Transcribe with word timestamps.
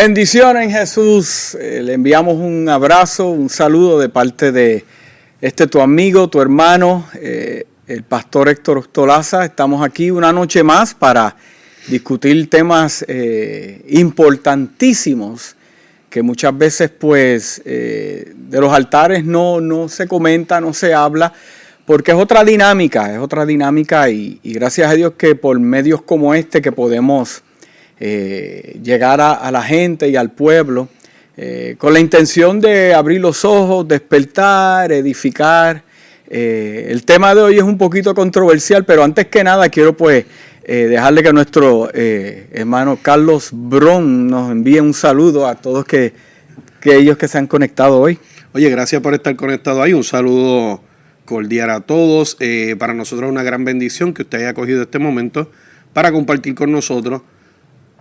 Bendiciones 0.00 0.62
en 0.62 0.70
Jesús. 0.70 1.56
Eh, 1.56 1.82
le 1.82 1.94
enviamos 1.94 2.36
un 2.36 2.68
abrazo, 2.68 3.30
un 3.30 3.48
saludo 3.48 3.98
de 3.98 4.08
parte 4.08 4.52
de 4.52 4.84
este 5.40 5.66
tu 5.66 5.80
amigo, 5.80 6.28
tu 6.28 6.40
hermano, 6.40 7.08
eh, 7.14 7.66
el 7.88 8.04
pastor 8.04 8.48
Héctor 8.48 8.78
Ostolaza. 8.78 9.44
Estamos 9.44 9.84
aquí 9.84 10.12
una 10.12 10.32
noche 10.32 10.62
más 10.62 10.94
para 10.94 11.34
discutir 11.88 12.48
temas 12.48 13.04
eh, 13.08 13.84
importantísimos 13.88 15.56
que 16.08 16.22
muchas 16.22 16.56
veces 16.56 16.90
pues 16.90 17.60
de 17.64 18.34
los 18.52 18.72
altares 18.72 19.24
no, 19.24 19.60
no 19.60 19.88
se 19.88 20.06
comenta, 20.06 20.60
no 20.60 20.74
se 20.74 20.94
habla, 20.94 21.32
porque 21.84 22.12
es 22.12 22.16
otra 22.16 22.44
dinámica, 22.44 23.12
es 23.12 23.18
otra 23.18 23.44
dinámica 23.44 24.08
y, 24.08 24.38
y 24.44 24.52
gracias 24.52 24.92
a 24.92 24.94
Dios 24.94 25.14
que 25.18 25.34
por 25.34 25.58
medios 25.58 26.02
como 26.02 26.34
este 26.34 26.62
que 26.62 26.70
podemos 26.70 27.42
eh, 28.00 28.78
llegar 28.80 29.20
a, 29.20 29.50
la 29.50 29.62
gente 29.62 30.08
y 30.08 30.14
al 30.14 30.30
pueblo 30.30 30.88
eh, 31.36 31.74
con 31.78 31.92
la 31.92 31.98
intención 31.98 32.60
de 32.60 32.94
abrir 32.94 33.20
los 33.20 33.44
ojos, 33.44 33.88
despertar, 33.88 34.92
edificar. 34.92 35.82
Eh, 36.30 36.86
el 36.90 37.04
tema 37.04 37.34
de 37.34 37.40
hoy 37.42 37.56
es 37.56 37.64
un 37.64 37.76
poquito 37.76 38.14
controversial, 38.14 38.84
pero 38.84 39.02
antes 39.02 39.26
que 39.26 39.42
nada 39.42 39.68
quiero 39.68 39.96
pues 39.96 40.24
dejarle 40.66 41.22
que 41.22 41.32
nuestro 41.32 41.88
hermano 41.94 42.98
Carlos 43.00 43.48
Bron 43.52 44.26
nos 44.26 44.52
envíe 44.52 44.80
un 44.80 44.92
saludo 44.92 45.46
a 45.46 45.54
todos 45.54 45.86
que, 45.86 46.12
que 46.78 46.94
ellos 46.94 47.16
que 47.16 47.26
se 47.26 47.38
han 47.38 47.46
conectado 47.46 47.98
hoy. 47.98 48.18
Oye, 48.52 48.68
gracias 48.68 49.00
por 49.00 49.14
estar 49.14 49.34
conectado 49.34 49.82
ahí. 49.82 49.94
Un 49.94 50.04
saludo 50.04 50.82
cordial 51.24 51.70
a 51.70 51.80
todos. 51.80 52.36
para 52.78 52.92
nosotros 52.92 53.28
es 53.28 53.32
una 53.32 53.42
gran 53.42 53.64
bendición 53.64 54.12
que 54.12 54.22
usted 54.22 54.40
haya 54.40 54.52
cogido 54.52 54.82
este 54.82 54.98
momento 54.98 55.50
para 55.94 56.12
compartir 56.12 56.54
con 56.54 56.70
nosotros 56.70 57.22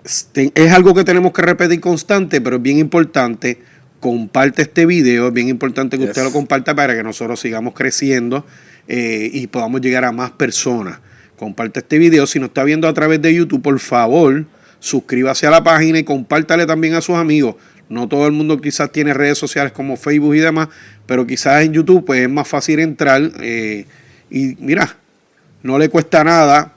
es 0.04 0.72
algo 0.72 0.94
que 0.94 1.04
tenemos 1.04 1.34
que 1.34 1.42
repetir 1.42 1.80
constante, 1.80 2.42
pero 2.42 2.58
es 2.58 2.62
bien 2.62 2.78
importante. 2.78 3.60
Comparte 4.00 4.62
este 4.62 4.86
video, 4.86 5.28
es 5.28 5.34
bien 5.34 5.50
importante 5.50 5.98
que 5.98 6.06
usted 6.06 6.24
lo 6.24 6.32
comparta 6.32 6.76
para 6.76 6.96
que 6.96 7.02
nosotros 7.02 7.40
sigamos 7.40 7.74
creciendo 7.74 8.46
eh, 8.88 9.30
y 9.34 9.48
podamos 9.48 9.82
llegar 9.82 10.06
a 10.06 10.12
más 10.12 10.32
personas. 10.32 11.00
Comparte 11.36 11.80
este 11.80 11.98
video. 11.98 12.28
Si 12.28 12.40
nos 12.40 12.50
está 12.50 12.64
viendo 12.64 12.88
a 12.88 12.94
través 12.94 13.22
de 13.22 13.34
YouTube, 13.34 13.62
por 13.62 13.80
favor, 13.80 14.46
suscríbase 14.80 15.48
a 15.48 15.52
la 15.52 15.64
página 15.64 16.00
y 16.00 16.04
compártale 16.04 16.66
también 16.66 16.94
a 16.94 17.02
sus 17.02 17.16
amigos. 17.16 17.56
No 17.90 18.08
todo 18.08 18.28
el 18.28 18.34
mundo 18.34 18.60
quizás 18.60 18.92
tiene 18.92 19.14
redes 19.14 19.38
sociales 19.38 19.72
como 19.72 19.98
Facebook 19.98 20.36
y 20.36 20.40
demás, 20.40 20.70
pero 21.06 21.26
quizás 21.26 21.64
en 21.64 21.74
YouTube 21.74 22.06
pues 22.06 22.22
es 22.22 22.30
más 22.30 22.48
fácil 22.48 22.80
entrar. 22.80 23.32
Eh, 23.42 23.86
y 24.30 24.56
mira, 24.60 24.96
no 25.64 25.78
le 25.80 25.90
cuesta 25.90 26.24
nada 26.24 26.74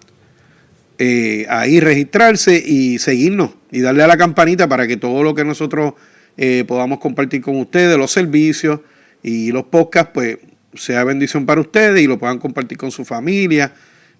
eh, 1.02 1.46
ahí 1.48 1.80
registrarse 1.80 2.62
y 2.62 2.98
seguirnos 2.98 3.52
y 3.70 3.80
darle 3.80 4.02
a 4.02 4.06
la 4.06 4.18
campanita 4.18 4.68
para 4.68 4.86
que 4.86 4.98
todo 4.98 5.22
lo 5.22 5.34
que 5.34 5.46
nosotros 5.46 5.94
eh, 6.36 6.64
podamos 6.68 6.98
compartir 6.98 7.40
con 7.40 7.58
ustedes, 7.58 7.96
los 7.96 8.12
servicios 8.12 8.80
y 9.22 9.50
los 9.50 9.64
podcasts, 9.64 10.10
pues 10.12 10.36
sea 10.74 11.02
bendición 11.04 11.46
para 11.46 11.62
ustedes 11.62 12.02
y 12.02 12.06
lo 12.06 12.18
puedan 12.18 12.38
compartir 12.38 12.76
con 12.76 12.90
su 12.90 13.06
familia. 13.06 13.72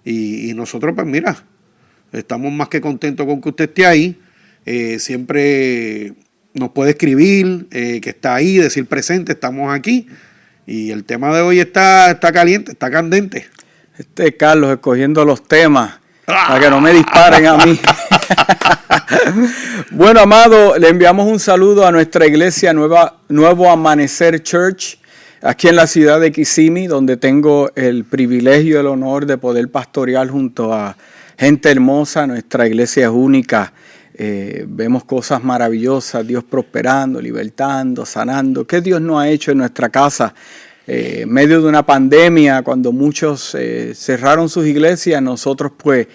Y, 0.03 0.55
nosotros, 0.55 0.93
pues 0.95 1.05
mira, 1.05 1.45
estamos 2.13 2.51
más 2.51 2.67
que 2.67 2.81
contentos 2.81 3.27
con 3.27 3.41
que 3.41 3.49
usted 3.49 3.65
esté 3.65 3.85
ahí. 3.85 4.19
Eh, 4.65 4.97
siempre 4.97 6.13
nos 6.55 6.71
puede 6.71 6.91
escribir 6.91 7.67
que 7.69 8.09
está 8.09 8.33
ahí, 8.33 8.57
decir 8.57 8.87
presente, 8.87 9.33
estamos 9.33 9.71
aquí. 9.71 10.07
Y 10.65 10.89
el 10.89 11.03
tema 11.03 11.31
de 11.31 11.41
hoy 11.41 11.59
está, 11.59 12.09
está 12.09 12.31
caliente, 12.31 12.71
está 12.71 12.89
candente. 12.89 13.45
Este 13.99 14.35
Carlos 14.35 14.71
escogiendo 14.71 15.25
los 15.25 15.47
temas 15.47 16.00
para 16.31 16.59
que 16.59 16.69
no 16.69 16.81
me 16.81 16.93
disparen 16.93 17.45
a 17.45 17.57
mí. 17.57 17.79
bueno, 19.91 20.21
amado, 20.21 20.77
le 20.77 20.89
enviamos 20.89 21.27
un 21.27 21.39
saludo 21.39 21.85
a 21.85 21.91
nuestra 21.91 22.25
iglesia 22.25 22.73
Nueva, 22.73 23.17
Nuevo 23.29 23.69
Amanecer 23.69 24.41
Church, 24.41 24.97
aquí 25.41 25.67
en 25.67 25.75
la 25.75 25.87
ciudad 25.87 26.19
de 26.19 26.31
Kissimmee, 26.31 26.87
donde 26.87 27.17
tengo 27.17 27.71
el 27.75 28.05
privilegio 28.05 28.77
y 28.77 28.79
el 28.79 28.87
honor 28.87 29.25
de 29.25 29.37
poder 29.37 29.69
pastorear 29.69 30.29
junto 30.29 30.73
a 30.73 30.95
gente 31.37 31.69
hermosa. 31.69 32.25
Nuestra 32.27 32.67
iglesia 32.67 33.05
es 33.05 33.11
única. 33.11 33.73
Eh, 34.13 34.65
vemos 34.67 35.03
cosas 35.03 35.43
maravillosas, 35.43 36.25
Dios 36.25 36.43
prosperando, 36.43 37.19
libertando, 37.21 38.05
sanando. 38.05 38.65
¿Qué 38.65 38.81
Dios 38.81 39.01
no 39.01 39.19
ha 39.19 39.27
hecho 39.27 39.51
en 39.51 39.57
nuestra 39.57 39.89
casa? 39.89 40.33
Eh, 40.87 41.21
en 41.21 41.29
medio 41.31 41.61
de 41.61 41.67
una 41.69 41.85
pandemia, 41.85 42.63
cuando 42.63 42.91
muchos 42.91 43.55
eh, 43.55 43.93
cerraron 43.95 44.49
sus 44.49 44.65
iglesias, 44.65 45.21
nosotros 45.21 45.71
pues 45.77 46.07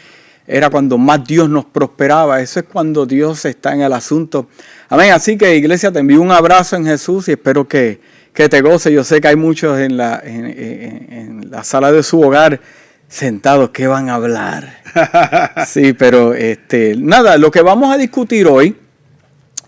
era 0.46 0.70
cuando 0.70 0.98
más 0.98 1.24
Dios 1.24 1.48
nos 1.48 1.64
prosperaba. 1.64 2.40
Eso 2.40 2.60
es 2.60 2.66
cuando 2.66 3.06
Dios 3.06 3.44
está 3.44 3.74
en 3.74 3.82
el 3.82 3.92
asunto. 3.92 4.48
Amén. 4.88 5.12
Así 5.12 5.36
que 5.36 5.56
iglesia, 5.56 5.90
te 5.90 5.98
envío 5.98 6.20
un 6.20 6.30
abrazo 6.30 6.76
en 6.76 6.86
Jesús 6.86 7.28
y 7.28 7.32
espero 7.32 7.66
que, 7.66 8.00
te 8.32 8.60
goce. 8.60 8.92
Yo 8.92 9.02
sé 9.02 9.20
que 9.20 9.28
hay 9.28 9.36
muchos 9.36 9.78
en 9.78 9.96
la, 9.96 10.20
en, 10.22 11.50
la 11.50 11.64
sala 11.64 11.90
de 11.90 12.02
su 12.02 12.20
hogar 12.20 12.60
sentados 13.08 13.70
que 13.70 13.86
van 13.86 14.08
a 14.08 14.14
hablar. 14.14 14.82
Sí, 15.66 15.92
pero 15.92 16.32
este, 16.32 16.94
nada, 16.96 17.36
lo 17.36 17.50
que 17.50 17.60
vamos 17.60 17.92
a 17.92 17.98
discutir 17.98 18.46
hoy 18.46 18.76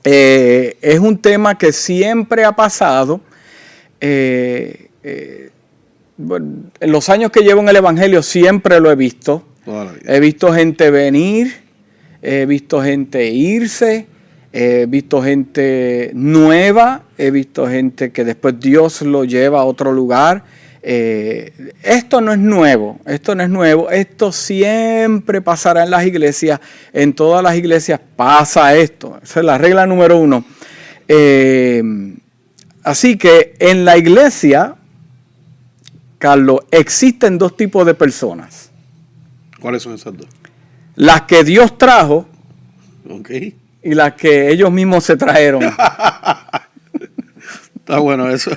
eh, 0.04 0.78
es 0.80 0.98
un 0.98 1.18
tema 1.18 1.58
que 1.58 1.72
siempre 1.72 2.44
ha 2.44 2.52
pasado. 2.52 3.20
Eh, 4.00 4.87
en 6.18 6.92
los 6.92 7.08
años 7.08 7.30
que 7.30 7.40
llevo 7.40 7.60
en 7.60 7.68
el 7.68 7.76
Evangelio 7.76 8.22
siempre 8.22 8.80
lo 8.80 8.90
he 8.90 8.96
visto. 8.96 9.44
He 10.06 10.18
visto 10.18 10.52
gente 10.52 10.90
venir, 10.90 11.52
he 12.22 12.46
visto 12.46 12.82
gente 12.82 13.26
irse, 13.26 14.06
he 14.52 14.86
visto 14.88 15.22
gente 15.22 16.10
nueva, 16.14 17.02
he 17.18 17.30
visto 17.30 17.68
gente 17.68 18.10
que 18.10 18.24
después 18.24 18.58
Dios 18.58 19.02
lo 19.02 19.24
lleva 19.24 19.60
a 19.60 19.64
otro 19.64 19.92
lugar. 19.92 20.42
Eh, 20.82 21.52
esto 21.82 22.20
no 22.20 22.32
es 22.32 22.38
nuevo, 22.38 22.98
esto 23.04 23.34
no 23.34 23.42
es 23.42 23.50
nuevo, 23.50 23.90
esto 23.90 24.32
siempre 24.32 25.42
pasará 25.42 25.84
en 25.84 25.90
las 25.90 26.06
iglesias, 26.06 26.60
en 26.92 27.12
todas 27.12 27.42
las 27.42 27.56
iglesias 27.56 28.00
pasa 28.16 28.74
esto, 28.74 29.18
esa 29.22 29.40
es 29.40 29.44
la 29.44 29.58
regla 29.58 29.86
número 29.86 30.16
uno. 30.16 30.44
Eh, 31.06 31.82
así 32.84 33.18
que 33.18 33.54
en 33.58 33.84
la 33.84 33.98
iglesia 33.98 34.77
Carlos, 36.18 36.60
existen 36.70 37.38
dos 37.38 37.56
tipos 37.56 37.86
de 37.86 37.94
personas. 37.94 38.70
¿Cuáles 39.60 39.82
son 39.82 39.94
esas 39.94 40.16
dos? 40.16 40.26
Las 40.96 41.22
que 41.22 41.44
Dios 41.44 41.78
trajo 41.78 42.28
y 43.82 43.94
las 43.94 44.14
que 44.14 44.50
ellos 44.50 44.70
mismos 44.72 45.04
se 45.04 45.16
trajeron. 45.16 45.62
Está 47.76 48.00
bueno 48.00 48.28
eso. 48.28 48.50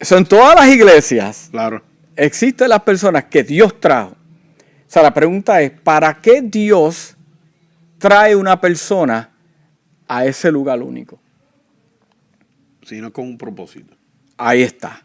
Son 0.00 0.24
todas 0.24 0.56
las 0.56 0.68
iglesias. 0.68 1.48
Claro. 1.50 1.82
Existen 2.16 2.70
las 2.70 2.82
personas 2.82 3.24
que 3.24 3.44
Dios 3.44 3.78
trajo. 3.78 4.12
O 4.12 4.90
sea, 4.94 5.02
la 5.02 5.12
pregunta 5.12 5.60
es, 5.60 5.70
¿para 5.70 6.20
qué 6.20 6.40
Dios 6.40 7.14
trae 7.98 8.34
una 8.34 8.58
persona 8.60 9.30
a 10.08 10.24
ese 10.24 10.50
lugar 10.50 10.80
único? 10.82 11.20
Sino 12.82 13.12
con 13.12 13.26
un 13.26 13.36
propósito. 13.36 13.94
Ahí 14.36 14.62
está 14.62 15.04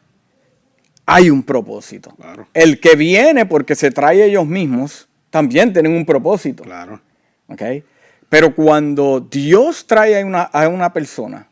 hay 1.09 1.31
un 1.31 1.41
propósito. 1.41 2.15
El 2.53 2.79
que 2.79 2.95
viene 2.95 3.47
porque 3.47 3.73
se 3.73 3.89
trae 3.89 4.23
ellos 4.23 4.45
mismos, 4.45 5.09
también 5.31 5.73
tienen 5.73 5.93
un 5.93 6.05
propósito. 6.05 6.63
Claro. 6.63 7.01
¿Okay? 7.47 7.83
Pero 8.29 8.53
cuando 8.53 9.19
Dios 9.19 9.87
trae 9.87 10.21
a 10.21 10.25
una, 10.25 10.43
a 10.43 10.67
una 10.67 10.93
persona, 10.93 11.49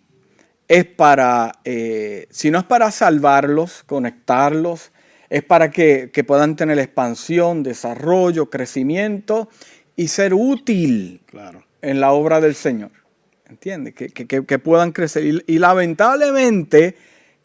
es 0.68 0.85
para, 0.85 1.53
eh, 1.66 2.28
si 2.29 2.51
no 2.51 2.59
es 2.59 2.66
para 2.66 2.91
salvarlos, 2.91 3.84
conectarlos, 3.84 4.91
es 5.28 5.44
para 5.44 5.72
que, 5.72 6.12
puedan 6.28 6.56
tener 6.56 6.78
expansión, 6.78 7.63
desarrollo, 7.63 8.51
crecimiento 8.51 9.50
y 9.95 10.09
ser 10.09 10.35
útil 10.35 11.22
en 11.81 12.00
la 12.00 12.12
obra 12.12 12.39
del 12.41 12.53
Señor. 12.53 12.91
¿Entiendes? 13.50 13.95
Que, 13.95 14.59
puedan 14.59 14.92
crecer. 14.92 15.24
y 15.48 15.57
lamentablemente 15.57 16.95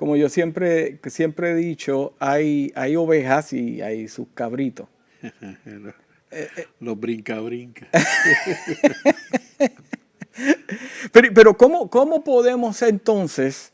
como 0.02 0.16
yo 0.16 0.28
siempre, 0.28 0.98
siempre 1.06 1.52
he 1.52 1.54
dicho, 1.54 2.12
hay, 2.18 2.72
hay 2.74 2.96
ovejas 2.96 3.52
y 3.52 3.82
hay 3.82 4.08
sus 4.08 4.26
cabritos. 4.34 4.88
Los 6.80 6.98
brinca, 6.98 7.38
brinca. 7.38 7.86
pero, 11.12 11.28
pero 11.32 11.56
¿cómo, 11.56 11.88
¿cómo 11.88 12.24
podemos 12.24 12.82
entonces 12.82 13.72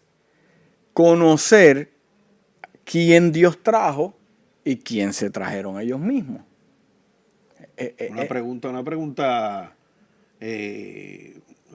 conocer 0.93 1.93
quién 2.85 3.33
Dios 3.33 3.63
trajo 3.63 4.15
y 4.65 4.77
quién 4.77 5.15
se 5.15 5.31
trajeron 5.31 5.81
ellos 5.81 5.99
mismos? 5.99 6.43
Eh, 7.79 7.95
eh, 7.97 8.09
una 8.11 8.25
eh. 8.25 8.27
pregunta, 8.27 8.69
una 8.69 8.85
pregunta 8.85 9.75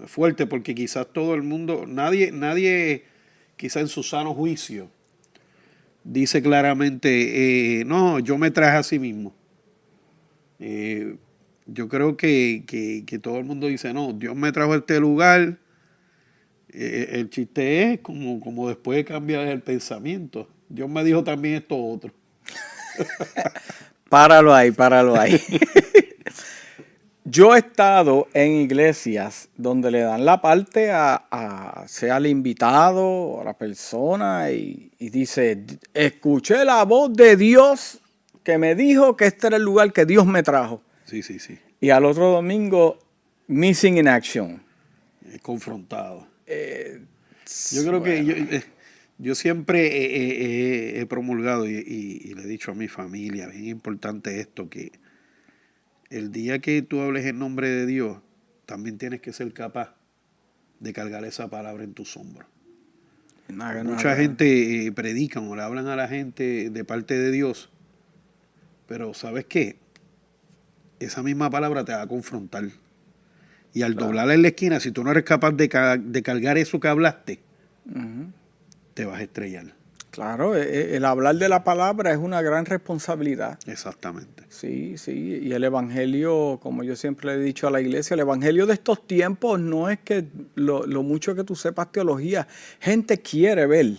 fuerte, 0.05 0.45
porque 0.45 0.75
quizás 0.75 1.07
todo 1.11 1.33
el 1.33 1.41
mundo, 1.41 1.85
nadie, 1.87 2.31
nadie 2.31 3.11
quizá 3.57 3.79
en 3.79 3.87
su 3.87 4.03
sano 4.03 4.33
juicio, 4.33 4.89
dice 6.03 6.41
claramente, 6.41 7.79
eh, 7.79 7.85
no, 7.85 8.19
yo 8.19 8.37
me 8.37 8.51
traje 8.51 8.77
a 8.77 8.83
sí 8.83 8.99
mismo. 8.99 9.33
Eh, 10.59 11.15
yo 11.65 11.87
creo 11.87 12.17
que, 12.17 12.63
que, 12.67 13.03
que, 13.05 13.19
todo 13.19 13.37
el 13.37 13.45
mundo 13.45 13.67
dice, 13.67 13.93
no, 13.93 14.13
Dios 14.13 14.35
me 14.35 14.51
trajo 14.51 14.73
a 14.73 14.77
este 14.77 14.99
lugar. 14.99 15.57
Eh, 16.69 17.09
el 17.13 17.29
chiste 17.29 17.93
es 17.93 17.99
como, 17.99 18.39
como 18.39 18.67
después 18.67 19.05
cambiar 19.05 19.47
el 19.47 19.61
pensamiento. 19.61 20.47
Dios 20.69 20.89
me 20.89 21.03
dijo 21.03 21.23
también 21.23 21.55
esto 21.55 21.77
otro. 21.77 22.11
páralo 24.09 24.53
ahí, 24.53 24.71
páralo 24.71 25.19
ahí. 25.19 25.39
Yo 27.25 27.55
he 27.55 27.59
estado 27.59 28.27
en 28.33 28.51
iglesias 28.51 29.47
donde 29.55 29.91
le 29.91 30.01
dan 30.01 30.25
la 30.25 30.41
parte 30.41 30.91
a, 30.91 31.85
sea 31.87 32.17
el 32.17 32.27
invitado 32.27 33.01
o 33.01 33.41
a 33.41 33.45
la 33.45 33.57
persona 33.57 34.51
y, 34.51 34.91
y, 34.99 35.09
dice, 35.09 35.63
escuché 35.93 36.65
la 36.65 36.83
voz 36.83 37.13
de 37.13 37.37
Dios 37.37 38.01
que 38.43 38.57
me 38.57 38.75
dijo 38.75 39.15
que 39.15 39.27
este 39.27 39.47
era 39.47 39.55
el 39.55 39.63
lugar 39.63 39.93
que 39.93 40.05
Dios 40.05 40.25
me 40.25 40.43
trajo. 40.43 40.81
Sí, 41.05 41.23
sí, 41.23 41.39
sí. 41.39 41.57
Y 41.79 41.91
al 41.91 42.03
otro 42.03 42.29
domingo, 42.29 42.99
missing 43.47 43.97
in 43.97 44.07
action. 44.09 44.61
confrontado. 45.41 46.27
Eh, 46.45 47.01
yo 47.71 47.85
creo 47.85 48.03
que 48.03 48.19
eh, 48.19 48.63
yo, 49.17 49.33
siempre 49.35 50.99
he 50.99 51.05
promulgado 51.05 51.69
y, 51.69 51.75
y, 51.75 52.33
le 52.33 52.43
he 52.43 52.47
dicho 52.47 52.71
a 52.71 52.75
mi 52.75 52.89
familia, 52.89 53.47
bien 53.47 53.67
importante 53.67 54.41
esto, 54.41 54.69
que 54.69 54.91
el 56.13 56.31
día 56.31 56.59
que 56.59 56.83
tú 56.83 57.01
hables 57.01 57.25
en 57.25 57.39
nombre 57.39 57.69
de 57.69 57.87
Dios, 57.87 58.19
también 58.67 58.99
tienes 58.99 59.19
que 59.19 59.33
ser 59.33 59.51
capaz 59.51 59.95
de 60.79 60.93
cargar 60.93 61.25
esa 61.25 61.49
palabra 61.49 61.83
en 61.83 61.93
tus 61.93 62.15
hombros. 62.17 62.47
Mucha 63.83 64.15
gente 64.15 64.85
eh, 64.85 64.91
predica 64.91 65.39
o 65.39 65.55
le 65.55 65.63
hablan 65.63 65.87
a 65.87 65.95
la 65.95 66.07
gente 66.07 66.69
de 66.69 66.85
parte 66.85 67.17
de 67.17 67.31
Dios, 67.31 67.71
pero 68.87 69.13
¿sabes 69.15 69.45
qué? 69.45 69.77
Esa 70.99 71.23
misma 71.23 71.49
palabra 71.49 71.83
te 71.83 71.93
va 71.93 72.03
a 72.03 72.07
confrontar. 72.07 72.65
Y 73.73 73.81
al 73.81 73.95
doblarla 73.95 74.35
en 74.35 74.43
la 74.43 74.49
esquina, 74.49 74.79
si 74.79 74.91
tú 74.91 75.03
no 75.03 75.09
eres 75.09 75.23
capaz 75.23 75.51
de, 75.53 75.67
cargar 75.67 76.59
eso 76.59 76.79
que 76.79 76.87
hablaste, 76.87 77.39
te 78.93 79.05
vas 79.05 79.19
a 79.19 79.23
estrellar. 79.23 79.73
Claro, 80.13 80.55
e, 80.55 80.61
e, 80.61 80.95
el 80.95 81.05
hablar 81.05 81.37
de 81.37 81.49
la 81.49 81.63
palabra 81.63 82.11
es 82.11 82.19
una 82.19 82.43
gran 82.43 82.65
responsabilidad. 82.65 83.57
Exactamente. 83.65 84.43
Sí, 84.47 84.95
sí, 84.99 85.39
y 85.41 85.53
el 85.53 85.63
Evangelio, 85.63 86.59
como 86.61 86.83
yo 86.83 86.95
siempre 86.95 87.33
le 87.33 87.41
he 87.41 87.43
dicho 87.43 87.65
a 87.67 87.71
la 87.71 87.81
iglesia, 87.81 88.13
el 88.13 88.19
Evangelio 88.19 88.67
de 88.67 88.73
estos 88.73 89.07
tiempos 89.07 89.59
no 89.59 89.89
es 89.89 89.97
que 89.97 90.27
lo, 90.53 90.85
mucho 91.01 91.33
que 91.33 91.43
tú 91.43 91.55
sepas 91.55 91.91
teología, 91.91 92.47
gente 92.79 93.21
quiere 93.23 93.65
ver, 93.65 93.93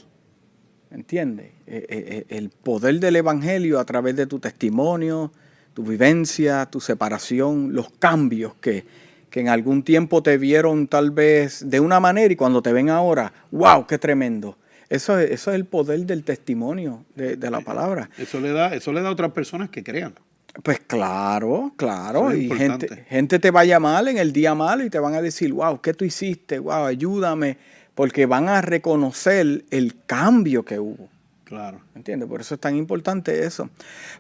¿entiendes? 0.93 1.51
E, 1.67 2.27
el 2.29 2.51
poder 2.51 3.01
del 3.01 3.17
Evangelio 3.17 3.81
a 3.81 3.85
través 3.85 4.15
de 4.15 4.29
tu 4.29 4.39
testimonio, 4.39 5.33
tu 5.75 5.83
vivencia, 5.83 6.67
tu 6.67 6.79
separación, 6.81 7.73
los 7.73 7.91
cambios 7.91 8.55
que, 8.61 8.85
que 9.31 9.41
en 9.41 9.49
algún 9.49 9.83
tiempo 9.83 10.23
te 10.23 10.39
vieron 10.39 10.87
tal 10.87 11.11
vez 11.11 11.69
de 11.69 11.81
una 11.81 11.99
manera 11.99 12.33
y 12.33 12.37
cuando 12.37 12.63
te 12.63 12.73
ven 12.73 12.89
ahora, 12.89 13.33
wow, 13.51 13.85
qué 13.89 13.99
tremendo 13.99 14.57
eso 14.95 15.19
es, 15.19 15.31
eso 15.31 15.51
es 15.51 15.57
el 15.57 15.65
poder 15.65 16.01
del 16.01 16.25
testimonio 16.25 17.05
de, 17.15 17.37
la 17.51 17.61
palabra. 17.61 18.11
Eso 18.19 18.41
le, 18.41 18.53
da, 18.53 18.75
eso 18.75 18.93
le 18.93 19.03
da 19.03 19.09
a 19.09 19.13
otras 19.13 19.33
personas 19.33 19.71
que 19.71 19.83
crean. 19.83 20.15
Pues 20.63 20.81
claro, 20.81 21.73
claro. 21.77 22.35
y 22.35 22.49
gente, 22.49 23.05
gente 23.09 23.39
te 23.41 23.51
va 23.51 23.61
a 23.61 23.65
llamar 23.65 24.07
en 24.07 24.19
el 24.19 24.33
día 24.33 24.55
malo 24.55 24.85
y 24.85 24.91
te 24.91 25.01
van 25.01 25.15
a 25.15 25.21
decir, 25.21 25.53
wow, 25.53 25.81
¿qué 25.81 25.95
tú 25.95 26.05
hiciste? 26.05 26.59
Wow, 26.59 26.85
ayúdame. 26.85 27.59
Porque 27.95 28.27
van 28.27 28.49
a 28.49 28.61
reconocer 28.61 29.65
el 29.71 29.97
cambio 30.07 30.65
que 30.65 30.79
hubo. 30.79 31.09
Claro. 31.45 31.81
¿Entiendes? 31.95 32.29
Por 32.29 32.41
eso 32.41 32.55
es 32.55 32.61
tan 32.61 32.77
importante 32.77 33.45
eso. 33.45 33.71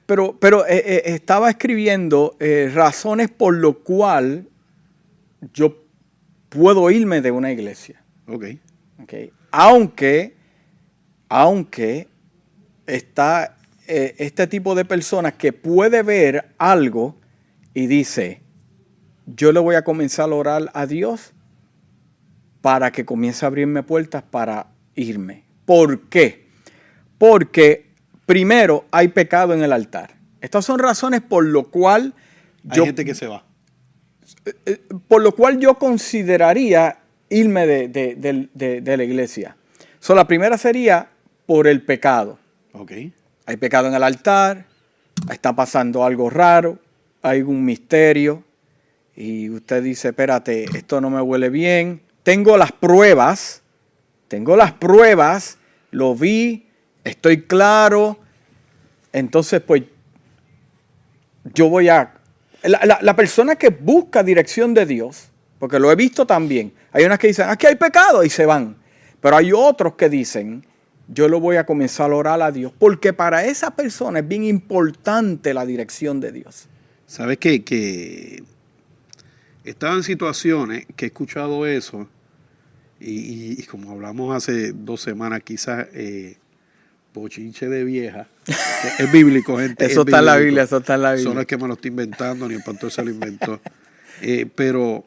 Pero, 0.06 0.37
pero 0.38 0.67
eh, 0.67 0.82
eh, 0.87 1.03
estaba 1.06 1.50
escribiendo 1.50 2.37
eh, 2.38 2.70
razones 2.73 3.31
por 3.31 3.55
lo 3.55 3.79
cual 3.79 4.47
yo 5.53 5.85
puedo 6.49 6.91
irme 6.91 7.20
de 7.20 7.31
una 7.31 7.50
iglesia. 7.50 8.03
Ok. 8.29 8.44
okay. 9.03 9.32
Aunque 9.50 10.35
aunque 11.36 12.06
está 12.86 13.56
eh, 13.88 14.14
este 14.19 14.46
tipo 14.46 14.76
de 14.76 14.84
personas 14.84 15.32
que 15.32 15.52
puede 15.52 16.04
ver 16.04 16.54
algo 16.58 17.16
y 17.75 17.88
dice, 17.88 18.40
yo 19.26 19.50
le 19.50 19.58
voy 19.58 19.75
a 19.75 19.82
comenzar 19.82 20.31
a 20.31 20.32
orar 20.32 20.70
a 20.75 20.86
Dios 20.86 21.32
para 22.60 22.92
que 22.92 23.04
comience 23.04 23.44
a 23.44 23.48
abrirme 23.48 23.82
puertas 23.82 24.22
para 24.22 24.69
irme. 24.94 25.42
¿Por 25.64 26.02
qué? 26.02 26.46
Porque 27.19 27.90
primero 28.26 28.84
hay 28.92 29.08
pecado 29.08 29.54
en 29.54 29.64
el 29.64 29.72
altar. 29.72 30.14
Estas 30.40 30.64
son 30.64 30.78
razones 30.78 31.20
por 31.20 31.44
lo 31.44 31.64
cual 31.64 32.14
hay 32.70 32.81
gente 32.81 33.04
que 33.04 33.16
se 33.16 33.26
va. 33.26 33.44
Eh, 34.44 34.54
eh, 34.66 34.81
por 35.08 35.20
lo 35.20 35.32
cual 35.32 35.58
yo 35.58 35.81
consideraría 35.81 37.00
irme 37.28 37.66
de, 37.66 38.96
la 38.96 39.02
iglesia. 39.02 39.56
So, 39.98 40.14
la 40.14 40.28
primera 40.28 40.56
sería 40.58 41.08
por 41.46 41.67
el 41.67 41.82
pecado. 41.82 42.38
Okay. 42.73 43.12
Hay 43.46 43.56
pecado 43.56 43.88
en 43.88 43.94
el 43.94 44.02
altar, 44.02 44.67
está 45.31 45.55
pasando 45.55 46.05
algo 46.05 46.31
raro, 46.31 46.79
hay 47.23 47.43
un 47.43 47.64
misterio 47.64 48.43
y 49.17 49.50
usted 49.50 49.82
dice, 49.82 50.08
espérate, 50.08 50.64
esto 50.76 51.00
no 51.00 51.11
me 51.11 51.20
huele 51.20 51.50
bien. 51.50 52.02
Tengo 52.23 52.56
las 52.56 52.73
pruebas, 52.73 53.62
tengo 54.29 54.56
las 54.56 54.73
pruebas, 54.73 55.58
lo 55.91 56.14
vi, 56.14 56.67
estoy 57.05 57.43
claro. 57.43 58.19
Entonces, 59.12 59.61
pues, 59.61 59.85
yo 61.55 61.69
voy 61.69 61.88
a... 61.88 62.14
La, 62.62 62.99
la 63.02 63.14
persona 63.14 63.56
que 63.56 63.69
busca 63.69 64.23
dirección 64.23 64.73
de 64.73 64.87
Dios, 64.87 65.29
porque 65.58 65.79
lo 65.79 65.93
he 65.93 65.96
visto 65.96 66.26
también, 66.26 66.73
hay 66.93 67.05
unas 67.05 67.19
que 67.19 67.26
dicen, 67.26 67.49
aquí 67.50 67.67
hay 67.67 67.76
pecado 67.76 68.25
y 68.25 68.31
se 68.31 68.46
van. 68.46 68.76
Pero 69.20 69.37
hay 69.37 69.52
otros 69.52 69.94
que 69.94 70.08
dicen, 70.08 70.64
yo 71.09 71.29
lo 71.29 71.41
voy 71.41 71.56
a 71.56 71.67
comenzar 71.67 72.11
a 72.11 72.15
orar 72.15 72.43
a 72.43 72.51
Dios, 72.51 72.73
porque 72.79 73.12
para 73.12 73.45
esa 73.45 73.75
persona 73.77 74.21
es 74.21 74.29
bien 74.29 74.45
importante 74.45 75.55
la 75.55 75.67
dirección 75.67 76.21
de 76.21 76.33
Dios. 76.33 76.69
¿Sabes 77.06 77.39
qué? 77.39 77.62
Que 77.62 78.43
he 79.65 79.71
estado 79.71 79.97
en 79.97 80.03
situaciones 80.03 80.87
que 80.97 81.06
he 81.06 81.09
escuchado 81.09 81.67
eso, 81.67 82.09
y, 83.01 83.62
como 83.65 83.91
hablamos 83.91 84.35
hace 84.35 84.73
dos 84.73 85.03
semanas, 85.03 85.43
quizás 85.45 85.89
eh, 85.93 86.39
bochinche 87.12 87.69
de 87.69 87.85
vieja. 87.85 88.29
es 88.99 89.12
bíblico, 89.12 89.59
gente. 89.59 89.85
eso 89.85 90.03
está 90.03 90.21
en 90.21 90.25
la 90.25 90.37
Biblia, 90.37 90.62
eso 90.62 90.79
está 90.79 90.95
en 90.95 91.03
la 91.03 91.12
Biblia. 91.12 91.29
Eso 91.29 91.35
no 91.35 91.41
es 91.41 91.47
que 91.47 91.56
me 91.59 91.69
lo 91.69 91.75
estoy 91.75 91.91
inventando, 91.91 92.49
ni 92.49 92.55
el 92.55 92.62
pastor 92.62 92.91
se 92.91 93.05
lo 93.05 93.11
inventó. 93.11 93.61
Eh, 94.23 94.47
pero 94.55 95.05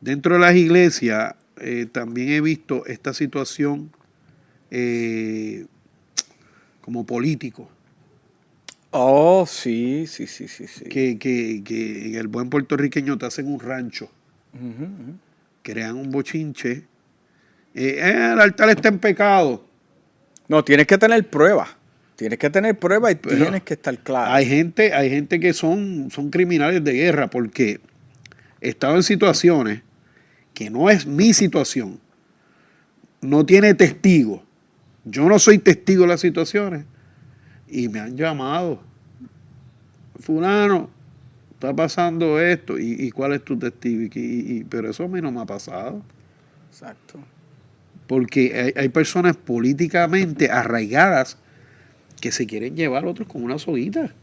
dentro 0.00 0.34
de 0.34 0.40
las 0.40 0.54
iglesias 0.54 1.34
eh, 1.58 1.86
también 1.90 2.30
he 2.30 2.40
visto 2.40 2.84
esta 2.86 3.14
situación 3.14 3.90
eh, 4.76 5.66
como 6.80 7.06
político. 7.06 7.70
Oh, 8.90 9.46
sí, 9.46 10.06
sí, 10.08 10.26
sí, 10.26 10.48
sí. 10.48 10.66
sí. 10.66 10.84
Que, 10.86 11.16
que, 11.16 11.62
que, 11.64 12.08
en 12.08 12.14
el 12.16 12.26
buen 12.26 12.50
puertorriqueño 12.50 13.16
te 13.16 13.26
hacen 13.26 13.46
un 13.46 13.60
rancho, 13.60 14.10
crean 15.62 15.96
un 15.96 16.10
bochinche. 16.10 16.72
Eh, 17.72 17.98
eh, 17.98 18.30
el 18.32 18.40
altar 18.40 18.68
está 18.70 18.88
en 18.88 18.98
pecado. 18.98 19.64
No, 20.48 20.64
tienes 20.64 20.88
que 20.88 20.98
tener 20.98 21.28
pruebas. 21.28 21.68
Tienes 22.16 22.38
que 22.38 22.50
tener 22.50 22.76
pruebas 22.76 23.12
y 23.12 23.14
tienes 23.14 23.62
que 23.62 23.74
estar 23.74 23.96
claro. 23.98 24.32
Hay 24.32 24.46
gente, 24.46 24.92
hay 24.92 25.08
gente 25.08 25.38
que 25.38 25.52
son, 25.52 26.10
son 26.10 26.30
criminales 26.30 26.82
de 26.82 26.92
guerra 26.92 27.28
porque 27.28 27.80
he 28.60 28.70
estado 28.70 28.96
en 28.96 29.02
situaciones 29.04 29.82
que 30.52 30.70
no 30.70 30.90
es 30.90 31.06
mi 31.06 31.32
situación, 31.32 31.98
no 33.20 33.44
tiene 33.46 33.74
testigo 33.74 34.43
yo 35.04 35.28
no 35.28 35.38
soy 35.38 35.58
testigo 35.58 36.02
de 36.02 36.08
las 36.08 36.20
situaciones 36.20 36.84
y 37.68 37.88
me 37.88 38.00
han 38.00 38.16
llamado. 38.16 38.80
Fulano, 40.18 40.88
está 41.54 41.74
pasando 41.74 42.40
esto 42.40 42.78
y, 42.78 43.10
cuál 43.10 43.34
es 43.34 43.44
tu 43.44 43.58
testigo. 43.58 44.08
Y, 44.14 44.64
pero 44.68 44.90
eso 44.90 45.04
a 45.04 45.08
mí 45.08 45.20
no 45.20 45.30
me 45.30 45.40
ha 45.40 45.46
pasado. 45.46 46.02
Exacto. 46.70 47.18
Porque 48.06 48.72
hay, 48.76 48.88
personas 48.88 49.36
políticamente 49.36 50.50
arraigadas 50.50 51.38
que 52.20 52.32
se 52.32 52.46
quieren 52.46 52.76
llevar 52.76 53.04
a 53.04 53.08
otros 53.08 53.28
con 53.28 53.42
una 53.42 53.58
soguita. 53.58 54.14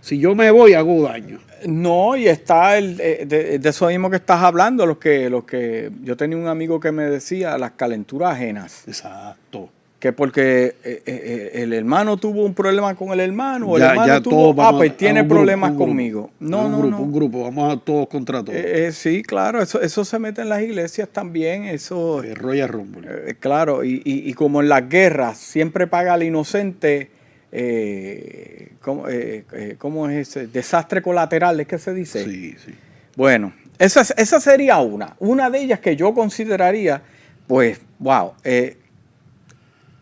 Si 0.00 0.18
yo 0.18 0.34
me 0.34 0.50
voy, 0.50 0.74
hago 0.74 1.02
daño. 1.02 1.38
No, 1.66 2.16
y 2.16 2.26
está 2.26 2.76
el, 2.76 3.00
eh, 3.00 3.24
de, 3.26 3.58
de, 3.58 3.68
eso 3.68 3.86
mismo 3.86 4.10
que 4.10 4.16
estás 4.16 4.42
hablando, 4.42 4.84
los 4.84 4.98
que, 4.98 5.30
los 5.30 5.44
que 5.44 5.92
yo 6.02 6.16
tenía 6.16 6.36
un 6.36 6.48
amigo 6.48 6.80
que 6.80 6.90
me 6.90 7.04
decía 7.04 7.56
las 7.56 7.72
calenturas 7.72 8.34
ajenas. 8.34 8.82
Exacto 8.88 9.70
que 10.02 10.12
porque 10.12 10.74
eh, 10.82 11.02
eh, 11.06 11.50
el 11.54 11.72
hermano 11.72 12.16
tuvo 12.16 12.44
un 12.44 12.54
problema 12.54 12.96
con 12.96 13.12
el 13.12 13.20
hermano, 13.20 13.68
o 13.68 13.76
el 13.76 13.84
hermano 13.84 14.20
tuvo, 14.20 14.60
ah, 14.60 14.72
pues 14.76 14.96
tiene 14.96 15.22
problemas 15.22 15.74
conmigo. 15.74 16.32
No, 16.40 16.66
un 16.66 16.72
no, 16.72 16.78
grupo, 16.78 16.96
Un 16.96 17.12
grupo, 17.12 17.42
vamos 17.44 17.72
a 17.72 17.76
todos 17.78 18.08
contra 18.08 18.42
todos. 18.42 18.58
Eh, 18.58 18.90
sí, 18.90 19.22
claro, 19.22 19.62
eso, 19.62 19.80
eso 19.80 20.04
se 20.04 20.18
mete 20.18 20.42
en 20.42 20.48
las 20.48 20.60
iglesias 20.60 21.08
también, 21.08 21.66
eso... 21.66 22.20
Royal 22.34 22.68
Rumble. 22.68 23.36
claro, 23.38 23.84
y, 23.84 24.02
y, 24.04 24.34
como 24.34 24.60
en 24.60 24.68
las 24.68 24.88
guerras 24.88 25.38
siempre 25.38 25.86
paga 25.86 26.14
al 26.14 26.24
inocente 26.24 27.10
eh, 27.52 28.72
¿cómo, 28.80 29.08
eh, 29.08 29.44
eh, 29.52 29.76
¿cómo 29.78 30.08
es 30.08 30.28
ese? 30.28 30.48
Desastre 30.48 31.00
colateral, 31.00 31.60
¿es 31.60 31.68
que 31.68 31.78
se 31.78 31.94
dice? 31.94 32.24
Sí, 32.24 32.56
sí. 32.64 32.74
Bueno, 33.14 33.52
esa, 33.78 34.00
esa 34.16 34.40
sería 34.40 34.78
una. 34.78 35.14
Una 35.20 35.48
de 35.48 35.60
ellas 35.60 35.78
que 35.78 35.94
yo 35.94 36.12
consideraría, 36.12 37.02
pues, 37.46 37.78
wow, 37.98 38.32
eh, 38.42 38.78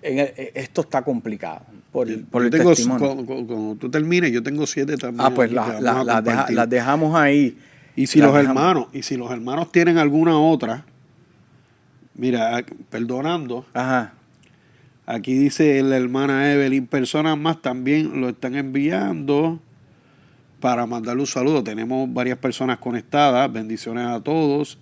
en 0.02 0.18
eh, 0.20 0.52
esto 0.54 0.80
está 0.82 1.02
complicado 1.02 1.62
por, 1.92 2.08
el- 2.08 2.24
por 2.24 2.42
Yo 2.42 2.46
el 2.46 2.50
tengo, 2.52 2.70
testimonio. 2.70 3.24
cuando, 3.26 3.76
tú 3.76 3.90
termines, 3.90 4.32
yo 4.32 4.42
tengo 4.42 4.66
siete 4.66 4.96
también. 4.96 5.26
Ah, 5.26 5.34
pues 5.34 5.52
la- 5.52 5.80
la- 5.80 6.04
las 6.04 6.24
deja- 6.24 6.50
las 6.50 6.68
dejamos 6.70 7.14
ahí. 7.14 7.56
Y 7.96 8.06
si 8.06 8.20
los 8.20 8.32
dejamos. 8.32 8.56
hermanos, 8.62 8.86
y 8.92 9.02
si 9.02 9.16
los 9.16 9.30
hermanos 9.30 9.70
tienen 9.72 9.98
alguna 9.98 10.38
otra, 10.38 10.84
mira, 12.14 12.64
perdonando, 12.88 13.66
Ajá. 13.74 14.14
aquí 15.06 15.34
dice 15.34 15.82
la 15.82 15.96
hermana 15.96 16.52
Evelyn, 16.52 16.86
personas 16.86 17.36
más 17.38 17.60
también 17.60 18.20
lo 18.20 18.28
están 18.30 18.54
enviando 18.54 19.58
para 20.60 20.86
mandarle 20.86 21.22
un 21.22 21.26
saludo. 21.26 21.62
Tenemos 21.64 22.12
varias 22.12 22.38
personas 22.38 22.78
conectadas, 22.78 23.50
bendiciones 23.52 24.06
a 24.06 24.20
todos. 24.20 24.78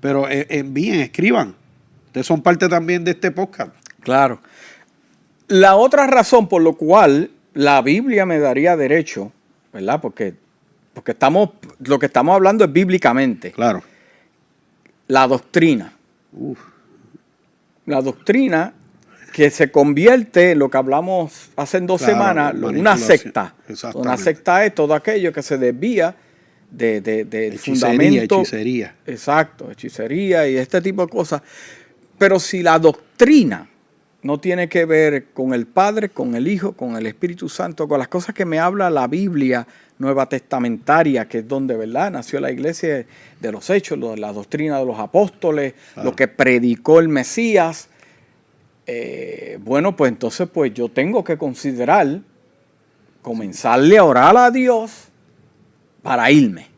Pero 0.00 0.28
eh, 0.28 0.46
envíen, 0.50 1.00
escriban. 1.00 1.54
Ustedes 2.06 2.26
son 2.26 2.40
parte 2.40 2.68
también 2.68 3.02
de 3.04 3.10
este 3.12 3.30
podcast. 3.30 3.72
Claro. 4.06 4.40
La 5.48 5.74
otra 5.74 6.06
razón 6.06 6.48
por 6.48 6.62
lo 6.62 6.74
cual 6.74 7.30
la 7.54 7.82
Biblia 7.82 8.24
me 8.24 8.38
daría 8.38 8.76
derecho, 8.76 9.32
¿verdad? 9.72 10.00
Porque, 10.00 10.34
porque 10.94 11.10
estamos, 11.10 11.50
lo 11.84 11.98
que 11.98 12.06
estamos 12.06 12.34
hablando 12.36 12.64
es 12.64 12.72
bíblicamente. 12.72 13.50
Claro. 13.50 13.82
La 15.08 15.26
doctrina. 15.26 15.92
Uf, 16.32 16.58
La 17.86 18.00
doctrina 18.00 18.72
que 19.32 19.50
se 19.50 19.70
convierte 19.72 20.52
en 20.52 20.60
lo 20.60 20.70
que 20.70 20.78
hablamos 20.78 21.50
hace 21.56 21.80
dos 21.80 22.00
Claro, 22.00 22.12
semanas, 22.14 22.54
una 22.54 22.96
secta. 22.96 23.54
Una 23.94 24.16
secta 24.16 24.64
es 24.64 24.72
todo 24.74 24.94
aquello 24.94 25.32
que 25.32 25.42
se 25.42 25.58
desvía 25.58 26.14
de, 26.70 27.00
de- 27.00 27.24
del 27.24 27.54
hechicería, 27.54 27.88
fundamento. 27.90 28.40
hechicería. 28.40 28.94
Exacto, 29.06 29.70
hechicería 29.70 30.48
y 30.48 30.56
este 30.56 30.80
tipo 30.80 31.02
de 31.02 31.08
cosas. 31.08 31.42
Pero 32.18 32.40
si 32.40 32.62
la 32.62 32.78
doctrina 32.78 33.68
no 34.26 34.38
tiene 34.40 34.68
que 34.68 34.84
ver 34.84 35.26
con 35.32 35.54
el 35.54 35.66
Padre, 35.66 36.08
con 36.10 36.34
el 36.34 36.48
Hijo, 36.48 36.72
con 36.72 36.96
el 36.96 37.06
Espíritu 37.06 37.48
Santo, 37.48 37.86
con 37.88 37.98
las 37.98 38.08
cosas 38.08 38.34
que 38.34 38.44
me 38.44 38.58
habla 38.58 38.90
la 38.90 39.06
Biblia 39.06 39.66
nueva 39.98 40.28
testamentaria, 40.28 41.26
que 41.26 41.38
es 41.38 41.48
donde, 41.48 41.74
¿verdad? 41.76 42.10
Nació 42.10 42.38
la 42.40 42.50
iglesia 42.50 43.06
de 43.40 43.52
los 43.52 43.70
hechos, 43.70 43.98
la 44.18 44.32
doctrina 44.32 44.78
de 44.78 44.84
los 44.84 44.98
apóstoles, 44.98 45.72
Claro. 45.94 46.10
lo 46.10 46.16
que 46.16 46.28
predicó 46.28 46.98
el 47.00 47.08
Mesías. 47.08 47.88
eh, 48.88 49.58
bueno, 49.64 49.96
pues 49.96 50.12
entonces 50.12 50.48
pues 50.52 50.72
yo 50.72 50.88
tengo 50.88 51.24
que 51.24 51.36
considerar 51.36 52.20
comenzarle 53.20 53.98
a 53.98 54.04
orar 54.04 54.36
a 54.36 54.50
Dios 54.52 55.08
para 56.02 56.30
irme. 56.30 56.68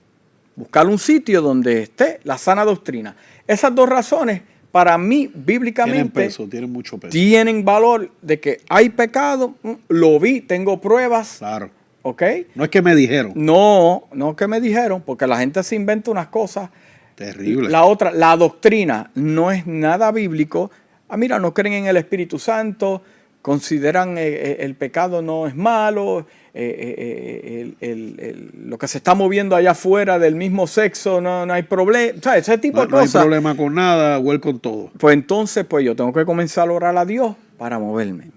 Buscar 0.56 0.86
un 0.86 0.98
sitio 0.98 1.42
donde 1.42 1.82
esté 1.82 2.20
la 2.24 2.38
sana 2.38 2.64
doctrina. 2.64 3.14
Esas 3.46 3.74
dos 3.74 3.88
razones, 3.88 4.40
para 4.72 4.98
mí, 4.98 5.26
Tienen 5.28 5.44
bíblicamente, 5.46 6.10
peso, 6.24 6.46
tienen 6.48 6.70
mucho 6.70 6.98
peso. 6.98 7.10
tienen 7.10 7.64
valor 7.64 8.10
de 8.22 8.38
que 8.40 8.60
hay 8.68 8.90
pecado, 8.90 9.54
lo 9.88 10.20
vi, 10.20 10.40
tengo 10.40 10.80
pruebas, 10.80 11.36
Claro. 11.38 11.70
¿ok? 12.02 12.22
No 12.54 12.64
es 12.64 12.70
que 12.70 12.82
me 12.82 12.94
dijeron. 12.94 13.32
No, 13.34 14.04
no 14.12 14.36
que 14.36 14.46
me 14.46 14.60
dijeron, 14.60 15.02
porque 15.04 15.26
la 15.26 15.38
gente 15.38 15.62
se 15.62 15.74
inventa 15.74 16.10
unas 16.10 16.28
cosas. 16.28 16.70
Terrible. 17.14 17.68
La 17.68 17.84
otra, 17.84 18.12
la 18.12 18.36
doctrina 18.36 19.10
no 19.14 19.50
es 19.50 19.66
nada 19.66 20.12
bíblico. 20.12 20.70
Ah, 21.08 21.16
mira, 21.16 21.38
no 21.38 21.52
creen 21.54 21.72
en 21.74 21.86
el 21.86 21.96
Espíritu 21.96 22.38
Santo, 22.38 23.02
consideran 23.42 24.18
eh, 24.18 24.28
eh, 24.28 24.56
el 24.60 24.74
pecado 24.74 25.22
no 25.22 25.46
es 25.46 25.56
malo, 25.56 26.26
eh, 26.60 26.76
eh, 26.78 26.94
eh, 26.98 27.60
el- 27.60 27.76
el- 27.90 28.20
el- 28.20 28.68
lo 28.70 28.78
que 28.78 28.88
se 28.88 28.98
está 28.98 29.14
moviendo 29.14 29.54
allá 29.56 29.70
afuera 29.70 30.18
del 30.18 30.34
mismo 30.34 30.66
sexo 30.66 31.20
no, 31.20 31.46
no 31.46 31.52
hay 31.54 31.62
problema. 31.62 32.18
O 32.18 32.22
sea, 32.22 32.36
ese 32.36 32.58
tipo 32.58 32.78
no, 32.78 32.84
de 32.86 32.90
no 32.90 32.98
hay 32.98 33.04
cosas. 33.06 33.22
problema 33.22 33.56
con 33.56 33.74
nada, 33.74 34.18
huel 34.18 34.40
con 34.40 34.58
todo. 34.58 34.90
Pues 34.98 35.14
entonces, 35.14 35.64
pues 35.64 35.84
yo 35.84 35.94
tengo 35.94 36.12
que 36.12 36.24
comenzar 36.24 36.68
a 36.68 36.72
orar 36.72 36.96
a 36.96 37.04
Dios 37.04 37.36
para 37.56 37.78
moverme. 37.78 38.30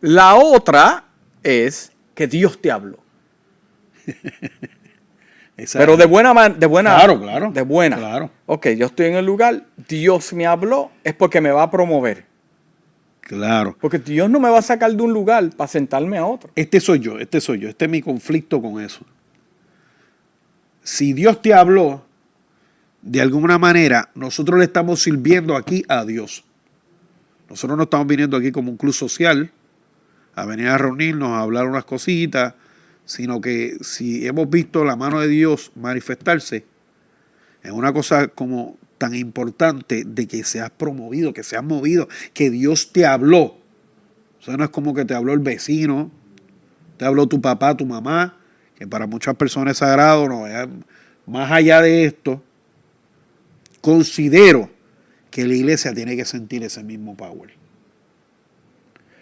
La 0.00 0.34
otra 0.36 1.04
es 1.42 1.92
que 2.14 2.26
Dios 2.26 2.60
te 2.60 2.70
habló. 2.70 2.98
Pero 5.72 5.96
de 5.96 6.06
buena 6.06 6.48
de 6.50 6.66
buena 6.66 6.94
Claro, 6.94 7.20
claro, 7.20 7.50
de 7.50 7.62
buena. 7.62 7.96
claro. 7.96 8.30
Ok, 8.46 8.68
yo 8.76 8.86
estoy 8.86 9.06
en 9.06 9.14
el 9.16 9.26
lugar, 9.26 9.64
Dios 9.88 10.32
me 10.32 10.46
habló, 10.46 10.92
es 11.02 11.14
porque 11.14 11.40
me 11.40 11.50
va 11.50 11.64
a 11.64 11.70
promover. 11.70 12.27
Claro. 13.28 13.76
Porque 13.78 13.98
Dios 13.98 14.30
no 14.30 14.40
me 14.40 14.48
va 14.48 14.58
a 14.58 14.62
sacar 14.62 14.90
de 14.90 15.02
un 15.02 15.12
lugar 15.12 15.50
para 15.54 15.68
sentarme 15.68 16.16
a 16.16 16.24
otro. 16.24 16.50
Este 16.56 16.80
soy 16.80 17.00
yo, 17.00 17.18
este 17.18 17.42
soy 17.42 17.58
yo, 17.58 17.68
este 17.68 17.84
es 17.84 17.90
mi 17.90 18.00
conflicto 18.00 18.60
con 18.62 18.82
eso. 18.82 19.04
Si 20.82 21.12
Dios 21.12 21.42
te 21.42 21.52
habló, 21.52 22.02
de 23.02 23.20
alguna 23.20 23.58
manera, 23.58 24.10
nosotros 24.14 24.58
le 24.58 24.64
estamos 24.64 25.02
sirviendo 25.02 25.56
aquí 25.56 25.84
a 25.88 26.06
Dios. 26.06 26.42
Nosotros 27.50 27.76
no 27.76 27.84
estamos 27.84 28.06
viniendo 28.06 28.34
aquí 28.38 28.50
como 28.50 28.70
un 28.70 28.78
club 28.78 28.94
social 28.94 29.52
a 30.34 30.46
venir 30.46 30.68
a 30.68 30.78
reunirnos, 30.78 31.28
a 31.28 31.40
hablar 31.40 31.66
unas 31.66 31.84
cositas, 31.84 32.54
sino 33.04 33.42
que 33.42 33.76
si 33.82 34.26
hemos 34.26 34.48
visto 34.48 34.86
la 34.86 34.96
mano 34.96 35.20
de 35.20 35.28
Dios 35.28 35.70
manifestarse, 35.74 36.64
es 37.62 37.72
una 37.72 37.92
cosa 37.92 38.28
como 38.28 38.78
tan 38.98 39.14
importante 39.14 40.04
de 40.04 40.26
que 40.26 40.44
seas 40.44 40.70
promovido, 40.70 41.32
que 41.32 41.42
seas 41.42 41.64
movido, 41.64 42.08
que 42.34 42.50
Dios 42.50 42.92
te 42.92 43.06
habló. 43.06 43.56
O 44.40 44.42
sea, 44.42 44.56
no 44.56 44.64
es 44.64 44.70
como 44.70 44.94
que 44.94 45.04
te 45.04 45.14
habló 45.14 45.32
el 45.32 45.40
vecino, 45.40 46.10
te 46.96 47.04
habló 47.04 47.26
tu 47.26 47.40
papá, 47.40 47.76
tu 47.76 47.86
mamá, 47.86 48.38
que 48.76 48.86
para 48.86 49.06
muchas 49.06 49.36
personas 49.36 49.72
es 49.72 49.78
sagrado, 49.78 50.28
no, 50.28 50.44
más 51.26 51.50
allá 51.50 51.80
de 51.82 52.04
esto, 52.04 52.42
considero 53.80 54.70
que 55.30 55.46
la 55.46 55.54
iglesia 55.54 55.92
tiene 55.92 56.16
que 56.16 56.24
sentir 56.24 56.62
ese 56.62 56.82
mismo 56.82 57.16
power. 57.16 57.50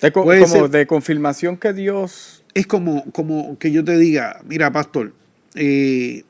De 0.01 0.13
co- 0.13 0.25
como 0.25 0.47
ser- 0.47 0.71
de 0.71 0.87
confirmación 0.87 1.57
que 1.57 1.73
Dios. 1.73 2.45
Es 2.55 2.67
como, 2.67 3.11
como 3.13 3.59
que 3.59 3.71
yo 3.71 3.85
te 3.85 3.97
diga, 3.99 4.41
mira, 4.45 4.71
pastor, 4.73 5.13
eh, 5.55 6.25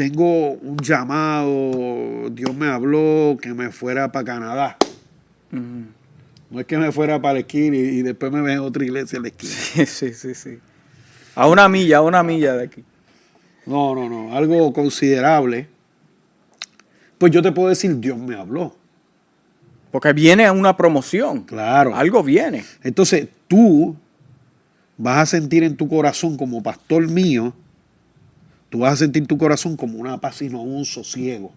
tengo 0.00 0.52
un 0.52 0.78
llamado, 0.78 2.30
Dios 2.30 2.56
me 2.56 2.68
habló 2.68 3.36
que 3.38 3.52
me 3.52 3.70
fuera 3.70 4.10
para 4.10 4.24
Canadá. 4.24 4.78
No 5.50 6.58
es 6.58 6.64
que 6.64 6.78
me 6.78 6.90
fuera 6.90 7.20
para 7.20 7.34
la 7.34 7.40
esquina 7.40 7.76
y, 7.76 7.80
y 7.80 8.02
después 8.02 8.32
me 8.32 8.40
ve 8.40 8.54
en 8.54 8.60
otra 8.60 8.82
iglesia 8.82 9.18
en 9.18 9.24
la 9.24 9.28
esquina. 9.28 9.52
Sí, 9.52 9.84
sí, 9.86 10.14
sí, 10.14 10.34
sí. 10.34 10.58
A 11.34 11.46
una 11.48 11.68
milla, 11.68 11.98
a 11.98 12.00
una 12.00 12.22
milla 12.22 12.54
de 12.54 12.64
aquí. 12.64 12.82
No, 13.66 13.94
no, 13.94 14.08
no, 14.08 14.34
algo 14.34 14.72
considerable. 14.72 15.68
Pues 17.18 17.30
yo 17.30 17.42
te 17.42 17.52
puedo 17.52 17.68
decir, 17.68 18.00
Dios 18.00 18.16
me 18.16 18.36
habló. 18.36 18.74
Porque 19.90 20.14
viene 20.14 20.46
a 20.46 20.52
una 20.52 20.78
promoción. 20.78 21.42
Claro. 21.42 21.94
Algo 21.94 22.22
viene. 22.22 22.64
Entonces 22.82 23.28
tú 23.48 23.94
vas 24.96 25.18
a 25.18 25.26
sentir 25.26 25.62
en 25.62 25.76
tu 25.76 25.86
corazón 25.88 26.38
como 26.38 26.62
pastor 26.62 27.06
mío, 27.06 27.52
tú 28.70 28.78
vas 28.78 28.94
a 28.94 28.96
sentir 28.96 29.26
tu 29.26 29.36
corazón 29.36 29.76
como 29.76 29.98
una 29.98 30.20
paz 30.20 30.40
y 30.42 30.48
no 30.48 30.62
un 30.62 30.84
sosiego. 30.84 31.52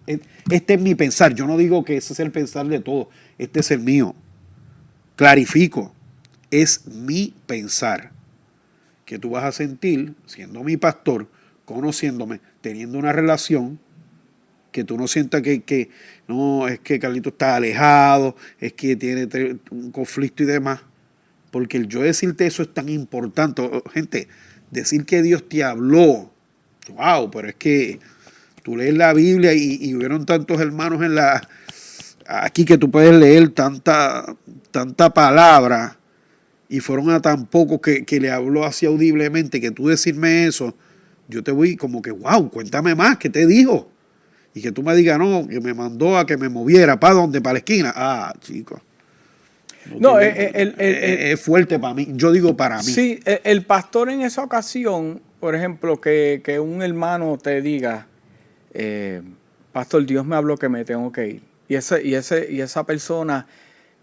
Este 0.50 0.74
es 0.74 0.80
mi 0.80 0.94
pensar. 0.94 1.34
Yo 1.34 1.46
no 1.46 1.56
digo 1.56 1.84
que 1.84 1.96
ese 1.96 2.12
es 2.12 2.20
el 2.20 2.32
pensar 2.32 2.66
de 2.66 2.80
todos. 2.80 3.06
Este 3.38 3.60
es 3.60 3.70
el 3.70 3.80
mío. 3.80 4.14
Clarifico. 5.16 5.94
Es 6.50 6.86
mi 6.86 7.32
pensar. 7.46 8.12
Que 9.06 9.18
tú 9.18 9.30
vas 9.30 9.44
a 9.44 9.52
sentir, 9.52 10.14
siendo 10.26 10.64
mi 10.64 10.76
pastor, 10.76 11.28
conociéndome, 11.64 12.40
teniendo 12.60 12.98
una 12.98 13.12
relación, 13.12 13.78
que 14.72 14.82
tú 14.82 14.98
no 14.98 15.06
sientas 15.06 15.42
que, 15.42 15.62
que 15.62 15.90
no, 16.26 16.66
es 16.66 16.80
que 16.80 16.98
Carlito 16.98 17.28
está 17.28 17.54
alejado, 17.54 18.34
es 18.58 18.72
que 18.72 18.96
tiene 18.96 19.28
un 19.70 19.92
conflicto 19.92 20.42
y 20.42 20.46
demás. 20.46 20.80
Porque 21.52 21.76
el 21.76 21.86
yo 21.86 22.02
decirte 22.02 22.44
eso 22.46 22.62
es 22.62 22.74
tan 22.74 22.88
importante. 22.88 23.62
Gente, 23.92 24.26
decir 24.72 25.04
que 25.04 25.22
Dios 25.22 25.48
te 25.48 25.62
habló, 25.62 26.33
wow, 26.92 27.30
pero 27.30 27.48
es 27.48 27.54
que 27.56 27.98
tú 28.62 28.76
lees 28.76 28.94
la 28.94 29.12
Biblia 29.12 29.52
y, 29.54 29.78
y 29.80 29.94
hubieron 29.94 30.26
tantos 30.26 30.60
hermanos 30.60 31.02
en 31.02 31.14
la 31.14 31.46
aquí 32.26 32.64
que 32.64 32.78
tú 32.78 32.90
puedes 32.90 33.14
leer 33.14 33.50
tanta, 33.50 34.34
tanta 34.70 35.12
palabra 35.12 35.98
y 36.68 36.80
fueron 36.80 37.10
a 37.10 37.20
tan 37.20 37.46
pocos 37.46 37.80
que, 37.80 38.04
que 38.04 38.18
le 38.20 38.30
habló 38.30 38.64
así 38.64 38.86
audiblemente 38.86 39.60
que 39.60 39.70
tú 39.70 39.88
decirme 39.88 40.46
eso, 40.46 40.74
yo 41.28 41.42
te 41.42 41.52
voy 41.52 41.76
como 41.76 42.00
que, 42.00 42.10
wow, 42.10 42.50
cuéntame 42.50 42.94
más, 42.94 43.18
¿qué 43.18 43.28
te 43.28 43.46
dijo? 43.46 43.90
Y 44.54 44.62
que 44.62 44.72
tú 44.72 44.82
me 44.82 44.94
digas, 44.96 45.18
no, 45.18 45.46
que 45.46 45.60
me 45.60 45.74
mandó 45.74 46.16
a 46.16 46.24
que 46.26 46.36
me 46.36 46.48
moviera, 46.48 46.98
¿para 46.98 47.14
dónde? 47.14 47.40
¿Para 47.42 47.54
la 47.54 47.58
esquina? 47.58 47.92
Ah, 47.94 48.32
chicos. 48.40 48.80
No, 49.98 50.16
tiene- 50.18 50.26
eh, 50.28 50.34
eh, 50.38 50.50
el- 50.54 50.74
el- 50.78 50.94
es- 50.94 51.32
es 51.34 51.40
fuerte 51.40 51.78
para 51.78 51.92
mí. 51.92 52.08
Yo 52.14 52.32
digo 52.32 52.56
para 52.56 52.78
mí. 52.78 52.84
Sí, 52.84 53.20
e- 53.24 53.40
el 53.44 53.66
pastor 53.66 54.08
en 54.10 54.22
esa 54.22 54.42
ocasión, 54.42 55.20
por 55.44 55.54
ejemplo, 55.54 56.00
que, 56.00 56.40
que 56.42 56.58
un 56.58 56.80
hermano 56.80 57.36
te 57.36 57.60
diga, 57.60 58.06
eh, 58.72 59.20
pastor, 59.72 60.06
Dios 60.06 60.24
me 60.24 60.36
habló 60.36 60.56
que 60.56 60.70
me 60.70 60.86
tengo 60.86 61.12
que 61.12 61.28
ir. 61.28 61.42
Y, 61.68 61.74
ese, 61.74 62.02
y, 62.02 62.14
ese, 62.14 62.50
y 62.50 62.62
esa 62.62 62.84
persona 62.84 63.46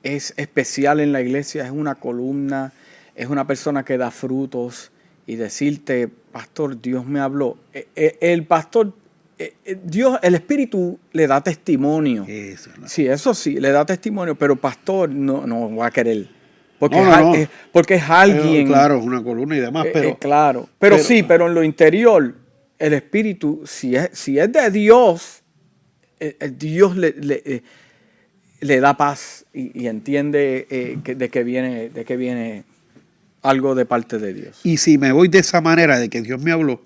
es 0.03 0.35
especial 0.37 0.99
en 0.99 1.11
la 1.11 1.19
iglesia, 1.19 1.65
es 1.65 1.71
una 1.71 1.95
columna, 1.95 2.73
es 3.15 3.25
una 3.25 3.47
persona 3.47 3.83
que 3.83 3.97
da 3.97 4.11
frutos 4.11 4.91
y 5.25 5.35
decirte, 5.35 6.07
pastor, 6.31 6.79
Dios 6.79 7.07
me 7.07 7.19
habló. 7.19 7.57
Eh, 7.73 7.87
eh, 7.95 8.17
El 8.21 8.45
pastor, 8.45 8.93
eh, 9.39 9.55
Dios, 9.83 10.19
el 10.21 10.35
Espíritu 10.35 10.99
le 11.11 11.25
da 11.25 11.41
testimonio. 11.41 12.23
Eso, 12.27 12.69
¿no? 12.79 12.87
Sí, 12.87 13.07
eso 13.07 13.33
sí, 13.33 13.59
le 13.59 13.71
da 13.71 13.83
testimonio, 13.83 14.35
pero 14.35 14.57
pastor 14.57 15.09
no, 15.09 15.47
no 15.47 15.75
va 15.75 15.87
a 15.87 15.91
querer. 15.91 16.27
Porque, 16.81 16.95
No, 16.95 17.01
es, 17.03 17.07
no, 17.09 17.13
al- 17.13 17.23
no. 17.25 17.35
es- 17.35 17.49
porque 17.71 17.93
es 17.93 18.09
alguien. 18.09 18.63
Eh, 18.65 18.65
claro, 18.65 18.97
es 18.97 19.05
una 19.05 19.23
columna 19.23 19.55
y 19.55 19.59
demás, 19.59 19.85
Eh, 19.85 19.91
pero 19.93 20.09
eh, 20.09 20.17
claro. 20.19 20.67
Pero, 20.79 20.95
pero- 20.95 21.07
sí, 21.07 21.21
pero 21.21 21.45
en 21.47 21.53
lo 21.53 21.63
interior, 21.63 22.33
el 22.79 22.93
espíritu, 22.93 23.61
si 23.67 23.95
es, 23.95 24.09
si 24.13 24.39
es 24.39 24.51
de 24.51 24.71
Dios, 24.71 25.43
eh, 26.19 26.35
eh, 26.39 26.51
Dios 26.57 26.97
le, 26.97 27.11
le, 27.19 27.43
eh, 27.45 27.61
le 28.61 28.79
da 28.79 28.97
paz 28.97 29.45
y, 29.53 29.79
y 29.83 29.85
entiende 29.85 30.65
eh, 30.71 30.97
que- 31.03 31.13
de 31.13 31.29
que 31.29 31.43
viene, 31.43 31.89
de 31.89 32.03
que 32.03 32.17
viene 32.17 32.63
algo 33.43 33.75
de 33.75 33.85
parte 33.85 34.17
de 34.17 34.33
Dios. 34.33 34.59
Y 34.63 34.77
si 34.77 34.97
me 34.97 35.11
voy 35.11 35.27
de 35.27 35.37
esa 35.37 35.61
manera 35.61 35.99
de 35.99 36.09
que 36.09 36.23
Dios 36.23 36.41
me 36.41 36.51
habló, 36.51 36.81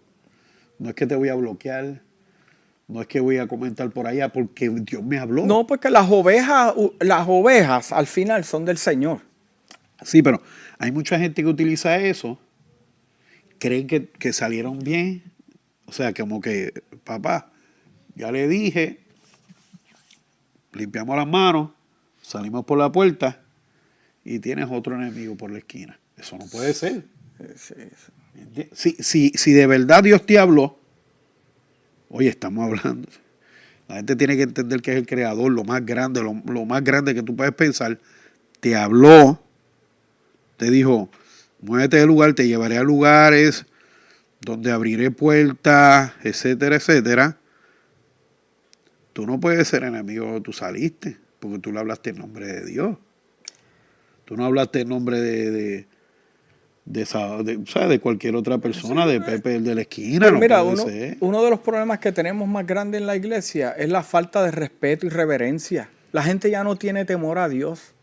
no 0.78 0.90
es 0.90 0.96
que 0.96 1.08
te 1.08 1.16
voy 1.16 1.30
a 1.30 1.36
bloquear, 1.36 2.02
no 2.90 3.00
es 3.00 3.08
que 3.08 3.22
voy 3.22 3.38
a 3.38 3.48
comentar 3.48 3.90
por 3.92 4.08
allá, 4.08 4.28
porque 4.28 4.70
Dios 4.70 5.02
me 5.04 5.18
habló. 5.20 5.46
No, 5.46 5.66
porque 5.66 5.90
las 5.90 6.12
ovejas, 6.12 6.74
las 7.00 7.26
ovejas 7.30 7.94
al 7.94 8.08
final 8.08 8.44
son 8.44 8.66
del 8.66 8.78
Señor. 8.78 9.20
Sí, 10.06 10.22
pero 10.22 10.42
hay 10.78 10.92
mucha 10.92 11.18
gente 11.20 11.42
que 11.42 11.48
utiliza 11.50 11.98
eso, 11.98 12.40
creen 13.60 13.88
que, 13.88 14.08
que 14.08 14.32
salieron 14.34 14.80
bien. 14.80 15.24
O 15.88 15.92
sea, 15.92 16.14
como 16.14 16.42
que, 16.42 16.74
papá, 17.04 17.52
ya 18.16 18.32
le 18.32 18.48
dije, 18.48 19.00
limpiamos 20.74 21.16
las 21.18 21.28
manos, 21.28 21.72
salimos 22.22 22.66
por 22.66 22.78
la 22.78 22.92
puerta 22.92 23.42
y 24.24 24.40
tienes 24.40 24.68
otro 24.72 24.96
enemigo 24.96 25.36
por 25.36 25.52
la 25.52 25.58
esquina. 25.60 26.00
Eso 26.18 26.38
no 26.38 26.46
puede 26.48 26.74
ser. 26.74 27.06
Sí, 27.56 27.74
sí. 27.74 27.74
Enti- 28.40 28.70
Si, 28.74 28.92
si, 29.00 29.30
si 29.36 29.54
de 29.54 29.68
verdad 29.68 30.04
Dios 30.04 30.26
te 30.26 30.38
habló, 30.40 30.80
oye, 32.10 32.30
estamos 32.30 32.66
hablando. 32.66 33.08
La 33.88 33.96
gente 33.98 34.16
tiene 34.16 34.36
que 34.36 34.44
entender 34.44 34.82
que 34.82 34.92
es 34.92 34.98
el 34.98 35.06
creador, 35.06 35.52
lo 35.52 35.64
más 35.64 35.86
grande, 35.86 36.22
lo, 36.24 36.34
lo 36.46 36.66
más 36.66 36.84
grande 36.84 37.14
que 37.14 37.22
tú 37.24 37.36
puedes 37.36 37.54
pensar. 37.54 38.00
Te 38.60 38.76
habló, 38.76 39.44
te 40.58 40.70
dijo, 40.72 41.10
muévete 41.62 41.98
del 41.98 42.08
lugar, 42.08 42.34
te 42.34 42.48
llevaré 42.48 42.78
a 42.78 42.84
lugares 42.84 43.66
donde 44.42 44.72
abriré 44.72 45.12
puertas, 45.12 46.12
etcétera, 46.24 46.76
etcétera. 46.76 47.38
Tú 49.14 49.26
no 49.26 49.40
puedes 49.40 49.68
ser 49.68 49.84
enemigo, 49.84 50.42
tú 50.42 50.52
saliste, 50.54 51.18
porque 51.40 51.60
tú 51.60 51.72
le 51.72 51.80
hablaste 51.80 52.10
en 52.12 52.18
nombre 52.18 52.48
de 52.48 52.66
Dios. 52.66 52.98
Tú 54.26 54.36
no 54.36 54.46
hablaste 54.46 54.82
en 54.82 54.90
nombre 54.90 55.22
de, 55.22 55.52
de, 55.52 55.88
de, 56.86 57.02
esa- 57.02 57.42
de, 57.42 57.58
o 57.58 57.66
sea, 57.66 57.88
de 57.88 58.00
cualquier 58.00 58.36
otra 58.36 58.58
persona, 58.58 59.06
de 59.08 59.22
Pepe 59.22 59.56
el 59.56 59.64
de 59.64 59.76
la 59.76 59.82
esquina. 59.82 60.30
No 60.30 60.40
mira, 60.40 60.62
puede 60.62 60.74
uno, 60.74 60.84
uno 61.22 61.44
de 61.44 61.50
los 61.50 61.60
problemas 61.62 62.00
que 62.00 62.12
tenemos 62.12 62.48
más 62.48 62.68
grande 62.68 62.98
en 62.98 63.08
la 63.08 63.16
iglesia 63.16 63.72
es 63.72 63.90
la 63.90 64.04
falta 64.04 64.44
de 64.44 64.52
respeto 64.52 65.06
y 65.06 65.10
reverencia. 65.10 65.90
La 66.12 66.22
gente 66.22 66.52
ya 66.52 66.64
no 66.64 66.76
tiene 66.76 67.06
temor 67.06 67.40
a 67.40 67.48
Dios. 67.50 67.95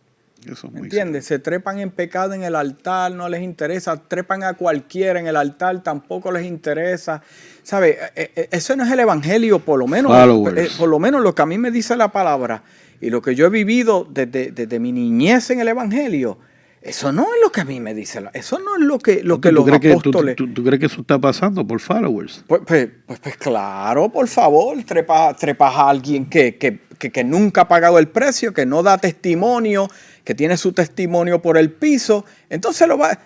Eso 0.51 0.67
es 0.67 0.73
¿Me 0.73 0.81
entiendes? 0.81 1.25
Se 1.27 1.39
trepan 1.39 1.79
en 1.79 1.91
pecado 1.91 2.33
en 2.35 2.43
el 2.43 2.57
altar, 2.57 3.13
no 3.13 3.29
les 3.29 3.43
interesa. 3.43 3.97
Trepan 3.97 4.43
a 4.45 4.55
cualquiera 4.55 5.21
en 5.21 5.27
el 5.27 5.37
altar, 5.37 5.83
tampoco 5.83 6.33
les 6.33 6.45
interesa. 6.47 7.23
¿Sabe? 7.63 7.99
Eh, 8.17 8.33
eh, 8.35 8.49
Eso 8.51 8.75
no 8.77 8.85
es 8.85 8.91
el 8.91 9.01
evangelio, 9.01 9.59
por 9.61 9.79
lo 9.79 9.87
menos. 9.87 10.11
Followers. 10.13 10.59
eh, 10.59 10.69
Por 10.79 10.89
lo 10.89 10.99
menos 10.99 11.23
lo 11.23 11.35
que 11.35 11.43
a 11.43 11.47
mí 11.47 11.59
me 11.59 11.71
dice 11.71 11.97
la 11.97 12.09
palabra 12.11 12.65
y 13.01 13.11
lo 13.11 13.23
que 13.23 13.35
yo 13.35 13.47
he 13.47 13.51
vivido 13.51 14.07
desde, 14.11 14.51
desde 14.53 14.79
mi 14.81 14.91
niñez 14.93 15.51
en 15.51 15.61
el 15.61 15.69
evangelio. 15.69 16.39
Eso 16.81 17.13
no 17.13 17.23
es 17.23 17.41
lo 17.41 17.53
que 17.53 17.61
a 17.61 17.65
mí 17.65 17.79
me 17.79 17.95
dice. 17.95 18.21
la- 18.21 18.31
Eso 18.35 18.59
no 18.59 18.75
es 18.75 18.83
lo 18.83 18.99
que, 18.99 19.23
lo 19.23 19.41
que 19.41 19.51
¿Tú 19.51 19.55
los 19.55 19.65
crees 19.67 19.81
que, 19.81 19.89
tú, 19.91 19.99
apóstoles. 20.11 20.35
tú- 20.35 20.65
crees 20.65 20.81
que 20.81 20.87
eso 20.87 21.03
está 21.03 21.17
pasando 21.21 21.65
por 21.65 21.79
followers? 21.79 22.43
Pues, 22.49 22.63
pues, 22.67 22.89
pues, 23.07 23.21
pues 23.21 23.37
claro, 23.37 24.09
por 24.09 24.27
favor, 24.27 24.77
trepas 24.83 25.37
trepas 25.37 25.73
a 25.77 25.89
alguien 25.91 26.27
que- 26.29 26.57
que- 26.57 26.81
que 26.99 27.25
nunca 27.25 27.63
ha 27.63 27.69
pagado 27.69 27.99
el 28.01 28.09
precio, 28.09 28.53
que 28.53 28.65
no 28.67 28.83
da 28.85 28.97
testimonio, 28.99 29.89
que 30.25 30.35
tiene 30.35 30.57
su 30.57 30.73
testimonio 30.73 31.43
por 31.43 31.59
el 31.59 31.71
piso. 31.73 32.25
Entonces 32.51 32.87
lo 32.89 32.99
va. 32.99 33.19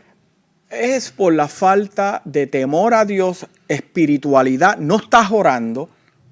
Es 0.70 1.10
por 1.12 1.32
la 1.32 1.46
falta 1.48 2.22
de 2.24 2.46
temor 2.46 2.94
a 2.94 3.04
Dios, 3.04 3.46
espiritualidad. 3.68 4.78
No 4.78 4.96
estás 4.96 5.30
orando, 5.30 5.88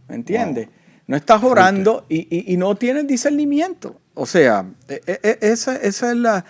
¿me 0.09 0.17
entiendes? 0.17 0.69
No 1.07 1.17
estás 1.17 1.43
orando 1.43 2.07
y, 2.09 2.27
y- 2.35 2.53
y 2.53 2.57
no 2.57 2.75
tienes 2.77 3.07
discernimiento. 3.07 4.01
O 4.15 4.27
sea, 4.27 4.65
e- 4.89 5.01
e- 5.07 5.21
e- 5.23 5.39
ese, 5.41 5.87
es 5.87 6.03
la- 6.03 6.45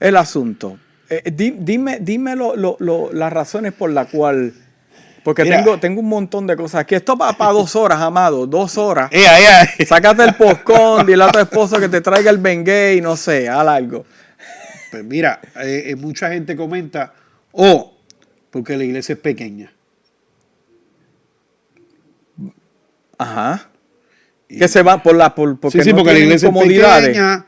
el 0.00 0.16
asunto. 0.16 0.78
Eh, 1.08 1.30
di- 1.30 1.56
dime 1.58 1.98
dime 2.00 2.36
lo- 2.36 2.56
lo- 2.56 2.76
lo- 2.78 3.12
las 3.12 3.32
razones 3.32 3.72
por 3.72 3.90
las 3.90 4.08
cuales. 4.08 4.54
Porque 5.22 5.44
Mira. 5.44 5.58
tengo, 5.58 5.78
tengo 5.78 6.00
un 6.00 6.08
montón 6.08 6.46
de 6.46 6.56
cosas 6.56 6.82
aquí. 6.82 6.94
Esto 6.94 7.16
va 7.16 7.32
para 7.32 7.52
dos 7.52 7.76
horas, 7.76 8.00
amado. 8.00 8.46
Dos 8.46 8.78
horas. 8.78 9.10
¡Ea, 9.12 9.40
ea! 9.40 9.86
Sácate 9.86 10.24
el 10.24 10.34
postcón, 10.34 11.06
dile 11.06 11.24
a 11.24 11.32
tu 11.32 11.38
esposo 11.38 11.78
que 11.78 11.88
te 11.88 12.00
traiga 12.00 12.30
el 12.30 12.38
bengue 12.38 12.94
y 12.96 13.00
no 13.00 13.16
sé, 13.16 13.48
haz 13.48 13.66
algo. 13.66 14.04
Pues 14.90 15.04
mira, 15.04 15.40
eh, 15.62 15.84
eh, 15.86 15.96
mucha 15.96 16.30
gente 16.30 16.56
comenta, 16.56 17.14
oh, 17.52 17.96
porque 18.50 18.76
la 18.76 18.84
iglesia 18.84 19.12
es 19.12 19.18
pequeña. 19.20 19.72
Ajá. 23.18 23.68
Que 24.48 24.66
se 24.66 24.82
van 24.82 25.02
por 25.02 25.14
la 25.14 25.34
por, 25.34 25.60
porque 25.60 25.78
sí, 25.78 25.84
sí, 25.84 25.90
no 25.90 25.98
porque 25.98 26.14
la 26.14 26.18
iglesia 26.18 26.48
es 26.48 26.54
pequeña. 26.54 27.46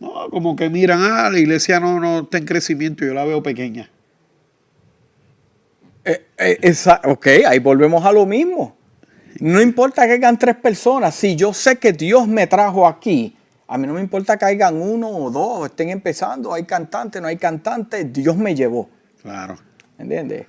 No, 0.00 0.30
como 0.30 0.56
que 0.56 0.70
miran, 0.70 1.00
ah, 1.02 1.28
la 1.30 1.38
iglesia 1.38 1.80
no, 1.80 2.00
no 2.00 2.20
está 2.20 2.38
en 2.38 2.46
crecimiento, 2.46 3.04
yo 3.04 3.12
la 3.12 3.24
veo 3.24 3.42
pequeña. 3.42 3.90
Eh, 6.04 6.26
eh, 6.38 6.58
esa- 6.62 7.00
ok, 7.04 7.26
ahí 7.46 7.58
volvemos 7.58 8.04
a 8.04 8.12
lo 8.12 8.26
mismo. 8.26 8.76
No 9.40 9.60
importa 9.60 10.06
que 10.06 10.12
hayan 10.12 10.38
tres 10.38 10.56
personas, 10.56 11.14
si 11.14 11.34
yo 11.34 11.52
sé 11.52 11.76
que 11.76 11.92
Dios 11.92 12.28
me 12.28 12.46
trajo 12.46 12.86
aquí, 12.86 13.36
a 13.66 13.78
mí 13.78 13.86
no 13.86 13.94
me 13.94 14.00
importa 14.00 14.36
que 14.36 14.44
hayan 14.44 14.80
uno 14.80 15.08
o 15.08 15.30
dos, 15.30 15.66
estén 15.66 15.88
empezando, 15.90 16.52
hay 16.52 16.64
cantantes, 16.64 17.20
no 17.20 17.28
hay 17.28 17.36
cantantes, 17.36 18.12
Dios 18.12 18.36
me 18.36 18.54
llevó. 18.54 18.88
Claro. 19.22 19.56
¿Entiendes? 19.98 20.46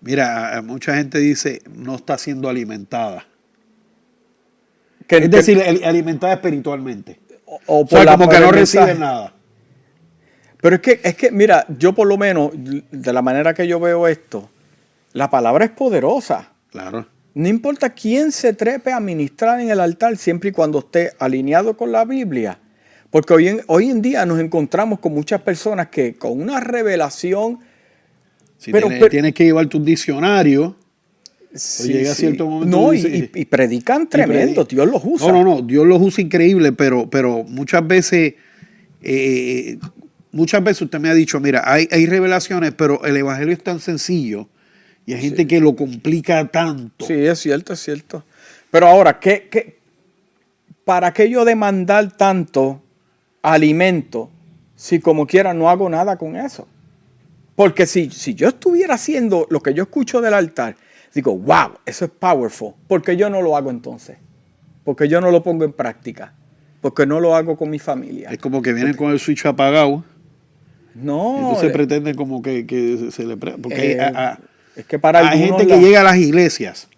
Mira, 0.00 0.56
a 0.56 0.62
mucha 0.62 0.94
gente 0.94 1.18
dice, 1.18 1.60
no 1.74 1.96
está 1.96 2.16
siendo 2.16 2.48
alimentada. 2.48 3.26
Que- 5.06 5.16
Es 5.18 5.30
decir, 5.30 5.60
ali- 5.62 5.82
alimentada 5.84 6.34
espiritualmente. 6.34 7.18
o, 7.46 7.58
o 7.66 7.84
O 7.84 7.88
sea, 7.88 7.98
por 7.98 8.04
la- 8.06 8.12
como 8.12 8.28
que 8.28 8.40
no 8.40 8.52
reciben 8.52 9.00
nada. 9.00 9.32
Pero 10.60 10.76
es 10.76 10.82
que, 10.82 11.00
es 11.02 11.14
que, 11.16 11.30
mira, 11.30 11.64
yo 11.78 11.94
por 11.94 12.06
lo 12.06 12.16
menos, 12.18 12.50
de 12.54 13.12
la 13.12 13.22
manera 13.22 13.54
que 13.54 13.66
yo 13.66 13.80
veo 13.80 14.06
esto, 14.06 14.50
la 15.12 15.30
palabra 15.30 15.64
es 15.64 15.70
poderosa. 15.72 16.52
Claro. 16.70 17.06
No 17.34 17.48
importa 17.48 17.90
quién 17.90 18.32
se 18.32 18.52
trepe 18.52 18.92
a 18.92 19.00
ministrar 19.00 19.60
en 19.60 19.70
el 19.70 19.80
altar, 19.80 20.16
siempre 20.16 20.50
y 20.50 20.52
cuando 20.52 20.80
esté 20.80 21.12
alineado 21.18 21.76
con 21.76 21.92
la 21.92 22.04
Biblia. 22.04 22.58
Porque 23.10 23.32
hoy 23.32 23.48
en, 23.48 23.60
hoy 23.68 23.90
en 23.90 24.02
día 24.02 24.26
nos 24.26 24.38
encontramos 24.40 24.98
con 24.98 25.14
muchas 25.14 25.40
personas 25.42 25.88
que 25.88 26.14
con 26.16 26.40
una 26.40 26.60
revelación... 26.60 27.60
Si 28.58 28.72
Pero- 28.72 28.88
tienes, 28.88 28.98
pero- 29.00 29.10
tienes 29.10 29.34
que 29.34 29.44
llevar 29.44 29.66
tu 29.68 29.82
diccionario. 29.82 30.74
sí, 31.54 31.92
llega 31.92 32.10
a 32.10 32.14
sí. 32.14 32.26
momento 32.26 32.64
No, 32.66 32.92
y, 32.92 32.96
dice- 33.02 33.30
y- 33.34 33.40
y 33.42 33.44
predican 33.44 34.08
tremendo, 34.08 34.64
Dios 34.64 34.86
los 34.90 35.00
usa. 35.04 35.30
No, 35.32 35.44
no, 35.44 35.56
no, 35.56 35.62
Dios 35.62 35.86
los 35.86 36.02
usa 36.02 36.22
increíble, 36.24 36.72
pero, 36.72 37.08
pero 37.08 37.44
muchas 37.44 37.86
veces, 37.86 38.34
eh, 39.00 39.78
muchas 40.32 40.62
veces 40.64 40.82
usted 40.82 40.98
me 40.98 41.08
ha 41.08 41.14
dicho, 41.14 41.38
mira, 41.40 41.62
hay, 41.64 41.88
hay 41.92 42.06
revelaciones, 42.06 42.72
pero 42.74 43.04
el 43.04 43.16
evangelio 43.16 43.52
es 43.54 43.62
tan 43.62 43.78
sencillo 43.80 44.48
y 45.08 45.14
hay 45.14 45.20
gente 45.22 45.46
que 45.46 45.58
lo 45.60 45.74
complica 45.74 46.46
tanto. 46.48 47.06
Sí, 47.06 47.14
es 47.14 47.38
cierto, 47.38 47.72
es 47.72 47.80
cierto. 47.80 48.24
Pero 48.70 48.86
ahora, 48.88 49.18
¿qué, 49.18 49.48
qué, 49.50 49.78
¿para 50.84 51.12
qué 51.12 51.30
yo 51.30 51.44
demandar 51.44 52.16
tanto 52.16 52.82
alimento 53.42 54.30
si 54.76 55.00
como 55.00 55.26
quiera 55.26 55.54
no 55.54 55.70
hago 55.70 55.88
nada 55.88 56.16
con 56.18 56.36
eso? 56.36 56.68
Porque 57.56 57.86
si, 57.86 58.10
si 58.10 58.34
yo 58.34 58.48
estuviera 58.48 58.94
haciendo 58.94 59.46
lo 59.50 59.60
que 59.60 59.74
yo 59.74 59.82
escucho 59.84 60.20
del 60.20 60.34
altar, 60.34 60.76
digo, 61.14 61.36
wow, 61.36 61.72
eso 61.86 62.04
es 62.04 62.10
powerful. 62.10 62.74
¿Por 62.86 63.02
qué 63.02 63.16
yo 63.16 63.30
no 63.30 63.40
lo 63.42 63.56
hago 63.56 63.70
entonces? 63.70 64.18
Porque 64.84 65.08
yo 65.08 65.20
no 65.20 65.30
lo 65.30 65.42
pongo 65.42 65.64
en 65.64 65.72
práctica. 65.72 66.34
Porque 66.80 67.06
no 67.06 67.18
lo 67.18 67.34
hago 67.34 67.56
con 67.56 67.70
mi 67.70 67.78
familia. 67.78 68.28
Es 68.30 68.38
como 68.38 68.62
que 68.62 68.72
vienen 68.72 68.94
con 68.94 69.10
el 69.10 69.18
switch 69.18 69.44
apagado, 69.46 70.04
No. 70.94 71.36
entonces 71.38 71.70
eh, 71.70 71.72
pretenden 71.72 72.14
como 72.14 72.40
que, 72.42 72.66
que 72.66 73.10
se- 73.10 73.24
le... 73.26 73.36
Porque 73.36 73.92
eh, 73.92 74.00
hay, 74.00 74.14
a- 74.14 74.28
a- 74.32 74.38
es 74.78 74.86
que 74.86 74.98
para 74.98 75.28
hay 75.28 75.38
gente 75.38 75.66
que 75.66 75.74
la- 75.76 75.80
llega 75.80 76.00
a 76.00 76.04
las 76.04 76.16
iglesias, 76.16 76.88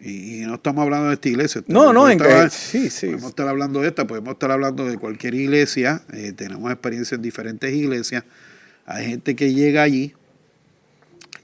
y, 0.00 0.42
y 0.42 0.46
no 0.46 0.54
estamos 0.56 0.82
hablando 0.82 1.08
de 1.08 1.14
esta 1.14 1.28
iglesia. 1.28 1.62
No, 1.66 1.92
no, 1.92 2.08
en 2.10 2.18
que- 2.18 2.24
estar- 2.24 2.50
sí, 2.50 2.90
sí. 2.90 3.06
Podemos 3.06 3.30
estar 3.30 3.48
hablando 3.48 3.80
de 3.80 3.88
esta, 3.88 4.06
podemos 4.06 4.32
estar 4.34 4.50
hablando 4.50 4.84
de 4.84 4.98
cualquier 4.98 5.34
iglesia, 5.34 6.02
eh, 6.12 6.32
tenemos 6.32 6.70
experiencia 6.70 7.14
en 7.16 7.22
diferentes 7.22 7.72
iglesias. 7.72 8.24
Hay 8.86 9.06
gente 9.06 9.34
que 9.34 9.52
llega 9.54 9.82
allí, 9.82 10.14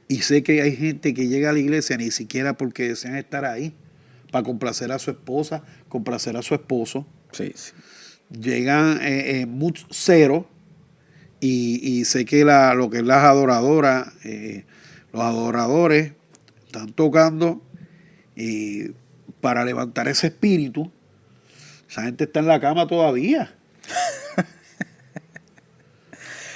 y 0.08 0.22
sé 0.22 0.42
que 0.42 0.60
hay 0.62 0.76
gente 0.76 1.14
que 1.14 1.28
llega 1.28 1.50
a 1.50 1.52
la 1.52 1.58
iglesia 1.60 1.96
ni 1.96 2.10
siquiera 2.10 2.54
porque 2.54 2.88
desean 2.88 3.16
estar 3.16 3.44
ahí, 3.44 3.74
para 4.30 4.44
complacer 4.44 4.92
a 4.92 4.98
su 4.98 5.10
esposa, 5.10 5.62
complacer 5.88 6.36
a 6.36 6.42
su 6.42 6.54
esposo. 6.54 7.06
Sí, 7.32 7.52
sí. 7.54 7.72
Llegan 8.30 8.98
eh, 9.02 9.40
eh, 9.40 9.46
mood 9.46 9.74
cero 9.90 10.48
Y, 11.40 12.04
sé 12.04 12.24
que 12.26 12.44
la, 12.44 12.74
lo 12.74 12.90
que 12.90 12.98
es 12.98 13.04
las 13.04 13.24
adoradoras, 13.24 14.08
eh, 14.24 14.64
los 15.12 15.22
adoradores 15.22 16.12
están 16.66 16.92
tocando 16.92 17.62
y 18.36 18.90
para 19.40 19.64
levantar 19.64 20.08
ese 20.08 20.28
espíritu. 20.28 20.90
Esa 21.88 22.02
gente 22.02 22.24
está 22.24 22.40
en 22.40 22.46
la 22.46 22.60
cama 22.60 22.86
todavía. 22.86 23.52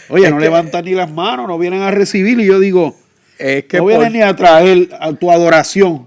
Oye, 0.09 0.31
no 0.31 0.39
levantan 0.39 0.85
ni 0.85 0.95
las 0.95 1.11
manos, 1.11 1.49
no 1.49 1.59
vienen 1.59 1.83
a 1.83 1.91
recibir. 1.91 2.39
Y 2.39 2.47
yo 2.47 2.61
digo, 2.61 2.97
es 3.39 3.65
que 3.65 3.79
no 3.79 3.87
vienen 3.87 4.13
ni 4.13 4.23
a 4.23 4.37
traer 4.37 4.91
a 5.01 5.13
tu 5.13 5.31
adoración. 5.31 6.07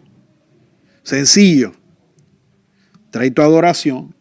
Sencillo. 1.03 1.73
Trae 3.11 3.31
tu 3.31 3.41
adoración. 3.41 4.15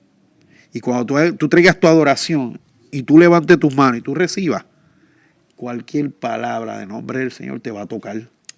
Y 0.72 0.80
cuando 0.80 1.06
tú, 1.06 1.36
tú 1.36 1.48
traigas 1.48 1.78
tu 1.78 1.86
adoración 1.86 2.60
y 2.90 3.02
tú 3.02 3.18
levantes 3.18 3.58
tus 3.58 3.74
manos 3.74 3.98
y 3.98 4.02
tú 4.02 4.14
recibas, 4.14 4.64
cualquier 5.56 6.10
palabra 6.12 6.78
de 6.78 6.86
nombre 6.86 7.18
del 7.18 7.32
Señor 7.32 7.60
te 7.60 7.70
va 7.70 7.82
a 7.82 7.86
tocar. 7.86 8.16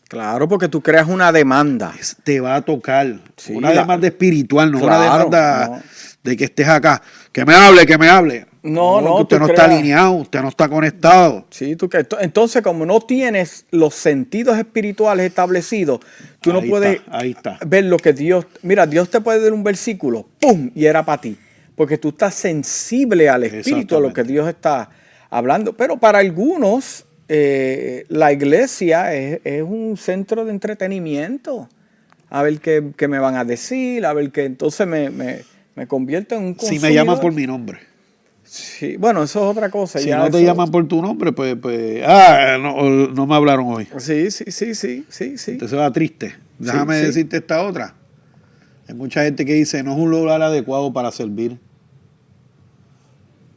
Claro, 0.09 0.49
porque 0.49 0.69
tú 0.69 0.81
creas 0.81 1.07
una 1.07 1.31
demanda. 1.33 1.95
Te 2.25 2.41
va 2.41 2.57
a 2.57 2.63
tocar. 2.63 3.21
una 3.51 3.71
demanda 3.73 4.07
espiritual, 4.07 4.73
no 4.73 4.79
una 4.79 5.03
demanda 5.03 5.83
de 6.25 6.37
que 6.37 6.45
estés 6.45 6.67
acá. 6.67 7.03
Que 7.31 7.45
me 7.45 7.55
hable, 7.55 7.85
que 7.85 7.99
me 7.99 8.09
hable. 8.09 8.47
No, 8.63 9.03
no. 9.03 9.21
Usted 9.21 9.39
no 9.39 9.47
está 9.47 9.67
alineado, 9.67 10.13
usted 10.13 10.41
no 10.41 10.49
está 10.49 10.67
conectado. 10.69 11.47
Sí, 11.51 11.77
tú 11.77 11.91
que 11.91 12.07
entonces 12.21 12.63
como 12.63 12.87
no 12.87 13.01
tienes 13.01 13.67
los 13.71 13.95
sentidos 13.95 14.59
espirituales 14.59 15.27
establecidos, 15.27 16.01
tú 16.41 16.55
no 16.55 16.63
puedes 16.63 17.03
ahí 17.11 17.33
está. 17.33 17.59
ver 17.67 17.85
lo 17.85 17.99
que 17.99 18.15
Dios. 18.15 18.47
Mira, 18.63 18.87
Dios 18.87 19.11
te 19.11 19.21
puede 19.21 19.43
dar 19.43 19.53
un 19.53 19.63
versículo, 19.63 20.27
¡pum! 20.41 20.71
y 20.75 20.87
era 20.87 21.05
para 21.05 21.21
ti. 21.21 21.37
Porque 21.77 21.99
tú 21.99 22.09
estás 22.09 22.35
sensible 22.35 23.29
al 23.29 23.45
espíritu, 23.45 23.97
a 23.97 24.01
lo 24.01 24.13
que 24.13 24.25
Dios 24.25 24.49
está 24.49 24.91
hablando. 25.31 25.77
Pero 25.77 25.99
para 25.99 26.19
algunos, 26.19 27.05
eh, 27.29 28.05
la 28.09 28.33
iglesia 28.33 29.15
es, 29.15 29.63
un 29.63 29.97
centro 29.97 30.45
de 30.45 30.51
entretenimiento. 30.51 31.69
A 32.31 32.43
ver 32.43 32.61
qué, 32.61 33.09
me 33.09 33.19
van 33.19 33.37
a 33.37 33.45
decir, 33.45 34.05
a 34.05 34.13
ver 34.13 34.31
qué. 34.31 34.45
Entonces 34.45 34.87
me, 34.87 35.11
me, 35.11 35.43
me 35.75 35.87
convierto 35.87 36.35
en 36.35 36.45
un 36.45 36.59
Si 36.59 36.79
me 36.79 36.93
llaman 36.93 37.21
por 37.21 37.33
mi 37.33 37.47
nombre. 37.47 37.89
Sí, 38.49 38.97
bueno, 38.97 39.23
eso 39.23 39.45
es 39.45 39.57
otra 39.57 39.69
cosa. 39.71 39.99
Si 39.99 40.11
no 40.11 40.31
te 40.31 40.43
llaman 40.43 40.71
por 40.71 40.89
tu 40.89 41.03
nombre, 41.03 41.33
pues, 41.33 41.55
pues 41.61 42.03
ah, 42.07 42.57
no, 42.59 43.27
me 43.27 43.35
hablaron 43.35 43.67
hoy. 43.67 43.87
Sí, 43.99 44.31
sí, 44.31 44.45
sí, 44.49 44.75
sí, 44.75 45.05
sí, 45.09 45.37
sí. 45.37 45.51
Entonces 45.53 45.79
va 45.79 45.93
triste. 45.93 46.35
Déjame 46.59 46.97
decirte 46.97 47.37
esta 47.37 47.63
otra. 47.63 47.95
Hay 48.89 48.95
mucha 48.95 49.23
gente 49.23 49.45
que 49.45 49.53
dice, 49.53 49.83
no 49.83 49.93
es 49.93 49.99
un 49.99 50.11
lugar 50.11 50.41
adecuado 50.41 50.93
para 50.95 51.13
servir. 51.13 51.59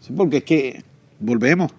Sí, 0.02 0.12
porque 0.16 0.38
es 0.38 0.44
que, 0.44 0.84
volvemos, 1.22 1.72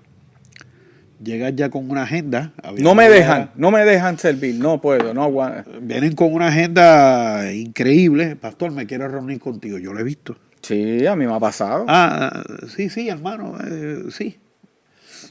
llegas 1.23 1.55
ya 1.55 1.71
con 1.71 1.91
una 1.91 2.03
agenda. 2.05 2.53
No 2.79 2.95
me 2.95 3.09
dejan, 3.09 3.51
no 3.57 3.71
me 3.71 3.85
dejan 3.85 4.19
servir, 4.19 4.57
no 4.57 4.81
puedo, 4.81 5.13
no 5.15 5.23
aguanto. 5.23 5.71
Vienen 5.81 6.15
con 6.15 6.33
una 6.33 6.49
agenda 6.49 7.53
increíble. 7.53 8.37
Pastor, 8.37 8.73
me 8.73 8.87
quiero 8.87 9.09
reunir 9.09 9.39
contigo. 9.41 9.79
Yo 9.79 9.93
lo 9.93 10.01
he 10.01 10.05
visto. 10.05 10.37
Sí, 10.63 11.07
a 11.07 11.17
mí 11.17 11.27
me 11.27 11.35
ha 11.35 11.41
pasado. 11.41 11.85
Ah, 11.89 12.45
sí, 12.69 12.89
sí, 12.89 13.09
hermano, 13.09 13.59
eh, 13.69 14.05
sí. 14.11 14.39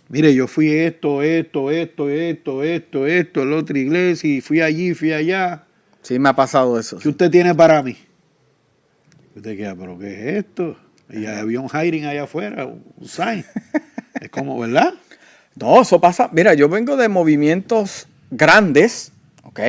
Mire, 0.10 0.34
yo 0.34 0.48
fui 0.48 0.70
esto, 0.70 1.22
esto, 1.22 1.72
esto, 1.72 2.10
esto, 2.10 2.64
esto, 2.64 3.08
esto, 3.08 3.46
la 3.46 3.56
otra 3.56 3.80
iglesia, 3.80 4.30
y 4.30 4.42
fui 4.42 4.60
allí, 4.60 4.94
fui 4.94 5.14
allá. 5.14 5.64
Sí, 6.02 6.20
me 6.20 6.30
ha 6.30 6.36
pasado 6.36 6.78
eso. 6.78 6.98
¿Qué 6.98 7.08
usted 7.08 7.32
tiene 7.32 7.56
para 7.56 7.82
mí? 7.82 7.96
Usted 9.36 9.56
queda, 9.56 9.74
pero 9.74 9.98
¿qué 9.98 10.08
es 10.14 10.46
esto? 10.46 10.76
Y 11.10 11.26
había 11.26 11.62
un 11.62 11.70
hiring 11.70 12.06
allá 12.06 12.24
afuera, 12.24 12.66
un 12.66 13.08
sign. 13.08 13.46
es 14.20 14.30
como, 14.30 14.60
¿verdad? 14.60 14.94
No, 15.56 15.82
eso 15.82 16.00
pasa. 16.00 16.30
Mira, 16.32 16.54
yo 16.54 16.70
vengo 16.70 16.98
de 16.98 17.10
movimientos 17.10 18.08
grandes, 18.30 19.12
¿ok? 19.44 19.60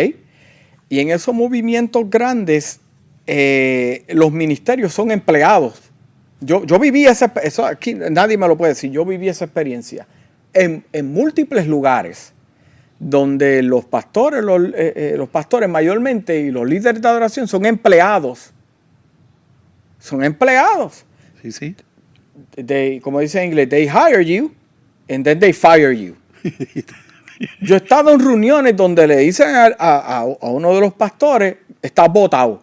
Y 0.89 1.01
en 1.01 1.11
esos 1.11 1.35
movimientos 1.35 2.09
grandes 2.09 2.81
eh, 3.27 4.05
los 4.09 4.33
ministerios 4.33 4.93
son 4.93 5.11
empleados. 5.11 5.81
Yo, 6.41 6.65
yo 6.65 6.79
viví 6.79 7.07
esa, 7.07 7.33
eso 7.43 7.65
aquí 7.65 7.95
nadie 7.95 8.37
me 8.37 8.49
lo 8.49 8.57
puede 8.57 8.73
decir, 8.73 8.91
yo 8.91 9.05
viví 9.05 9.29
esa 9.29 9.45
experiencia 9.45 10.07
en, 10.53 10.85
múltiples 11.05 11.67
lugares 11.67 12.33
donde 12.99 13.63
los 13.63 13.85
pastores, 13.85 14.43
eh, 14.75 14.93
eh, 14.97 15.15
los, 15.17 15.29
pastores 15.29 15.69
mayormente 15.69 16.41
y 16.41 16.51
los 16.51 16.69
líderes 16.69 17.03
de 17.03 17.09
adoración 17.09 17.49
son 17.49 17.67
empleados. 17.67 18.53
Son 19.99 20.23
empleados. 20.23 21.05
Sí, 21.43 21.53
sí. 21.53 21.77
Como 23.03 23.21
dice 23.21 23.39
en 23.41 23.47
inglés, 23.47 23.69
they 23.69 23.87
hire 23.87 24.25
you 24.25 24.53
and 25.09 25.25
then 25.25 25.39
they 25.39 25.53
fire 25.53 25.93
you. 25.93 26.17
Yo 27.61 27.75
he 27.75 27.79
estado 27.79 28.11
en 28.11 28.21
reuniones 28.21 28.77
donde 28.77 29.07
le 29.07 29.17
dicen 29.19 29.49
a, 29.79 30.25
uno 30.43 30.75
de 30.75 30.81
los 30.81 30.95
pastores, 30.95 31.57
está 31.81 32.07
votado. 32.07 32.63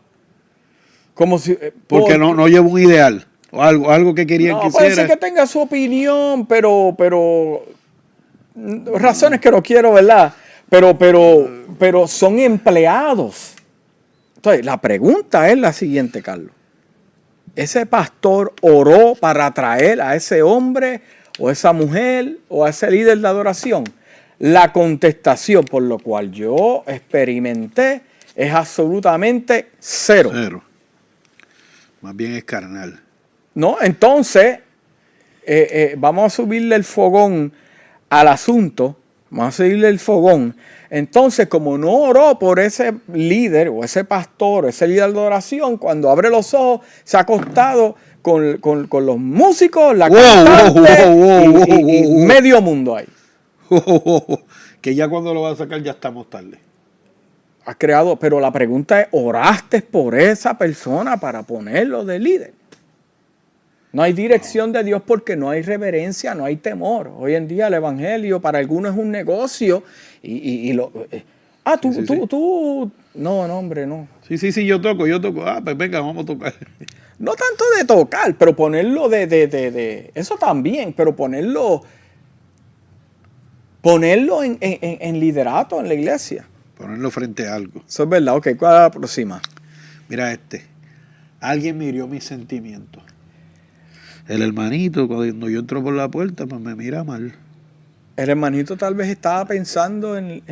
Como 1.13 1.37
si, 1.37 1.51
eh, 1.51 1.73
porque 1.87 2.17
no, 2.17 2.33
no 2.33 2.47
lleva 2.47 2.65
un 2.65 2.79
ideal 2.79 3.25
o 3.51 3.61
algo, 3.61 3.91
algo 3.91 4.15
que 4.15 4.25
querían 4.25 4.55
no, 4.57 4.61
que 4.61 4.69
puede 4.69 4.95
ser 4.95 5.07
que 5.07 5.17
tenga 5.17 5.45
su 5.47 5.59
opinión, 5.59 6.45
pero, 6.45 6.95
pero 6.97 7.65
razones 8.93 9.39
que 9.39 9.51
no 9.51 9.61
quiero, 9.61 9.93
¿verdad? 9.93 10.33
Pero, 10.69 10.97
pero, 10.97 11.49
pero 11.77 12.07
son 12.07 12.39
empleados. 12.39 13.55
Entonces, 14.35 14.63
la 14.63 14.79
pregunta 14.79 15.49
es 15.49 15.57
la 15.57 15.73
siguiente, 15.73 16.21
Carlos. 16.21 16.51
¿Ese 17.55 17.85
pastor 17.85 18.53
oró 18.61 19.15
para 19.15 19.45
atraer 19.47 20.01
a 20.01 20.15
ese 20.15 20.41
hombre 20.41 21.01
o 21.37 21.49
esa 21.49 21.73
mujer 21.73 22.37
o 22.47 22.65
a 22.65 22.69
ese 22.69 22.89
líder 22.89 23.19
de 23.19 23.27
adoración? 23.27 23.83
La 24.39 24.71
contestación 24.71 25.65
por 25.65 25.83
lo 25.83 25.99
cual 25.99 26.31
yo 26.31 26.83
experimenté 26.87 28.01
es 28.35 28.53
absolutamente 28.53 29.71
cero. 29.79 30.31
Cero. 30.33 30.63
Más 32.01 32.15
bien 32.15 32.33
es 32.33 32.45
carnal. 32.45 33.01
No, 33.53 33.77
entonces 33.81 34.59
eh, 35.45 35.67
eh, 35.71 35.95
vamos 35.97 36.25
a 36.25 36.35
subirle 36.35 36.75
el 36.75 36.83
fogón 36.83 37.51
al 38.09 38.27
asunto, 38.27 38.97
vamos 39.29 39.55
a 39.55 39.57
subirle 39.57 39.89
el 39.89 39.99
fogón. 39.99 40.55
Entonces, 40.89 41.47
como 41.47 41.77
no 41.77 41.91
oró 41.91 42.39
por 42.39 42.59
ese 42.59 42.95
líder 43.13 43.69
o 43.69 43.83
ese 43.83 44.03
pastor 44.03 44.65
o 44.65 44.67
ese 44.69 44.87
líder 44.87 45.13
de 45.13 45.19
oración, 45.19 45.77
cuando 45.77 46.09
abre 46.09 46.29
los 46.29 46.53
ojos, 46.53 46.85
se 47.03 47.17
ha 47.17 47.21
acostado 47.21 47.95
con, 48.21 48.59
los 48.61 49.17
músicos, 49.17 49.95
la 49.95 50.09
cantante 50.09 51.05
y, 51.77 52.07
medio 52.25 52.61
mundo 52.61 52.95
ahí. 52.95 53.07
que 54.81 54.95
ya 54.95 55.07
cuando 55.07 55.33
lo 55.33 55.41
va 55.41 55.51
a 55.51 55.55
sacar 55.55 55.81
ya 55.83 55.91
estamos 55.91 56.29
tarde 56.29 56.59
has 57.69 57.75
creado, 57.77 58.15
pero 58.15 58.39
la 58.39 58.51
pregunta 58.51 59.01
es, 59.01 59.07
¿oraste 59.11 59.83
por 59.83 60.15
esa 60.15 60.57
persona 60.57 61.17
para 61.17 61.43
ponerlo 61.43 62.03
de 62.03 62.17
líder? 62.17 62.53
No 63.91 64.03
hay 64.03 64.13
dirección 64.13 64.71
de 64.71 64.83
Dios 64.83 65.01
porque 65.05 65.35
no 65.35 65.49
hay 65.49 65.63
reverencia, 65.63 66.35
no 66.35 66.45
hay 66.45 66.57
temor. 66.57 67.11
Hoy 67.17 67.33
en 67.33 67.47
día 67.47 67.67
el 67.67 67.73
Evangelio 67.73 68.39
para 68.39 68.59
algunos 68.59 68.93
es 68.93 68.99
un 68.99 69.09
negocio 69.09 69.83
y, 70.21 70.71
lo... 70.73 70.91
Eh, 71.11 71.23
ah, 71.63 71.77
tú, 71.77 71.91
tú, 72.05 72.27
tú... 72.27 72.91
No, 73.15 73.47
no, 73.47 73.57
hombre, 73.57 73.87
no. 73.87 74.07
Sí, 74.27 74.37
sí, 74.37 74.51
sí, 74.51 74.65
yo 74.65 74.79
toco, 74.79 75.07
yo 75.07 75.19
toco. 75.19 75.43
Ah, 75.43 75.59
pues 75.63 75.75
venga, 75.75 76.01
vamos 76.01 76.23
a 76.23 76.25
tocar. 76.27 76.53
No 77.17 77.33
tanto 77.33 77.63
de 77.77 77.85
tocar, 77.85 78.35
pero 78.35 78.55
ponerlo 78.55 79.09
de, 79.09 79.25
de, 79.25 79.47
de, 79.47 79.71
de 79.71 80.11
eso 80.13 80.35
también, 80.37 80.93
pero 80.93 81.15
ponerlo, 81.15 81.81
ponerlo 83.81 84.43
en, 84.43 84.57
en, 84.61 84.97
en 85.01 85.19
liderato 85.19 85.79
en 85.79 85.87
la 85.87 85.95
iglesia. 85.95 86.47
Ponerlo 86.77 87.09
frente 87.11 87.47
a 87.47 87.55
algo. 87.55 87.83
Eso 87.85 88.03
es 88.03 88.09
verdad. 88.09 88.37
Ok, 88.37 88.49
¿cuál 88.57 88.75
es 88.75 88.79
la 88.81 88.91
próxima? 88.91 89.41
Mira 90.07 90.31
este. 90.31 90.65
Alguien 91.41 91.77
me 91.77 91.85
hirió 91.85 92.07
mis 92.07 92.23
sentimientos. 92.23 93.03
El 94.29 94.43
hermanito, 94.43 95.07
cuando 95.07 95.49
yo 95.49 95.59
entro 95.59 95.83
por 95.83 95.95
la 95.95 96.07
puerta, 96.07 96.45
pues 96.45 96.61
me 96.61 96.75
mira 96.75 97.03
mal. 97.03 97.33
El 98.15 98.29
hermanito 98.29 98.77
tal 98.77 98.93
vez 98.93 99.09
estaba 99.09 99.43
pensando 99.45 100.15
en, 100.15 100.43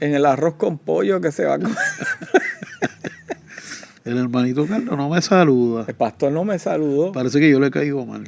el 0.00 0.26
arroz 0.26 0.56
con 0.56 0.76
pollo 0.76 1.20
que 1.20 1.30
se 1.30 1.44
va 1.44 1.54
a 1.54 1.58
comer. 1.60 1.76
el 4.04 4.18
hermanito 4.18 4.66
Carlos 4.66 4.96
no 4.96 5.08
me 5.08 5.22
saluda. 5.22 5.84
El 5.86 5.94
pastor 5.94 6.32
no 6.32 6.44
me 6.44 6.58
saludó. 6.58 7.12
Parece 7.12 7.38
que 7.38 7.48
yo 7.48 7.60
le 7.60 7.70
caigo 7.70 8.04
mal. 8.04 8.24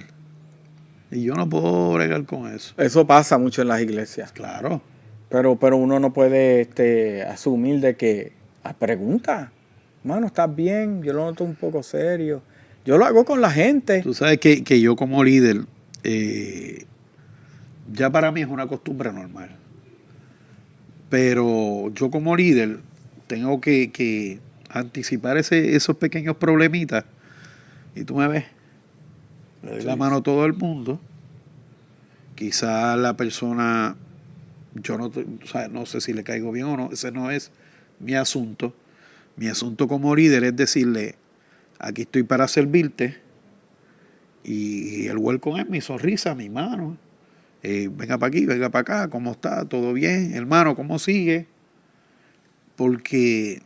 Y 1.11 1.25
yo 1.25 1.35
no 1.35 1.49
puedo 1.49 1.93
bregar 1.95 2.25
con 2.25 2.47
eso. 2.47 2.75
Eso 2.79 3.05
pasa 3.05 3.39
mucho 3.39 3.63
en 3.63 3.69
las 3.69 3.83
iglesias. 3.83 4.31
Claro. 4.31 4.83
Pero, 5.31 5.57
pero 5.57 5.77
uno 5.77 5.99
no 5.99 6.13
puede 6.13 6.61
este, 6.61 7.25
asumir 7.25 7.81
de 7.81 7.97
que, 7.97 8.35
ah, 8.63 8.73
pregunta, 8.73 9.51
mano, 10.05 10.29
¿estás 10.29 10.55
bien? 10.55 11.03
Yo 11.03 11.13
lo 11.13 11.25
noto 11.25 11.43
un 11.43 11.57
poco 11.57 11.83
serio. 11.83 12.41
Yo 12.85 12.99
lo 12.99 13.05
hago 13.05 13.25
con 13.25 13.41
la 13.41 13.51
gente. 13.51 14.03
Tú 14.03 14.15
sabes 14.15 14.39
que, 14.39 14.81
yo 14.81 14.97
como 14.97 15.23
líder, 15.23 15.63
eh, 16.05 16.85
ya 17.93 18.11
para 18.11 18.33
mí 18.33 18.41
es 18.41 18.49
una 18.49 18.67
costumbre 18.67 19.13
normal. 19.13 19.51
Pero 21.09 21.91
yo 21.95 22.11
como 22.11 22.37
líder 22.37 22.81
tengo 23.27 23.61
que, 23.61 24.41
anticipar 24.69 25.37
ese, 25.37 25.77
esos 25.77 25.97
pequeños 25.97 26.37
problemitas. 26.37 27.05
Y 27.95 28.05
tú 28.05 28.17
me 28.17 28.27
ves, 28.27 28.45
le 29.63 29.73
doy 29.73 29.83
la 29.83 29.97
mano 29.97 30.17
a 30.17 30.23
todo 30.23 30.47
el 30.47 30.55
mundo 30.55 30.99
Quizá 32.35 32.97
la 32.97 33.17
persona, 33.17 33.97
yo 34.75 34.97
no, 34.97 35.07
o 35.07 35.47
sea, 35.47 35.69
no 35.69 35.87
sé 35.87 36.01
si 36.01 36.13
le 36.13 36.25
caigo 36.25 36.51
bien 36.51 36.67
o 36.67 36.77
no, 36.77 36.91
ese 36.91 37.13
no 37.13 37.31
es 37.31 37.53
mi 38.01 38.15
asunto. 38.15 38.75
Mi 39.37 39.49
asunto 39.49 39.87
como 39.87 40.17
líder 40.17 40.45
es 40.45 40.57
decirle, 40.57 41.15
aquí 41.79 42.03
estoy 42.03 42.23
para 42.23 42.49
servirte 42.49 43.19
y 44.45 45.07
el 45.07 45.19
welcome 45.19 45.61
es 45.61 45.69
mi 45.69 45.81
sonrisa, 45.81 46.35
mi 46.35 46.49
mano. 46.49 46.97
Eh, 47.63 47.89
venga 47.93 48.19
para 48.19 48.29
aquí, 48.29 48.45
venga 48.45 48.71
para 48.71 48.81
acá, 48.81 49.11
¿cómo 49.11 49.33
está? 49.33 49.65
¿Todo 49.65 49.93
bien? 49.93 50.35
Hermano, 50.35 50.75
¿cómo 50.75 50.99
sigue? 50.99 51.47
Porque, 52.75 53.63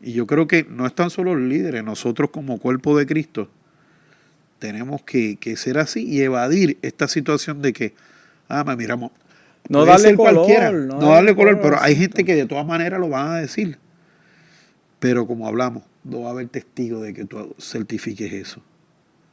y 0.00 0.12
yo 0.12 0.26
creo 0.26 0.46
que 0.46 0.66
no 0.68 0.86
están 0.86 1.08
solo 1.08 1.34
los 1.34 1.48
líderes, 1.48 1.82
nosotros 1.82 2.30
como 2.30 2.58
cuerpo 2.58 2.98
de 2.98 3.06
Cristo 3.06 3.48
tenemos 4.62 5.02
que, 5.02 5.36
ser 5.56 5.76
así 5.78 6.06
y 6.06 6.22
evadir 6.22 6.78
esta 6.82 7.08
situación 7.08 7.62
de 7.62 7.72
que, 7.72 7.94
ah, 8.48 8.62
me 8.62 8.76
miramos. 8.76 9.10
No 9.68 9.84
darle 9.84 10.14
color. 10.14 10.72
No, 10.72 11.10
darle 11.10 11.34
color, 11.34 11.60
pero 11.60 11.80
hay 11.80 11.96
gente 11.96 12.24
que 12.24 12.36
de 12.36 12.46
todas 12.46 12.64
maneras 12.64 13.00
lo 13.00 13.08
van 13.08 13.28
a 13.32 13.36
decir. 13.38 13.78
Pero 15.00 15.26
como 15.26 15.48
hablamos, 15.48 15.82
no 16.04 16.22
va 16.22 16.28
a 16.28 16.32
haber 16.32 16.48
testigo 16.48 17.00
de 17.00 17.14
que 17.14 17.24
tú 17.24 17.54
certifiques 17.58 18.32
eso. 18.32 18.62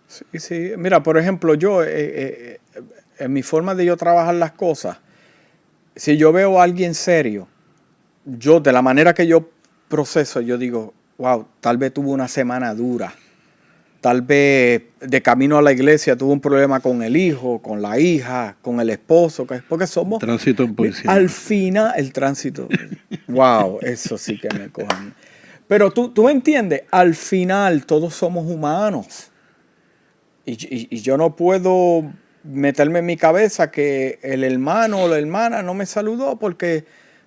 Sí, 0.08 0.26
sí. 0.40 0.72
Mira, 0.78 1.04
por 1.04 1.18
ejemplo, 1.18 1.54
yo, 1.54 1.84
eh, 1.84 1.88
eh, 1.96 2.60
en 3.20 3.34
mi 3.34 3.44
forma 3.44 3.76
de 3.76 3.86
yo 3.86 3.98
trabajar 3.98 4.36
las 4.36 4.54
cosas, 4.54 4.98
si 5.96 6.18
yo 6.18 6.32
veo 6.32 6.60
a 6.60 6.64
alguien 6.64 6.96
serio, 6.96 7.48
yo, 8.26 8.60
de 8.60 8.72
la 8.72 8.82
manera 8.82 9.14
que 9.14 9.28
yo 9.28 9.50
proceso, 9.88 10.42
yo 10.42 10.58
digo, 10.58 10.94
wow, 11.18 11.46
tal 11.60 11.78
vez 11.78 11.94
tuvo 11.94 12.12
una 12.12 12.28
semana 12.28 12.74
dura. 12.74 13.14
Tal 14.02 14.22
vez 14.22 14.82
de 15.02 15.22
camino 15.22 15.58
a 15.58 15.62
la 15.62 15.74
iglesia 15.74 16.16
tuvo 16.16 16.32
un 16.32 16.40
problema 16.40 16.80
con 16.80 17.04
el 17.04 17.18
hijo, 17.18 17.62
con 17.62 17.82
la 17.82 18.00
hija, 18.00 18.56
con 18.62 18.80
el 18.80 18.90
esposo, 18.90 19.46
porque 19.68 19.88
somos... 19.88 20.20
Tránsito 20.20 20.64
en 20.64 20.74
policía. 20.74 21.12
Al 21.12 21.30
final, 21.30 21.94
el 21.98 22.14
tránsito. 22.14 22.70
wow, 23.28 23.80
eso 23.82 24.18
sí 24.18 24.40
que 24.40 24.48
me 24.58 24.70
cojan. 24.70 25.14
Pero 25.70 25.92
tú, 25.92 26.10
tú 26.10 26.28
entiendes, 26.28 26.84
al 26.92 27.16
final 27.16 27.86
todos 27.86 28.14
somos 28.14 28.46
humanos. 28.46 29.32
y 30.46 31.00
yo 31.00 31.16
no 31.16 31.38
puedo 31.38 32.04
meterme 32.44 33.00
en 33.00 33.06
mi 33.06 33.18
cabeza 33.18 33.72
que 33.72 34.20
el 34.22 34.44
hermano 34.44 35.04
o 35.04 35.08
la 35.08 35.18
hermana 35.18 35.62
no 35.62 35.74
me 35.74 35.86
saludó 35.86 36.38
porque, 36.38 36.86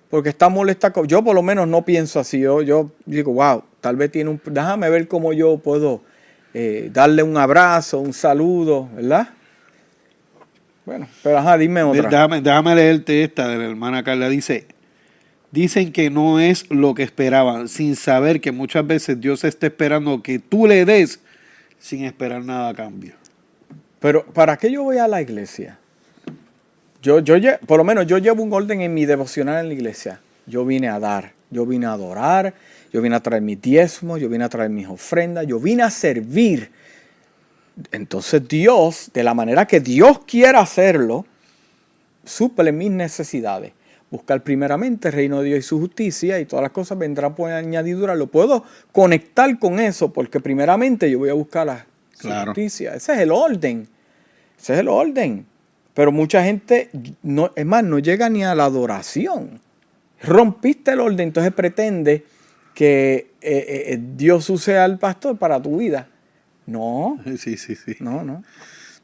porque 0.09 0.29
está 0.29 0.49
molesta. 0.49 0.91
Yo 1.05 1.23
por 1.23 1.35
lo 1.35 1.41
menos 1.41 1.67
no 1.67 1.83
pienso 1.83 2.19
así. 2.19 2.39
Yo, 2.39 2.61
yo 2.61 2.91
digo, 3.05 3.33
wow, 3.33 3.63
tal 3.81 3.95
vez 3.95 4.11
tiene 4.11 4.29
un... 4.29 4.41
Déjame 4.45 4.89
ver 4.89 5.07
cómo 5.07 5.33
yo 5.33 5.57
puedo 5.57 6.01
eh, 6.53 6.89
darle 6.91 7.23
un 7.23 7.37
abrazo, 7.37 7.99
un 7.99 8.13
saludo, 8.13 8.89
¿verdad? 8.95 9.29
Bueno, 10.85 11.07
pero 11.21 11.37
ajá, 11.37 11.57
dime 11.57 11.81
otra. 11.83 12.09
Déjame, 12.09 12.41
déjame 12.41 12.75
leerte 12.75 13.23
esta 13.23 13.47
de 13.47 13.57
la 13.57 13.65
hermana 13.65 14.03
Carla. 14.03 14.27
Dice, 14.27 14.67
dicen 15.53 15.91
que 15.91 16.09
no 16.09 16.39
es 16.39 16.67
lo 16.71 16.95
que 16.95 17.03
esperaban, 17.03 17.67
sin 17.67 17.95
saber 17.95 18.41
que 18.41 18.51
muchas 18.51 18.85
veces 18.87 19.21
Dios 19.21 19.43
está 19.43 19.67
esperando 19.67 20.23
que 20.23 20.39
tú 20.39 20.65
le 20.65 20.83
des 20.83 21.19
sin 21.77 22.05
esperar 22.05 22.43
nada 22.43 22.69
a 22.69 22.73
cambio. 22.73 23.13
Pero 23.99 24.25
¿para 24.25 24.57
qué 24.57 24.71
yo 24.71 24.81
voy 24.81 24.97
a 24.97 25.07
la 25.07 25.21
iglesia? 25.21 25.77
Yo, 27.03 27.19
yo, 27.19 27.35
por 27.67 27.77
lo 27.77 27.83
menos 27.83 28.07
yo 28.07 28.17
llevo 28.17 28.41
un 28.41 28.51
orden 28.51 28.81
en 28.81 28.95
mi 28.95 29.05
devocional 29.05 29.59
en 29.59 29.67
la 29.67 29.73
iglesia. 29.75 30.19
Yo 30.47 30.65
vine 30.65 30.89
a 30.89 30.99
dar, 30.99 31.33
yo 31.51 31.67
vine 31.67 31.85
a 31.85 31.91
adorar, 31.91 32.55
yo 32.91 33.01
vine 33.03 33.15
a 33.15 33.19
traer 33.19 33.43
mis 33.43 33.61
diezmos, 33.61 34.19
yo 34.19 34.29
vine 34.29 34.45
a 34.45 34.49
traer 34.49 34.71
mis 34.71 34.87
ofrendas, 34.87 35.45
yo 35.45 35.59
vine 35.59 35.83
a 35.83 35.91
servir. 35.91 36.71
Entonces 37.91 38.47
Dios, 38.47 39.11
de 39.13 39.23
la 39.23 39.35
manera 39.35 39.67
que 39.67 39.79
Dios 39.79 40.19
quiera 40.25 40.61
hacerlo, 40.61 41.27
suple 42.25 42.71
mis 42.71 42.89
necesidades. 42.89 43.73
Buscar 44.13 44.43
primeramente 44.43 45.07
el 45.07 45.13
reino 45.15 45.41
de 45.41 45.49
Dios 45.49 45.57
y 45.57 45.61
su 45.63 45.79
justicia 45.79 46.39
y 46.39 46.45
todas 46.45 46.61
las 46.61 46.71
cosas 46.71 46.99
vendrán 46.99 47.33
por 47.33 47.49
añadidura. 47.49 48.13
Lo 48.13 48.27
puedo 48.27 48.63
conectar 48.91 49.57
con 49.57 49.79
eso 49.79 50.13
porque 50.13 50.39
primeramente 50.39 51.09
yo 51.09 51.17
voy 51.17 51.31
a 51.31 51.33
buscar 51.33 51.65
la 51.65 51.87
justicia. 52.45 52.93
Ese 52.93 53.13
es 53.13 53.19
el 53.21 53.31
orden. 53.31 53.87
Ese 54.55 54.73
es 54.73 54.79
el 54.81 54.87
orden. 54.87 55.47
Pero 55.95 56.11
mucha 56.11 56.43
gente, 56.43 56.91
no, 57.23 57.53
es 57.55 57.65
más, 57.65 57.83
no 57.83 57.97
llega 57.97 58.29
ni 58.29 58.43
a 58.43 58.53
la 58.53 58.65
adoración. 58.65 59.59
Rompiste 60.21 60.91
el 60.91 60.99
orden, 60.99 61.29
entonces 61.29 61.51
pretende 61.51 62.23
que 62.75 63.15
eh, 63.15 63.25
eh, 63.41 63.83
eh, 63.87 63.99
Dios 64.15 64.47
use 64.51 64.77
al 64.77 64.99
pastor 64.99 65.39
para 65.39 65.59
tu 65.59 65.77
vida. 65.77 66.07
No. 66.67 67.19
Sí, 67.39 67.57
sí, 67.57 67.75
sí. 67.75 67.95
No, 67.99 68.23
no. 68.23 68.43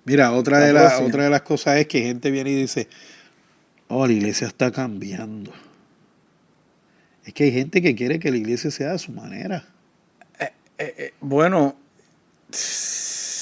Mira, 0.05 0.33
otra 0.33 0.59
de, 0.59 0.71
la, 0.71 0.99
otra 0.99 1.23
de 1.23 1.31
las 1.31 1.41
cosas 1.41 1.77
es 1.77 1.87
que 1.87 2.01
gente 2.01 2.29
viene 2.29 2.51
y 2.51 2.55
dice, 2.61 2.87
oh, 3.89 4.07
la 4.07 4.13
iglesia 4.13 4.47
está 4.47 4.71
cambiando. 4.71 5.51
Es 7.25 7.33
que 7.33 7.43
hay 7.43 7.51
gente 7.51 7.81
que 7.81 7.93
quiere 7.93 8.19
que 8.19 8.31
la 8.31 8.37
iglesia 8.37 8.71
sea 8.71 8.93
de 8.93 8.99
su 8.99 9.11
manera. 9.11 9.65
bueno, 11.19 11.75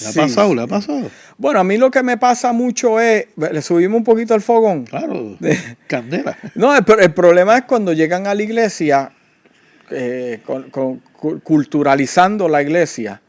¿Le 0.02 0.10
ha 0.10 0.14
pasado? 0.14 0.56
¿Le 0.56 0.62
ha 0.62 0.68
pasado? 0.68 1.10
Bueno, 1.38 1.60
a 1.60 1.64
mí 1.64 1.78
lo 1.78 1.90
que 1.90 2.04
me 2.04 2.18
pasa 2.18 2.52
mucho 2.54 3.00
es, 3.00 3.28
le 3.36 3.62
subimos 3.62 3.98
un 3.98 4.04
poquito 4.04 4.34
al 4.34 4.42
fogón. 4.42 4.86
Claro, 4.86 5.38
candela. 5.88 6.38
No, 6.56 6.76
el, 6.76 6.84
el, 7.00 7.14
problema 7.14 7.58
es 7.58 7.64
cuando 7.64 7.94
llegan 7.94 8.28
a 8.28 8.34
la 8.34 8.44
iglesia, 8.44 9.12
eh, 9.90 10.42
culturalizando 11.44 12.48
la 12.48 12.62
iglesia, 12.62 13.22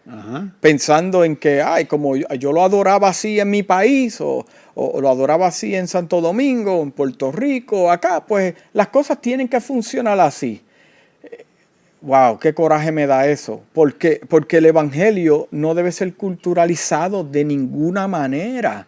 pensando 0.60 1.24
en 1.24 1.36
que, 1.36 1.62
ay, 1.62 1.84
como 1.84 2.16
yo, 2.16 2.52
lo 2.52 2.62
adoraba 2.62 3.08
así 3.08 3.40
en 3.40 3.50
mi 3.50 3.62
país, 3.62 4.20
o, 4.20 4.46
o, 4.74 5.00
lo 5.00 5.08
adoraba 5.08 5.46
así 5.46 5.74
en 5.74 5.88
Santo 5.88 6.20
Domingo, 6.20 6.82
en 6.82 6.92
Puerto 6.92 7.30
Rico, 7.32 7.90
acá, 7.90 8.24
pues 8.26 8.54
las 8.72 8.88
cosas 8.88 9.20
tienen 9.20 9.48
que 9.48 9.60
funcionar 9.60 10.18
así. 10.20 10.62
Wow, 12.00 12.38
qué 12.38 12.54
coraje 12.54 12.92
me 12.92 13.06
da 13.06 13.26
eso. 13.26 13.62
Porque, 13.72 14.20
porque 14.28 14.58
el 14.58 14.66
Evangelio 14.66 15.48
no 15.50 15.74
debe 15.74 15.90
ser 15.90 16.14
culturalizado 16.14 17.24
de 17.24 17.44
ninguna 17.44 18.06
manera. 18.06 18.86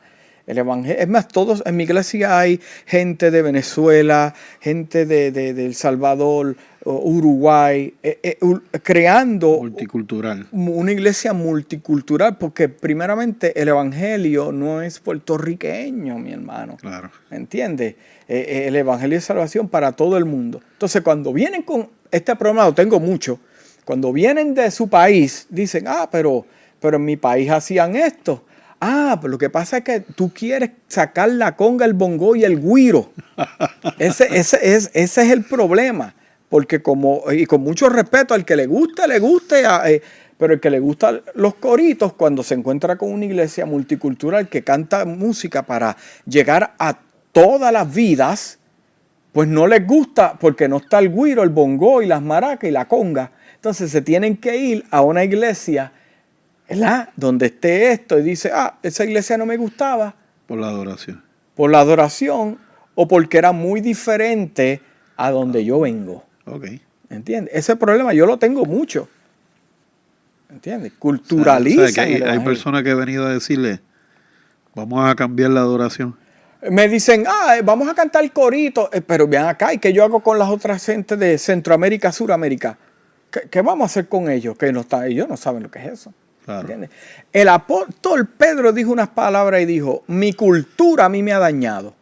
El 0.50 0.58
evangelio, 0.58 0.98
es 0.98 1.06
más, 1.06 1.28
todos 1.28 1.62
en 1.64 1.76
mi 1.76 1.84
iglesia 1.84 2.36
hay 2.36 2.60
gente 2.84 3.30
de 3.30 3.40
Venezuela, 3.40 4.34
gente 4.58 5.06
de, 5.06 5.30
de, 5.30 5.50
El 5.50 5.76
Salvador, 5.76 6.56
Uruguay, 6.84 7.94
eh, 8.02 8.18
eh, 8.20 8.36
creando 8.82 9.58
multicultural. 9.58 10.48
una 10.50 10.90
iglesia 10.90 11.32
multicultural, 11.32 12.36
porque 12.36 12.68
primeramente 12.68 13.60
el 13.60 13.68
evangelio 13.68 14.50
no 14.50 14.82
es 14.82 14.98
puertorriqueño, 14.98 16.18
mi 16.18 16.32
hermano. 16.32 16.76
Claro. 16.80 17.12
¿Entiendes? 17.30 17.94
Eh, 18.26 18.64
el 18.66 18.74
evangelio 18.74 19.18
es 19.18 19.24
salvación 19.24 19.68
para 19.68 19.92
todo 19.92 20.16
el 20.16 20.24
mundo. 20.24 20.60
Entonces, 20.72 21.00
cuando 21.02 21.32
vienen 21.32 21.62
con 21.62 21.90
este 22.10 22.34
problema 22.34 22.64
lo 22.64 22.74
tengo 22.74 22.98
mucho. 22.98 23.38
Cuando 23.84 24.12
vienen 24.12 24.54
de 24.54 24.72
su 24.72 24.88
país, 24.88 25.46
dicen, 25.48 25.84
ah, 25.86 26.08
pero, 26.10 26.44
pero 26.80 26.96
en 26.96 27.04
mi 27.04 27.16
país 27.16 27.48
hacían 27.50 27.94
esto. 27.94 28.44
Ah, 28.80 29.18
pero 29.20 29.32
lo 29.32 29.38
que 29.38 29.50
pasa 29.50 29.78
es 29.78 29.84
que 29.84 30.00
tú 30.00 30.32
quieres 30.32 30.70
sacar 30.88 31.28
la 31.28 31.54
conga, 31.54 31.84
el 31.84 31.92
bongo 31.92 32.34
y 32.34 32.44
el 32.44 32.60
guiro. 32.60 33.12
Ese, 33.98 34.26
es, 34.34 35.18
el 35.18 35.44
problema. 35.44 36.14
Porque 36.48 36.82
como, 36.82 37.22
y 37.30 37.44
con 37.46 37.60
mucho 37.60 37.90
respeto, 37.90 38.34
al 38.34 38.44
que 38.44 38.56
le 38.56 38.66
guste, 38.66 39.06
le 39.06 39.18
guste, 39.18 39.62
eh, 39.86 40.02
pero 40.36 40.54
el 40.54 40.60
que 40.60 40.70
le 40.70 40.80
gusta 40.80 41.20
los 41.34 41.54
coritos, 41.56 42.14
cuando 42.14 42.42
se 42.42 42.54
encuentra 42.54 42.96
con 42.96 43.12
una 43.12 43.26
iglesia 43.26 43.66
multicultural 43.66 44.48
que 44.48 44.64
canta 44.64 45.04
música 45.04 45.62
para 45.62 45.96
llegar 46.24 46.74
a 46.78 46.98
todas 47.32 47.72
las 47.72 47.94
vidas, 47.94 48.58
pues 49.32 49.46
no 49.46 49.66
les 49.66 49.86
gusta 49.86 50.38
porque 50.40 50.68
no 50.68 50.78
está 50.78 50.98
el 50.98 51.12
guiro, 51.12 51.42
el 51.42 51.50
bongo 51.50 52.02
y 52.02 52.06
las 52.06 52.22
maracas 52.22 52.68
y 52.68 52.72
la 52.72 52.88
conga. 52.88 53.32
Entonces 53.54 53.90
se 53.90 54.00
tienen 54.00 54.38
que 54.38 54.56
ir 54.56 54.86
a 54.90 55.02
una 55.02 55.22
iglesia, 55.22 55.92
¿verdad? 56.70 57.10
Donde 57.16 57.46
esté 57.46 57.92
esto 57.92 58.18
y 58.18 58.22
dice, 58.22 58.50
ah, 58.54 58.78
esa 58.82 59.04
iglesia 59.04 59.36
no 59.36 59.46
me 59.46 59.56
gustaba. 59.56 60.14
Por 60.46 60.58
la 60.58 60.68
adoración. 60.68 61.22
Por 61.54 61.70
la 61.70 61.80
adoración 61.80 62.58
o 62.94 63.06
porque 63.06 63.38
era 63.38 63.52
muy 63.52 63.80
diferente 63.80 64.80
a 65.16 65.30
donde 65.30 65.64
yo 65.64 65.80
vengo. 65.80 66.24
Ok. 66.46 66.66
¿Entiendes? 67.10 67.54
Ese 67.54 67.76
problema 67.76 68.12
yo 68.14 68.24
lo 68.26 68.38
tengo 68.38 68.64
mucho. 68.64 69.08
¿Entiendes? 70.48 70.92
Culturaliza. 70.98 72.02
hay 72.02 72.40
personas 72.40 72.82
que 72.82 72.90
han 72.90 72.98
venido 72.98 73.26
a 73.26 73.34
decirle, 73.34 73.80
vamos 74.74 75.08
a 75.08 75.14
cambiar 75.14 75.50
la 75.50 75.60
adoración 75.60 76.16
me 76.68 76.88
dicen, 76.88 77.24
ah, 77.26 77.56
vamos 77.64 77.88
a 77.88 77.94
cantar 77.94 78.30
corito, 78.32 78.90
eh, 78.92 79.00
pero 79.00 79.26
vean 79.26 79.46
acá, 79.46 79.72
¿y 79.72 79.78
qué 79.78 79.92
yo 79.92 80.04
hago 80.04 80.20
con 80.20 80.38
las 80.38 80.48
otras 80.50 80.84
gentes 80.84 81.18
de 81.18 81.38
Centroamérica, 81.38 82.12
Suramérica? 82.12 82.76
¿Qué, 83.50 83.62
vamos 83.62 83.84
a 83.84 83.86
hacer 83.86 84.08
con 84.08 84.28
ellos? 84.28 84.58
Que 84.58 84.72
no 84.72 84.80
está, 84.80 85.06
ellos 85.06 85.28
no 85.28 85.36
saben 85.36 85.62
lo 85.62 85.70
que 85.70 85.78
es 85.78 85.86
eso. 85.86 86.12
El 87.32 87.48
apóstol 87.48 88.26
Pedro 88.26 88.72
dijo 88.72 88.90
unas 88.90 89.08
palabras 89.08 89.60
y 89.62 89.66
dijo, 89.66 90.02
mi 90.08 90.32
cultura 90.32 91.04
a 91.04 91.08
mí 91.08 91.22
me 91.22 91.32
ha 91.32 91.38
dañado. 91.38 91.94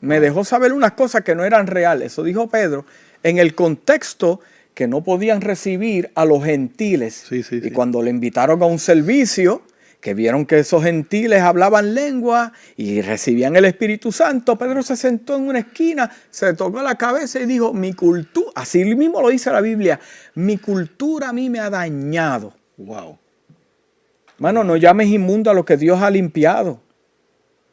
Me 0.00 0.20
dejó 0.20 0.44
saber 0.44 0.72
unas 0.72 0.92
cosas 0.92 1.22
que 1.22 1.34
no 1.34 1.44
eran 1.44 1.66
reales. 1.66 2.12
Eso 2.12 2.22
dijo 2.22 2.48
Pedro 2.48 2.84
en 3.22 3.38
el 3.38 3.54
contexto 3.54 4.40
que 4.74 4.86
no 4.86 5.02
podían 5.02 5.40
recibir 5.40 6.10
a 6.14 6.24
los 6.24 6.44
gentiles. 6.44 7.26
y 7.30 7.70
cuando 7.70 8.02
le 8.02 8.10
invitaron 8.10 8.62
a 8.62 8.66
un 8.66 8.78
servicio, 8.78 9.62
que 10.00 10.14
vieron 10.14 10.46
que 10.46 10.60
esos 10.60 10.82
gentiles 10.82 11.42
hablaban 11.42 11.94
lengua 11.94 12.52
y 12.76 13.02
recibían 13.02 13.56
el 13.56 13.66
Espíritu 13.66 14.12
Santo, 14.12 14.56
Pedro 14.56 14.82
se 14.82 14.96
sentó 14.96 15.36
en 15.36 15.42
una 15.42 15.60
esquina, 15.60 16.10
se 16.30 16.54
tocó 16.54 16.82
la 16.82 16.96
cabeza 16.96 17.40
y 17.40 17.46
dijo, 17.46 17.72
mi 17.74 17.92
cultura, 17.92 18.50
así 18.54 18.84
mismo 18.84 19.20
lo 19.20 19.28
dice 19.28 19.50
la 19.50 19.60
Biblia, 19.60 20.00
mi 20.34 20.56
cultura 20.56 21.28
a 21.28 21.32
mí 21.32 21.50
me 21.50 21.60
ha 21.60 21.68
dañado. 21.68 22.54
Wow. 22.78 23.18
Mano, 24.40 24.64
no 24.64 24.78
llames 24.78 25.08
inmundo 25.08 25.50
a 25.50 25.54
lo 25.54 25.66
que 25.66 25.76
Dios 25.76 26.00
ha 26.00 26.10
limpiado. 26.10 26.80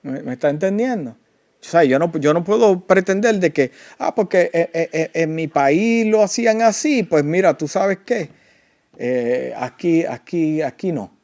¿Me, 0.03 0.33
está 0.33 0.49
entendiendo? 0.49 1.11
O 1.11 1.63
sea, 1.63 1.85
yo 1.85 1.97
no, 1.97 2.11
yo 2.19 2.33
no 2.33 2.43
puedo 2.43 2.81
pretender 2.81 3.39
de 3.39 3.53
que, 3.53 3.71
ah, 3.99 4.13
porque 4.13 4.51
eh, 4.53 4.69
eh, 4.73 4.89
eh, 4.91 5.11
en, 5.13 5.33
mi 5.33 5.47
país 5.47 6.05
lo 6.05 6.21
hacían 6.21 6.61
así, 6.61 7.03
pues 7.03 7.23
mira, 7.23 7.57
tú 7.57 7.69
sabes 7.69 7.99
qué, 8.05 8.31
aquí, 9.55 10.03
aquí, 10.03 10.61
aquí 10.61 10.91
no. 10.91 11.17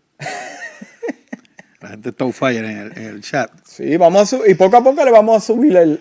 La 1.82 1.90
gente 1.90 2.10
está 2.10 2.24
on 2.24 2.32
fire 2.32 2.64
en 2.64 2.98
el, 2.98 3.22
chat. 3.22 3.52
Sí, 3.66 3.98
vamos 3.98 4.32
a 4.32 4.50
y 4.50 4.54
poco 4.54 4.78
a 4.78 4.84
poco 4.84 5.04
le 5.04 5.12
vamos 5.12 5.44
a 5.44 5.46
subir 5.46 5.76
el... 5.76 6.00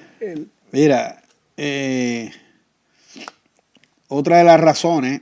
Mira, 0.70 1.20
otra 4.06 4.38
de 4.38 4.44
las 4.44 4.60
razones, 4.60 5.20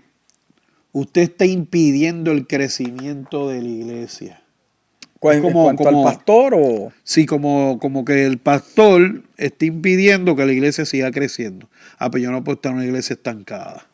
usted 0.93 1.23
está 1.23 1.47
impidiendo 1.47 2.33
el 2.33 2.47
crecimiento 2.47 3.49
de 3.49 3.63
la 3.63 3.69
iglesia. 3.69 4.43
Como, 5.19 5.65
cuanto 5.65 5.87
al 5.87 6.03
pastor 6.03 6.55
o 6.57 6.93
sí 7.05 7.27
como, 7.27 7.79
como 7.79 8.07
que 8.07 8.25
el 8.25 8.39
pastor 8.39 9.23
está 9.37 9.67
impidiendo 9.67 10.35
que 10.35 10.47
la 10.47 10.53
iglesia 10.53 10.87
siga 10.87 11.11
creciendo. 11.11 11.69
Ah 11.99 12.11
pues 12.11 12.23
yo 12.23 12.31
no 12.31 12.43
puedo 12.43 12.55
estar 12.55 12.73
en 12.73 12.79
una 12.79 12.87
iglesia 12.87 13.15
estancada. 13.15 13.87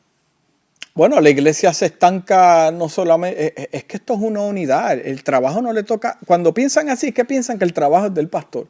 Bueno 0.95 1.21
la 1.21 1.29
iglesia 1.29 1.73
se 1.73 1.87
estanca 1.87 2.71
no 2.71 2.89
solamente 2.89 3.61
es, 3.61 3.69
es 3.73 3.85
que 3.85 3.97
esto 3.97 4.15
es 4.15 4.21
una 4.21 4.43
unidad. 4.43 4.93
El 5.05 5.25
trabajo 5.25 5.61
no 5.61 5.73
le 5.73 5.83
toca 5.83 6.17
cuando 6.27 6.55
piensan 6.55 6.91
así 6.91 7.11
que 7.11 7.25
piensan 7.25 7.59
que 7.59 7.65
el 7.65 7.73
trabajo 7.73 8.07
es 8.07 8.15
del 8.15 8.29
pastor 8.29 8.69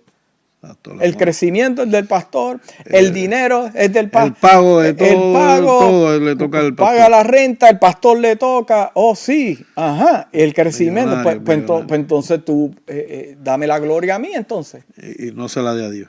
el 1.01 1.17
crecimiento 1.17 1.83
es 1.83 1.91
del 1.91 2.07
pastor, 2.07 2.61
el, 2.85 3.13
dinero 3.13 3.71
es 3.75 3.93
del 3.93 4.11
pastor. 4.11 4.33
El 4.33 4.41
pago 4.41 4.81
de 4.81 4.95
todo, 4.95 5.09
el 5.09 5.33
pago, 5.33 6.19
le 6.19 6.37
toca 6.37 6.59
al 6.59 6.75
pastor. 6.75 6.97
Paga 6.97 7.09
la 7.09 7.23
renta, 7.23 7.69
el 7.69 7.79
pastor 7.79 8.19
le 8.19 8.37
toca. 8.37 8.93
Oh, 8.95 9.15
sí, 9.15 9.59
ajá. 9.75 10.29
El 10.33 10.55
crecimiento, 10.55 11.23
pues, 11.23 11.39
pues, 11.45 11.63
pues, 11.67 11.85
entonces 11.93 12.45
tú 12.45 12.75
eh, 12.87 13.07
eh, 13.09 13.37
dame 13.43 13.67
la 13.67 13.79
gloria 13.79 14.17
a 14.17 14.19
mí 14.19 14.31
entonces. 14.35 14.85
Y, 14.97 15.33
no 15.33 15.49
se 15.49 15.61
la 15.63 15.75
dé 15.75 15.85
a 15.85 15.91
Dios. 15.91 16.09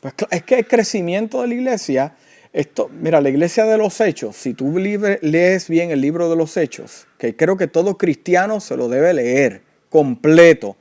Pues 0.00 0.14
es 0.30 0.42
que 0.44 0.60
el 0.60 0.66
crecimiento 0.66 1.42
de 1.42 1.48
la 1.48 1.54
iglesia, 1.54 2.14
esto, 2.52 2.90
mira, 2.92 3.20
la 3.20 3.30
iglesia 3.30 3.64
de 3.64 3.76
los 3.76 4.00
hechos, 4.00 4.36
si 4.36 4.54
tú 4.54 4.78
lees 4.78 5.68
bien 5.68 5.90
el 5.90 6.00
libro 6.00 6.30
de 6.30 6.36
los 6.36 6.56
hechos, 6.56 7.06
que 7.18 7.36
creo 7.36 7.56
que 7.56 7.66
todo 7.66 7.98
cristiano 7.98 8.60
se 8.60 8.76
lo 8.76 8.88
debe 8.88 9.12
leer 9.12 9.62
completo, 9.90 10.76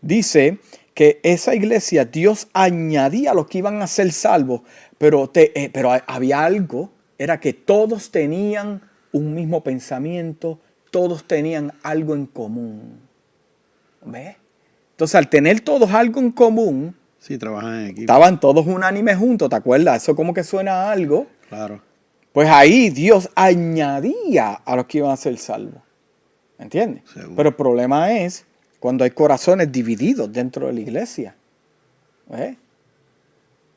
dice 0.00 0.58
que 0.96 1.20
esa 1.22 1.54
iglesia 1.54 2.06
Dios 2.06 2.48
añadía 2.54 3.32
a 3.32 3.34
los 3.34 3.48
que 3.48 3.58
iban 3.58 3.82
a 3.82 3.86
ser 3.86 4.10
salvos, 4.12 4.62
pero, 4.96 5.30
eh, 5.34 5.68
pero 5.70 5.90
había 6.06 6.42
algo, 6.42 6.90
era 7.18 7.38
que 7.38 7.52
todos 7.52 8.10
tenían 8.10 8.80
un 9.12 9.34
mismo 9.34 9.62
pensamiento, 9.62 10.58
todos 10.90 11.28
tenían 11.28 11.74
algo 11.82 12.14
en 12.14 12.24
común. 12.24 12.98
¿Ves? 14.06 14.36
Entonces, 14.92 15.14
al 15.16 15.28
tener 15.28 15.60
todos 15.60 15.90
algo 15.90 16.18
en 16.18 16.30
común, 16.30 16.96
sí, 17.18 17.36
trabajan 17.36 17.74
en 17.74 17.86
equipo. 17.88 18.00
estaban 18.00 18.40
todos 18.40 18.66
unánimes 18.66 19.18
juntos, 19.18 19.50
¿te 19.50 19.56
acuerdas? 19.56 20.02
Eso 20.02 20.16
como 20.16 20.32
que 20.32 20.44
suena 20.44 20.84
a 20.84 20.92
algo. 20.92 21.26
Claro. 21.50 21.82
Pues 22.32 22.48
ahí 22.48 22.88
Dios 22.88 23.28
añadía 23.34 24.54
a 24.54 24.76
los 24.76 24.86
que 24.86 24.98
iban 24.98 25.10
a 25.10 25.16
ser 25.18 25.36
salvos. 25.36 25.82
¿Me 26.56 26.64
entiendes? 26.64 27.02
Pero 27.36 27.50
el 27.50 27.54
problema 27.54 28.12
es 28.12 28.46
cuando 28.80 29.04
hay 29.04 29.10
corazones 29.10 29.70
divididos 29.70 30.32
dentro 30.32 30.66
de 30.66 30.72
la 30.72 30.80
iglesia. 30.80 31.36
¿eh? 32.32 32.56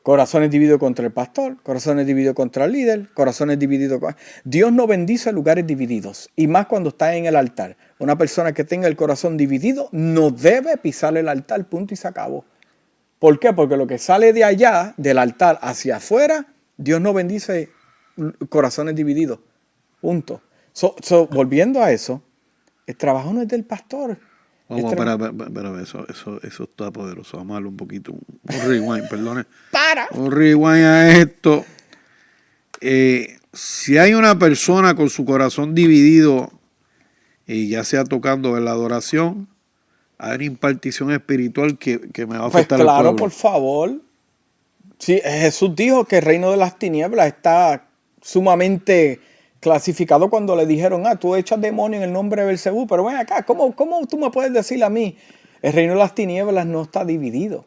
Corazones 0.02 0.50
divididos 0.50 0.78
contra 0.78 1.04
el 1.04 1.12
pastor, 1.12 1.62
corazones 1.62 2.06
divididos 2.06 2.34
contra 2.34 2.64
el 2.64 2.72
líder, 2.72 3.08
corazones 3.12 3.58
divididos. 3.58 4.00
Dios 4.44 4.72
no 4.72 4.86
bendice 4.86 5.30
lugares 5.32 5.66
divididos, 5.66 6.30
y 6.36 6.46
más 6.46 6.66
cuando 6.66 6.88
está 6.88 7.14
en 7.14 7.26
el 7.26 7.36
altar. 7.36 7.76
Una 7.98 8.16
persona 8.16 8.52
que 8.52 8.64
tenga 8.64 8.88
el 8.88 8.96
corazón 8.96 9.36
dividido 9.36 9.88
no 9.92 10.30
debe 10.30 10.76
pisar 10.78 11.16
el 11.16 11.28
altar, 11.28 11.68
punto 11.68 11.92
y 11.92 11.96
se 11.98 12.08
acabó. 12.08 12.44
¿Por 13.18 13.38
qué? 13.38 13.52
Porque 13.52 13.76
lo 13.76 13.86
que 13.86 13.98
sale 13.98 14.32
de 14.32 14.44
allá, 14.44 14.94
del 14.96 15.18
altar 15.18 15.58
hacia 15.60 15.96
afuera, 15.96 16.46
Dios 16.78 17.00
no 17.02 17.12
bendice 17.12 17.68
corazones 18.48 18.94
divididos. 18.94 19.40
Punto. 20.00 20.40
volviendo 21.30 21.82
a 21.82 21.92
eso, 21.92 22.22
el 22.86 22.96
trabajo 22.96 23.34
no 23.34 23.42
es 23.42 23.48
del 23.48 23.64
pastor, 23.64 24.18
Vamos, 24.70 24.94
para, 24.94 25.18
para, 25.18 25.82
eso, 25.82 26.06
eso, 26.08 26.40
eso 26.44 26.62
está 26.62 26.92
poderoso. 26.92 27.36
Vamos 27.36 27.50
a 27.50 27.54
darle 27.54 27.68
un 27.70 27.76
poquito, 27.76 28.12
un, 28.12 28.22
rewind, 28.68 29.08
perdone. 29.08 29.44
Para. 29.72 30.06
Un 30.12 30.30
rewind 30.30 30.84
a 30.84 31.10
esto. 31.10 31.64
Eh, 32.80 33.36
si 33.52 33.98
hay 33.98 34.14
una 34.14 34.38
persona 34.38 34.94
con 34.94 35.10
su 35.10 35.24
corazón 35.24 35.74
dividido, 35.74 36.52
y 37.48 37.68
ya 37.68 37.82
sea 37.82 38.04
tocando 38.04 38.56
en 38.56 38.64
la 38.64 38.70
adoración, 38.70 39.48
hay 40.18 40.36
una 40.36 40.44
impartición 40.44 41.10
espiritual 41.10 41.76
que, 41.76 41.98
me 42.18 42.38
va 42.38 42.46
a 42.46 42.50
pues 42.50 42.54
afectar 42.54 42.80
claro, 42.80 43.16
por 43.16 43.32
favor. 43.32 44.00
Sí, 44.98 45.20
Jesús 45.24 45.74
dijo 45.74 46.04
que 46.04 46.18
el 46.18 46.22
reino 46.22 46.52
de 46.52 46.58
las 46.58 46.78
tinieblas 46.78 47.26
está 47.26 47.88
sumamente 48.22 49.18
clasificado 49.60 50.30
cuando 50.30 50.56
le 50.56 50.66
dijeron, 50.66 51.06
ah, 51.06 51.16
tú 51.16 51.36
echas 51.36 51.60
demonio 51.60 51.98
en 51.98 52.04
el 52.04 52.12
nombre 52.12 52.42
de 52.42 52.48
Belcebú, 52.48 52.86
pero 52.86 53.04
ven 53.04 53.16
acá, 53.16 53.44
¿cómo, 53.44 53.76
¿cómo 53.76 54.06
tú 54.06 54.18
me 54.18 54.30
puedes 54.30 54.52
decir 54.52 54.82
a 54.82 54.90
mí? 54.90 55.16
El 55.62 55.74
reino 55.74 55.92
de 55.92 55.98
las 55.98 56.14
tinieblas 56.14 56.66
no 56.66 56.82
está 56.82 57.04
dividido. 57.04 57.66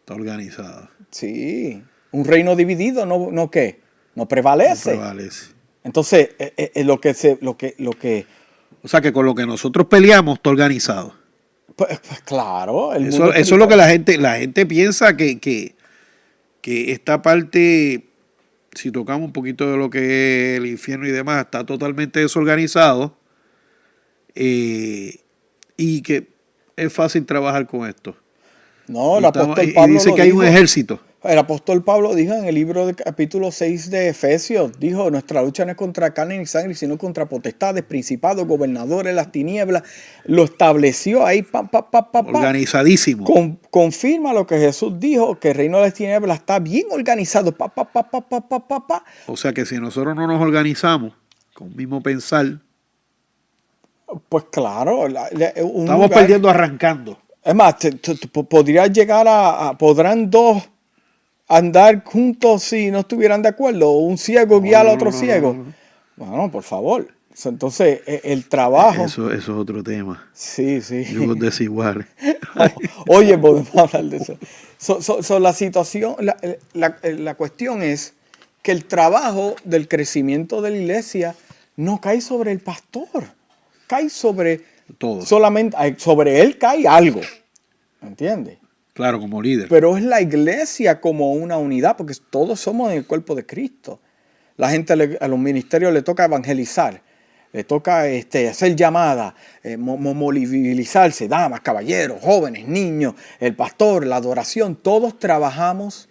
Está 0.00 0.14
organizado. 0.14 0.88
Sí, 1.10 1.82
un 2.10 2.24
reino 2.24 2.56
dividido, 2.56 3.04
¿no, 3.04 3.30
no 3.30 3.50
qué? 3.50 3.80
No 4.14 4.26
prevalece. 4.26 4.94
No 4.94 5.00
prevalece. 5.00 5.46
Entonces, 5.84 6.30
eh, 6.38 6.54
eh, 6.56 6.72
eh, 6.74 6.84
lo, 6.84 7.00
que 7.00 7.14
se, 7.14 7.38
lo, 7.42 7.56
que, 7.56 7.74
lo 7.78 7.92
que... 7.92 8.26
O 8.82 8.88
sea, 8.88 9.00
que 9.00 9.12
con 9.12 9.26
lo 9.26 9.34
que 9.34 9.46
nosotros 9.46 9.86
peleamos 9.86 10.38
está 10.38 10.50
organizado. 10.50 11.14
Pues, 11.76 12.00
pues 12.00 12.20
claro. 12.22 12.94
eso, 12.94 13.32
eso 13.32 13.54
es 13.54 13.58
lo 13.58 13.68
que 13.68 13.76
la 13.76 13.88
gente, 13.88 14.16
la 14.18 14.36
gente 14.36 14.66
piensa 14.66 15.16
que, 15.16 15.38
que, 15.38 15.74
que 16.60 16.92
esta 16.92 17.22
parte 17.22 18.07
si 18.78 18.92
tocamos 18.92 19.26
un 19.26 19.32
poquito 19.32 19.70
de 19.70 19.76
lo 19.76 19.90
que 19.90 20.54
es 20.54 20.58
el 20.58 20.66
infierno 20.66 21.06
y 21.06 21.10
demás, 21.10 21.44
está 21.44 21.66
totalmente 21.66 22.20
desorganizado 22.20 23.16
eh, 24.34 25.16
y 25.76 26.00
que 26.02 26.28
es 26.76 26.92
fácil 26.92 27.26
trabajar 27.26 27.66
con 27.66 27.88
esto. 27.88 28.16
No, 28.86 29.18
el 29.18 29.24
apóstol 29.24 29.72
Pablo 29.74 29.94
dice 29.94 30.14
que 30.14 30.22
hay 30.22 30.32
un 30.32 30.44
ejército. 30.44 31.00
El 31.24 31.36
apóstol 31.36 31.82
Pablo 31.82 32.14
dijo 32.14 32.32
en 32.32 32.44
el 32.44 32.54
libro 32.54 32.86
de 32.86 32.94
capítulo 32.94 33.50
6 33.50 33.90
de 33.90 34.08
Efesios, 34.08 34.78
dijo, 34.78 35.10
nuestra 35.10 35.42
lucha 35.42 35.64
no 35.64 35.72
es 35.72 35.76
contra 35.76 36.14
carne 36.14 36.38
ni 36.38 36.46
sangre, 36.46 36.74
sino 36.74 36.96
contra 36.96 37.28
potestades, 37.28 37.82
principados, 37.82 38.46
gobernadores, 38.46 39.12
las 39.16 39.32
tinieblas. 39.32 39.82
Lo 40.26 40.44
estableció 40.44 41.26
ahí, 41.26 41.42
pa, 41.42 41.64
pa, 41.64 41.90
pa, 41.90 42.06
organizadísimo. 42.20 43.26
confirma 43.70 44.32
lo 44.32 44.46
que 44.46 44.58
Jesús 44.58 45.00
dijo, 45.00 45.40
que 45.40 45.50
el 45.50 45.56
reino 45.56 45.78
de 45.78 45.86
las 45.86 45.94
tinieblas 45.94 46.38
está 46.38 46.60
bien 46.60 46.86
organizado. 46.92 47.52
O 49.26 49.36
sea 49.36 49.52
que 49.52 49.66
si 49.66 49.80
nosotros 49.80 50.14
no 50.14 50.28
nos 50.28 50.40
organizamos 50.40 51.14
con 51.52 51.74
mismo 51.74 52.00
pensar, 52.00 52.60
pues 54.28 54.44
claro. 54.52 55.08
estamos 55.08 56.10
perdiendo 56.10 56.48
arrancando. 56.48 57.18
Es 57.44 57.54
más, 57.56 57.74
podrías 58.48 58.92
llegar 58.92 59.26
a, 59.28 59.76
podrán 59.76 60.30
dos 60.30 60.62
andar 61.48 62.04
juntos 62.04 62.62
si 62.62 62.90
no 62.90 63.00
estuvieran 63.00 63.42
de 63.42 63.48
acuerdo, 63.48 63.90
un 63.90 64.18
ciego 64.18 64.60
guiar 64.60 64.86
a 64.86 64.92
otro 64.92 65.10
ciego. 65.10 65.56
Bueno, 66.16 66.50
por 66.50 66.62
favor. 66.62 67.08
Entonces, 67.44 68.00
e, 68.06 68.20
el 68.24 68.48
trabajo. 68.48 69.04
Eso, 69.04 69.32
eso 69.32 69.52
es 69.52 69.58
otro 69.58 69.82
tema. 69.82 70.28
Sí, 70.32 70.80
sí. 70.82 71.04
Yugos 71.04 71.38
desiguales. 71.38 72.06
Oye, 73.08 73.38
podemos 73.38 73.74
hablar 73.76 74.04
de 74.04 74.16
eso. 74.16 75.38
la 75.38 75.52
situación, 75.52 76.16
la, 76.74 77.34
cuestión 77.34 77.82
es 77.82 78.14
que 78.62 78.72
el 78.72 78.84
trabajo 78.84 79.54
del 79.64 79.88
crecimiento 79.88 80.60
de 80.60 80.70
la 80.70 80.76
iglesia 80.76 81.36
no 81.76 82.00
cae 82.00 82.20
sobre 82.20 82.52
el 82.52 82.58
pastor, 82.58 83.24
cae 83.86 84.10
sobre. 84.10 84.78
Todo. 84.96 85.24
Solamente 85.24 85.76
sobre 85.98 86.40
él 86.40 86.56
cae 86.58 86.88
algo. 86.88 87.20
¿Entiendes? 88.00 88.58
Claro, 88.98 89.20
como 89.20 89.40
líder. 89.40 89.68
Pero 89.68 89.96
es 89.96 90.02
la 90.02 90.20
iglesia 90.20 91.00
como 91.00 91.32
una 91.32 91.56
unidad, 91.56 91.96
porque 91.96 92.14
todos 92.30 92.58
somos 92.58 92.90
en 92.90 92.98
el 92.98 93.06
cuerpo 93.06 93.36
de 93.36 93.46
Cristo. 93.46 94.00
La 94.56 94.70
gente, 94.70 94.92
a 95.20 95.28
los 95.28 95.38
ministerios 95.38 95.92
le 95.92 96.02
toca 96.02 96.24
evangelizar, 96.24 97.00
le 97.52 97.62
toca 97.62 98.08
este, 98.08 98.48
hacer 98.48 98.74
llamadas, 98.74 99.34
eh, 99.62 99.76
movilizarse, 99.76 101.28
damas, 101.28 101.60
caballeros, 101.60 102.20
jóvenes, 102.20 102.66
niños, 102.66 103.14
el 103.38 103.54
pastor, 103.54 104.04
la 104.04 104.16
adoración. 104.16 104.74
Todos 104.74 105.20
trabajamos 105.20 106.08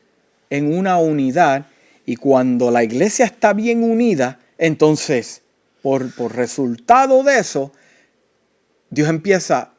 en 0.49 0.73
una 0.73 0.97
unidad 0.97 1.65
y 2.05 2.15
cuando 2.15 2.71
la 2.71 2.85
iglesia 2.85 3.25
está 3.25 3.51
bien 3.51 3.83
unida, 3.83 4.39
entonces, 4.57 5.41
por, 5.81 6.15
por 6.15 6.38
resultado 6.38 7.21
de 7.23 7.39
eso, 7.39 7.73
Dios 8.89 9.09
empieza 9.09 9.73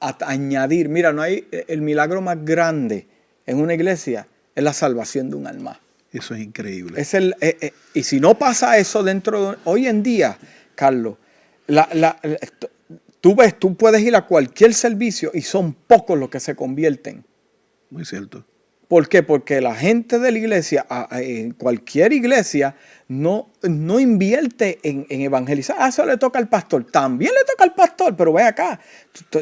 añadir. 0.00 0.88
Mira, 0.88 1.12
no 1.12 1.22
hay 1.22 1.46
el 1.50 1.82
milagro 1.82 2.20
más 2.20 2.44
grande 2.44 3.06
en 3.46 3.60
una 3.60 3.74
iglesia 3.74 4.28
es 4.54 4.64
la 4.64 4.72
salvación 4.72 5.30
de 5.30 5.36
un 5.36 5.46
alma. 5.46 5.80
Eso 6.12 6.34
es 6.34 6.40
increíble. 6.40 7.00
Es 7.00 7.14
el, 7.14 7.34
eh, 7.40 7.56
eh, 7.60 7.72
y 7.94 8.02
si 8.02 8.18
no 8.20 8.38
pasa 8.38 8.76
eso 8.76 9.02
dentro 9.02 9.52
de... 9.52 9.58
Hoy 9.64 9.86
en 9.86 10.02
día, 10.02 10.36
Carlos, 10.74 11.16
tú 13.20 13.36
ves, 13.36 13.58
tú 13.58 13.74
puedes 13.76 14.02
ir 14.02 14.16
a 14.16 14.26
cualquier 14.26 14.74
servicio 14.74 15.30
y 15.32 15.42
son 15.42 15.72
pocos 15.74 16.18
los 16.18 16.28
que 16.28 16.40
se 16.40 16.56
convierten. 16.56 17.24
Muy 17.90 18.04
cierto. 18.04 18.44
¿Por 18.88 19.06
qué? 19.06 19.22
Porque 19.22 19.60
la 19.60 19.74
gente 19.74 20.18
de 20.18 20.32
la 20.32 20.38
iglesia, 20.38 20.86
en 21.10 21.52
cualquier 21.52 22.14
iglesia, 22.14 22.74
no, 23.06 23.50
no 23.62 24.00
invierte 24.00 24.78
en, 24.82 25.06
evangelizar. 25.10 25.76
Ah, 25.78 25.88
eso 25.88 26.06
le 26.06 26.16
toca 26.16 26.38
al 26.38 26.48
pastor. 26.48 26.84
También 26.84 27.32
le 27.34 27.44
toca 27.44 27.64
al 27.64 27.74
pastor, 27.74 28.16
pero 28.16 28.32
ve 28.32 28.44
acá. 28.44 28.80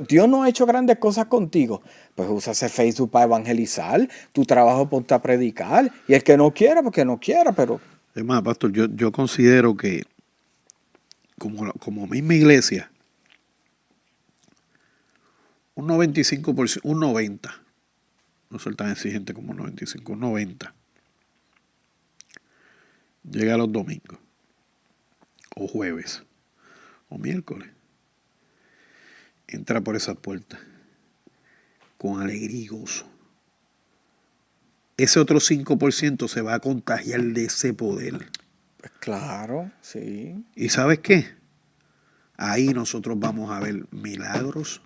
Dios 0.09 0.29
no 0.29 0.43
ha 0.43 0.49
hecho 0.49 0.67
grandes 0.67 0.99
cosas 0.99 1.27
contigo. 1.27 1.81
Pues 2.17 2.29
usa 2.29 2.55
Facebook 2.55 3.13
para 3.13 3.27
evangelizar, 3.27 4.09
tu 4.33 4.45
trabajo 4.45 4.89
ponte 4.89 5.15
a 5.15 5.23
predicar. 5.23 5.93
Y 6.09 6.15
el 6.15 6.25
que 6.25 6.37
no 6.37 6.53
quiera, 6.53 6.83
porque 6.83 7.05
no 7.05 7.21
quiera, 7.21 7.53
pero. 7.53 7.81
Es 8.17 8.25
más, 8.25 8.43
pastor, 8.43 8.73
yo, 8.73 8.87
yo 8.97 9.13
considero 9.13 9.77
que 9.77 10.03
como, 11.39 11.73
como 11.75 12.09
misma 12.09 12.35
iglesia, 12.35 12.91
un 15.77 15.87
95%, 15.87 16.81
un 16.83 17.01
90%, 17.01 17.66
no 18.57 18.61
soy 18.61 18.75
tan 18.75 18.91
exigente 18.91 19.35
como 19.35 19.51
un 19.51 19.59
95, 19.59 20.15
un 20.15 20.21
90%, 20.23 20.73
llega 23.31 23.59
los 23.59 23.71
domingos, 23.71 24.19
o 25.55 25.69
jueves, 25.69 26.23
o 27.11 27.19
miércoles, 27.19 27.69
entra 29.47 29.83
por 29.83 29.95
esas 29.95 30.17
puertas 30.17 30.59
con 31.99 32.23
alegría 32.23 32.63
y 32.63 32.67
gozo. 32.67 33.07
Ese 34.97 35.21
otro 35.21 35.39
5% 35.39 36.27
se 36.27 36.41
va 36.41 36.55
a 36.55 36.61
contagiar 36.61 37.21
de 37.21 37.45
ese 37.45 37.75
poder. 37.75 38.31
Pues 38.79 38.93
claro, 39.01 39.71
sí. 39.83 40.43
¿Y 40.55 40.71
sabes 40.71 41.01
qué? 41.01 41.27
Ahí 42.39 42.69
nosotros 42.69 43.19
vamos 43.21 43.51
a 43.51 43.61
ver 43.61 43.85
milagros. 43.91 44.81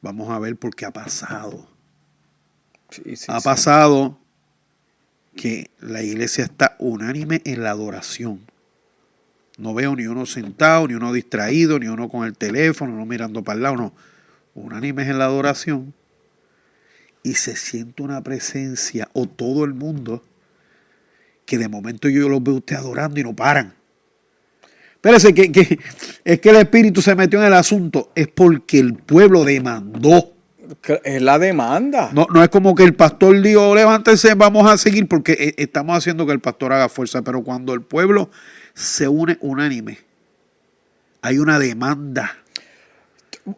Vamos 0.00 0.30
a 0.30 0.38
ver 0.38 0.56
por 0.56 0.76
qué 0.76 0.86
ha 0.86 0.92
pasado. 0.92 1.71
Ha 3.28 3.40
pasado 3.40 4.18
que 5.36 5.70
la 5.80 6.02
iglesia 6.02 6.44
está 6.44 6.76
unánime 6.78 7.40
en 7.44 7.62
la 7.62 7.70
adoración. 7.70 8.40
No 9.58 9.74
veo 9.74 9.94
ni 9.96 10.06
uno 10.06 10.26
sentado, 10.26 10.88
ni 10.88 10.94
uno 10.94 11.12
distraído, 11.12 11.78
ni 11.78 11.86
uno 11.86 12.08
con 12.08 12.26
el 12.26 12.36
teléfono, 12.36 12.96
no 12.96 13.06
mirando 13.06 13.42
para 13.42 13.56
el 13.56 13.62
lado, 13.62 13.76
no. 13.76 13.92
Unánime 14.54 15.02
en 15.02 15.18
la 15.18 15.26
adoración. 15.26 15.94
Y 17.22 17.34
se 17.34 17.56
siente 17.56 18.02
una 18.02 18.22
presencia, 18.22 19.08
o 19.12 19.26
todo 19.26 19.64
el 19.64 19.74
mundo, 19.74 20.24
que 21.46 21.58
de 21.58 21.68
momento 21.68 22.08
yo 22.08 22.28
los 22.28 22.42
veo 22.42 22.54
usted 22.54 22.76
adorando 22.76 23.20
y 23.20 23.22
no 23.22 23.34
paran. 23.34 23.74
Espérese, 24.94 25.34
que, 25.34 25.50
que, 25.50 25.78
es 26.24 26.40
que 26.40 26.50
el 26.50 26.56
Espíritu 26.56 27.02
se 27.02 27.14
metió 27.14 27.40
en 27.40 27.46
el 27.46 27.54
asunto, 27.54 28.12
es 28.14 28.28
porque 28.28 28.78
el 28.78 28.94
pueblo 28.94 29.44
demandó. 29.44 30.32
Es 31.04 31.22
la 31.22 31.38
demanda. 31.38 32.10
No, 32.12 32.26
no 32.32 32.42
es 32.42 32.48
como 32.48 32.74
que 32.74 32.84
el 32.84 32.94
pastor 32.94 33.40
dijo, 33.40 33.74
levántense, 33.74 34.34
vamos 34.34 34.70
a 34.70 34.76
seguir, 34.76 35.08
porque 35.08 35.32
eh, 35.32 35.54
estamos 35.58 35.96
haciendo 35.96 36.26
que 36.26 36.32
el 36.32 36.40
pastor 36.40 36.72
haga 36.72 36.88
fuerza, 36.88 37.22
pero 37.22 37.42
cuando 37.42 37.74
el 37.74 37.82
pueblo 37.82 38.30
se 38.74 39.08
une 39.08 39.38
unánime, 39.40 39.98
hay 41.20 41.38
una 41.38 41.58
demanda 41.58 42.42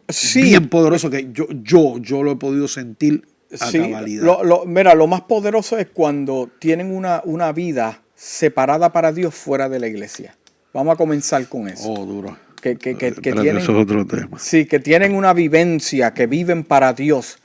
sí. 0.09 0.41
bien 0.41 0.69
poderoso 0.69 1.09
que 1.09 1.29
yo, 1.31 1.47
yo, 1.63 1.97
yo 1.99 2.23
lo 2.23 2.31
he 2.31 2.35
podido 2.35 2.67
sentir 2.67 3.27
a 3.59 3.67
sí, 3.67 3.79
Lo, 4.19 4.65
mira, 4.65 4.95
lo 4.95 5.07
más 5.07 5.21
poderoso 5.21 5.77
es 5.77 5.87
cuando 5.87 6.49
tienen 6.59 6.93
una, 6.93 7.21
una 7.25 7.51
vida 7.51 8.01
separada 8.15 8.91
para 8.91 9.11
Dios 9.11 9.33
fuera 9.33 9.69
de 9.69 9.79
la 9.79 9.87
iglesia. 9.87 10.35
Vamos 10.73 10.93
a 10.93 10.97
comenzar 10.97 11.47
con 11.47 11.69
eso. 11.69 11.89
Oh, 11.89 12.05
duro. 12.05 12.37
Que, 12.73 12.77
que, 12.77 12.95
que, 12.97 13.11
tienen, 13.11 13.57
eso 13.57 13.73
es 13.73 13.83
otro 13.83 14.07
tema. 14.07 14.39
Sí, 14.39 14.65
que 14.65 14.79
tienen 14.79 15.13
una 15.13 15.33
vivencia, 15.33 16.15
que 16.15 16.25
viven 16.25 16.63
para 16.63 16.93
Dios. 16.93 17.37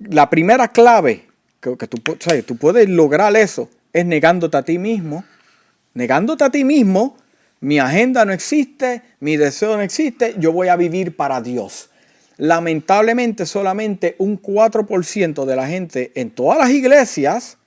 La 0.00 0.30
primera 0.30 0.66
clave 0.66 1.26
que, 1.60 1.86
tú, 1.86 1.98
tú 2.44 2.56
puedes 2.56 2.88
lograr 2.88 3.36
eso 3.36 3.70
es 3.92 4.04
negándote 4.04 4.56
a 4.56 4.64
ti 4.64 4.80
mismo. 4.80 5.24
Negándote 5.94 6.42
a 6.42 6.50
ti 6.50 6.64
mismo, 6.64 7.16
mi 7.60 7.78
agenda 7.78 8.24
no 8.24 8.32
existe, 8.32 9.02
mi 9.20 9.36
deseo 9.36 9.76
no 9.76 9.82
existe, 9.82 10.34
yo 10.38 10.50
voy 10.50 10.66
a 10.66 10.74
vivir 10.74 11.14
para 11.14 11.40
Dios. 11.40 11.90
Lamentablemente 12.36 13.46
solamente 13.46 14.16
un 14.18 14.42
4% 14.42 15.44
de 15.44 15.54
la 15.54 15.68
gente 15.68 16.10
en 16.16 16.30
todas 16.30 16.58
las 16.58 16.70
iglesias 16.70 17.58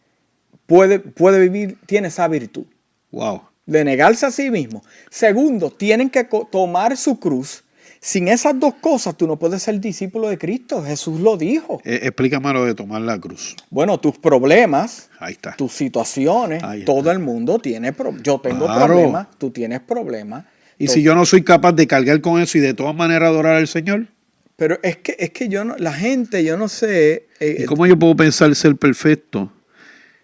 puede, 0.65 0.99
puede 0.99 1.39
vivir, 1.39 1.77
tiene 1.85 2.09
esa 2.09 2.27
virtud. 2.27 2.65
Wow. 3.11 3.43
De 3.65 3.83
negarse 3.83 4.25
a 4.25 4.31
sí 4.31 4.51
mismo. 4.51 4.83
Segundo, 5.09 5.71
tienen 5.71 6.09
que 6.09 6.23
tomar 6.51 6.97
su 6.97 7.19
cruz. 7.19 7.63
Sin 7.99 8.27
esas 8.27 8.59
dos 8.59 8.75
cosas, 8.75 9.17
tú 9.17 9.25
no 9.25 9.39
puedes 9.39 9.63
ser 9.63 9.79
discípulo 9.79 10.29
de 10.29 10.37
Cristo. 10.37 10.83
Jesús 10.83 11.19
lo 11.21 11.37
dijo. 11.37 11.81
Eh, 11.83 12.01
explícame 12.03 12.53
lo 12.53 12.63
de 12.63 12.75
tomar 12.75 13.01
la 13.01 13.19
cruz. 13.19 13.55
Bueno, 13.71 13.99
tus 13.99 14.19
problemas, 14.19 15.09
tus 15.57 15.71
situaciones, 15.71 16.61
todo 16.85 17.09
el 17.09 17.17
mundo 17.17 17.57
tiene 17.57 17.93
problemas. 17.93 18.21
Yo 18.21 18.39
tengo 18.39 18.67
problemas, 18.67 19.27
tú 19.39 19.49
tienes 19.49 19.79
problemas. 19.79 20.45
¿Y 20.77 20.87
si 20.87 21.01
yo 21.01 21.15
no 21.15 21.25
soy 21.25 21.43
capaz 21.43 21.71
de 21.71 21.87
cargar 21.87 22.21
con 22.21 22.39
eso 22.39 22.59
y 22.59 22.61
de 22.61 22.75
todas 22.75 22.95
maneras 22.95 23.29
adorar 23.29 23.55
al 23.55 23.67
Señor? 23.67 24.07
Pero 24.55 24.77
es 24.83 24.97
que, 24.97 25.15
es 25.17 25.31
que 25.31 25.49
yo 25.49 25.65
no, 25.65 25.75
la 25.77 25.93
gente, 25.93 26.43
yo 26.43 26.57
no 26.57 26.69
sé. 26.69 27.27
Eh, 27.39 27.57
¿Y 27.61 27.65
cómo 27.65 27.87
yo 27.87 27.97
puedo 27.97 28.15
pensar 28.15 28.53
ser 28.55 28.75
perfecto? 28.75 29.51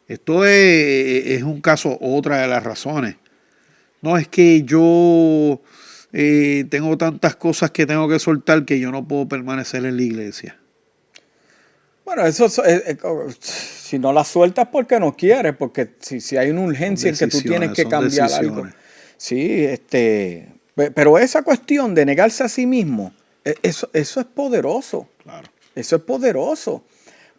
Esto 0.08 0.46
es, 0.46 1.26
es 1.26 1.44
un 1.44 1.62
caso, 1.62 1.98
otra 2.00 2.42
de 2.42 2.48
las 2.48 2.64
razones. 2.64 3.16
No 4.02 4.18
es 4.18 4.28
que 4.28 4.64
yo 4.64 5.62
eh, 6.14 6.66
tengo 6.70 6.98
tantas 6.98 7.36
cosas 7.36 7.72
que 7.72 7.86
tengo 7.86 8.10
que 8.10 8.20
soltar 8.20 8.66
que 8.66 8.80
yo 8.80 8.92
no 8.92 9.08
puedo 9.08 9.28
permanecer 9.28 9.86
en 9.86 9.98
la 9.98 10.04
iglesia. 10.04 10.58
Bueno, 12.04 12.26
eso 12.26 12.46
es, 12.46 13.38
si 13.40 13.98
no 13.98 14.12
la 14.12 14.26
sueltas 14.26 14.68
porque 14.70 15.00
no 15.00 15.16
quieres, 15.16 15.56
porque 15.56 15.92
si, 16.00 16.20
si 16.20 16.36
hay 16.36 16.50
una 16.50 16.62
urgencia 16.62 17.10
en 17.10 17.16
que 17.16 17.28
tú 17.28 17.42
tienes 17.42 17.72
que 17.72 17.86
cambiar 17.86 18.32
algo. 18.34 18.68
Sí, 19.16 19.64
este, 19.64 20.50
pero 20.76 21.18
esa 21.18 21.44
cuestión 21.44 21.96
de 21.96 22.06
negarse 22.06 22.44
a 22.44 22.50
sí 22.50 22.66
mismo, 22.66 23.14
e, 23.46 23.56
eso, 23.62 23.90
eso 23.94 24.20
es 24.20 24.26
poderoso. 24.26 25.08
Claro. 25.24 25.48
Eso 25.74 25.96
es 25.96 26.02
poderoso. 26.02 26.84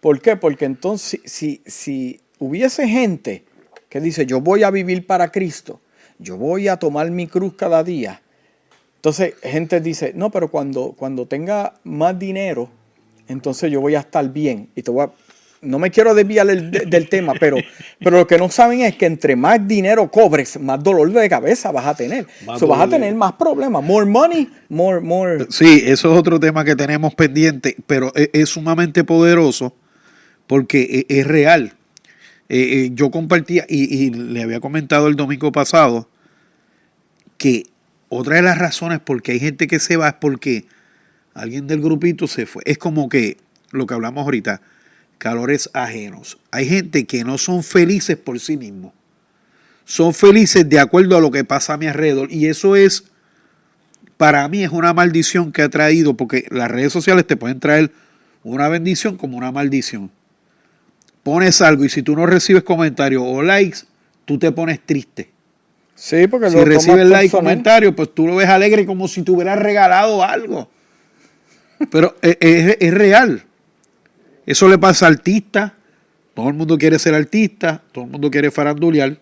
¿Por 0.00 0.22
qué? 0.22 0.36
Porque 0.36 0.64
entonces, 0.64 1.20
si, 1.24 1.60
si 1.66 2.20
hubiese 2.38 2.88
gente 2.88 3.44
que 3.90 4.00
dice, 4.00 4.24
yo 4.24 4.40
voy 4.40 4.62
a 4.62 4.70
vivir 4.70 5.06
para 5.06 5.30
Cristo, 5.30 5.81
yo 6.22 6.36
voy 6.36 6.68
a 6.68 6.76
tomar 6.76 7.10
mi 7.10 7.26
cruz 7.26 7.54
cada 7.56 7.82
día. 7.82 8.22
Entonces, 8.96 9.34
gente 9.42 9.80
dice, 9.80 10.12
no, 10.14 10.30
pero 10.30 10.48
cuando, 10.48 10.92
cuando 10.96 11.26
tenga 11.26 11.74
más 11.84 12.18
dinero, 12.18 12.68
entonces 13.28 13.70
yo 13.70 13.80
voy 13.80 13.94
a 13.96 14.00
estar 14.00 14.32
bien. 14.32 14.68
Y 14.76 14.82
te 14.82 14.90
voy 14.90 15.06
a, 15.06 15.10
no 15.60 15.78
me 15.78 15.90
quiero 15.90 16.14
desviar 16.14 16.46
del, 16.46 17.08
tema, 17.08 17.34
pero, 17.38 17.56
pero 17.98 18.18
lo 18.18 18.26
que 18.26 18.38
no 18.38 18.48
saben 18.48 18.82
es 18.82 18.96
que 18.96 19.06
entre 19.06 19.36
más 19.36 19.66
dinero 19.66 20.10
cobres, 20.10 20.58
más 20.60 20.82
dolor 20.82 21.12
de 21.12 21.28
cabeza 21.28 21.72
vas 21.72 21.86
a 21.86 21.94
tener. 21.94 22.26
Vas 22.46 22.62
a 22.62 22.88
tener 22.88 23.14
más 23.14 23.32
problemas. 23.32 23.82
More 23.82 24.06
money, 24.06 24.48
more, 24.68 25.00
more. 25.00 25.46
Sí, 25.50 25.82
eso 25.84 26.12
es 26.12 26.18
otro 26.18 26.38
tema 26.38 26.64
que 26.64 26.76
tenemos 26.76 27.14
pendiente, 27.14 27.76
pero 27.86 28.12
es, 28.14 28.30
es 28.32 28.48
sumamente 28.48 29.04
poderoso 29.04 29.74
porque 30.46 31.06
e, 31.08 31.20
es, 31.20 31.26
real. 31.26 31.72
Eh, 32.48 32.58
eh, 32.58 32.90
yo 32.92 33.10
compartía 33.10 33.64
y, 33.68 34.10
le 34.10 34.42
había 34.42 34.60
comentado 34.60 35.08
el 35.08 35.16
domingo 35.16 35.50
pasado 35.52 36.08
que 37.42 37.66
otra 38.08 38.36
de 38.36 38.42
las 38.42 38.58
razones 38.58 39.00
por 39.00 39.22
qué 39.22 39.32
hay 39.32 39.40
gente 39.40 39.66
que 39.66 39.80
se 39.80 39.96
va 39.96 40.08
es 40.08 40.14
porque 40.14 40.66
alguien 41.34 41.66
del 41.66 41.80
grupito 41.80 42.26
se 42.26 42.46
fue. 42.46 42.62
Es 42.66 42.78
como 42.78 43.08
que 43.08 43.38
lo 43.70 43.86
que 43.86 43.94
hablamos 43.94 44.24
ahorita, 44.24 44.60
calores 45.18 45.68
ajenos. 45.72 46.38
Hay 46.50 46.68
gente 46.68 47.04
que 47.04 47.24
no 47.24 47.38
son 47.38 47.62
felices 47.62 48.16
por 48.16 48.38
sí 48.38 48.56
mismos. 48.56 48.92
Son 49.84 50.14
felices 50.14 50.68
de 50.68 50.78
acuerdo 50.78 51.16
a 51.16 51.20
lo 51.20 51.30
que 51.30 51.44
pasa 51.44 51.74
a 51.74 51.76
mi 51.76 51.86
alrededor. 51.86 52.30
Y 52.30 52.46
eso 52.46 52.76
es, 52.76 53.04
para 54.16 54.46
mí, 54.46 54.62
es 54.62 54.70
una 54.70 54.94
maldición 54.94 55.50
que 55.50 55.62
ha 55.62 55.68
traído, 55.68 56.16
porque 56.16 56.46
las 56.50 56.70
redes 56.70 56.92
sociales 56.92 57.26
te 57.26 57.36
pueden 57.36 57.58
traer 57.58 57.92
una 58.44 58.68
bendición 58.68 59.16
como 59.16 59.36
una 59.36 59.50
maldición 59.50 60.10
pones 61.22 61.60
algo 61.60 61.84
y 61.84 61.88
si 61.88 62.02
tú 62.02 62.16
no 62.16 62.26
recibes 62.26 62.62
comentarios 62.62 63.22
o 63.24 63.42
likes, 63.42 63.80
tú 64.24 64.38
te 64.38 64.50
pones 64.52 64.80
triste. 64.84 65.30
Sí, 66.02 66.26
porque 66.26 66.50
si 66.50 66.56
recibes 66.64 67.06
like 67.06 67.26
y 67.26 67.30
comentarios, 67.30 67.94
pues 67.94 68.12
tú 68.12 68.26
lo 68.26 68.34
ves 68.34 68.48
alegre 68.48 68.84
como 68.84 69.06
si 69.06 69.22
te 69.22 69.30
hubieras 69.30 69.56
regalado 69.56 70.24
algo. 70.24 70.68
Pero 71.92 72.16
es, 72.20 72.92
real. 72.92 73.44
Eso 74.44 74.68
le 74.68 74.78
pasa 74.78 75.06
a 75.06 75.10
artistas. 75.10 75.70
Todo 76.34 76.48
el 76.48 76.54
mundo 76.54 76.76
quiere 76.76 76.98
ser 76.98 77.14
artista, 77.14 77.80
todo 77.92 78.06
el 78.06 78.10
mundo 78.10 78.32
quiere 78.32 78.50
farandulear. 78.50 79.16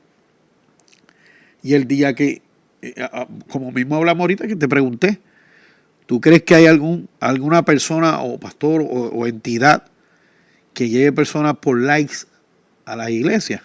Y 1.62 1.74
el 1.74 1.86
día 1.86 2.14
que, 2.14 2.40
eh, 2.80 2.94
como 3.50 3.72
mismo 3.72 3.96
hablamos 3.96 4.22
ahorita, 4.22 4.46
que 4.46 4.56
te 4.56 4.66
pregunté, 4.66 5.20
¿Tú 6.06 6.18
crees 6.20 6.44
que 6.44 6.56
hay 6.56 6.66
algún, 6.66 7.08
alguna 7.20 7.62
persona 7.64 8.20
o 8.22 8.40
pastor 8.40 8.84
o, 8.84 9.28
entidad 9.28 9.84
que 10.74 10.88
lleve 10.88 11.12
personas 11.12 11.58
por 11.58 11.78
likes 11.78 12.24
a 12.84 12.96
las 12.96 13.10
iglesias? 13.10 13.60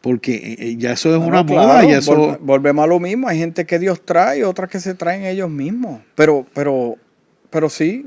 Porque 0.00 0.34
eh, 0.34 0.56
eh, 0.58 0.76
ya 0.78 0.92
eso 0.92 1.14
es 1.14 1.20
una 1.20 1.42
moda. 1.42 1.84
Y 1.84 1.92
eso... 1.92 2.38
volvemos 2.40 2.84
a 2.84 2.86
lo 2.86 2.98
mismo. 2.98 3.28
Hay 3.28 3.38
gente 3.38 3.66
que 3.66 3.78
Dios 3.78 4.04
trae, 4.04 4.44
otras 4.44 4.70
que 4.70 4.80
se 4.80 4.94
traen 4.94 5.24
ellos 5.24 5.50
mismos. 5.50 6.00
Pero, 6.14 6.46
pero, 6.54 6.96
pero 7.50 7.68
sí. 7.68 8.06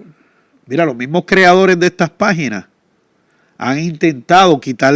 Mira, 0.65 0.85
los 0.85 0.95
mismos 0.95 1.23
creadores 1.27 1.79
de 1.79 1.87
estas 1.87 2.09
páginas 2.09 2.65
han 3.57 3.79
intentado 3.79 4.59
quitar 4.59 4.93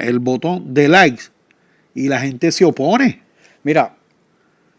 el 0.00 0.18
botón 0.18 0.72
de 0.72 0.88
likes 0.88 1.24
y 1.94 2.08
la 2.08 2.20
gente 2.20 2.50
se 2.52 2.64
opone. 2.64 3.22
Mira, 3.62 3.94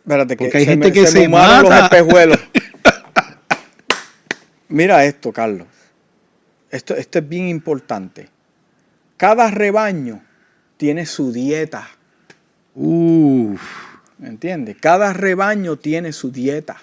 espérate, 0.03 0.35
que 0.35 0.57
hay 0.57 0.65
gente 0.65 0.91
que 0.91 1.05
se, 1.05 1.27
mata. 1.29 1.61
los 1.61 1.73
espejuelos. 1.73 2.39
Mira 4.69 5.05
esto, 5.05 5.31
Carlos. 5.31 5.67
Esto, 6.71 6.95
esto 6.95 7.19
es 7.19 7.29
bien 7.29 7.49
importante. 7.49 8.29
Cada 9.17 9.51
rebaño 9.51 10.21
tiene 10.81 11.05
su 11.05 11.31
dieta. 11.31 11.87
Uf. 12.73 13.61
¿Me 14.17 14.29
entiendes? 14.29 14.77
Cada 14.79 15.13
rebaño 15.13 15.75
tiene 15.75 16.11
su 16.11 16.31
dieta. 16.31 16.77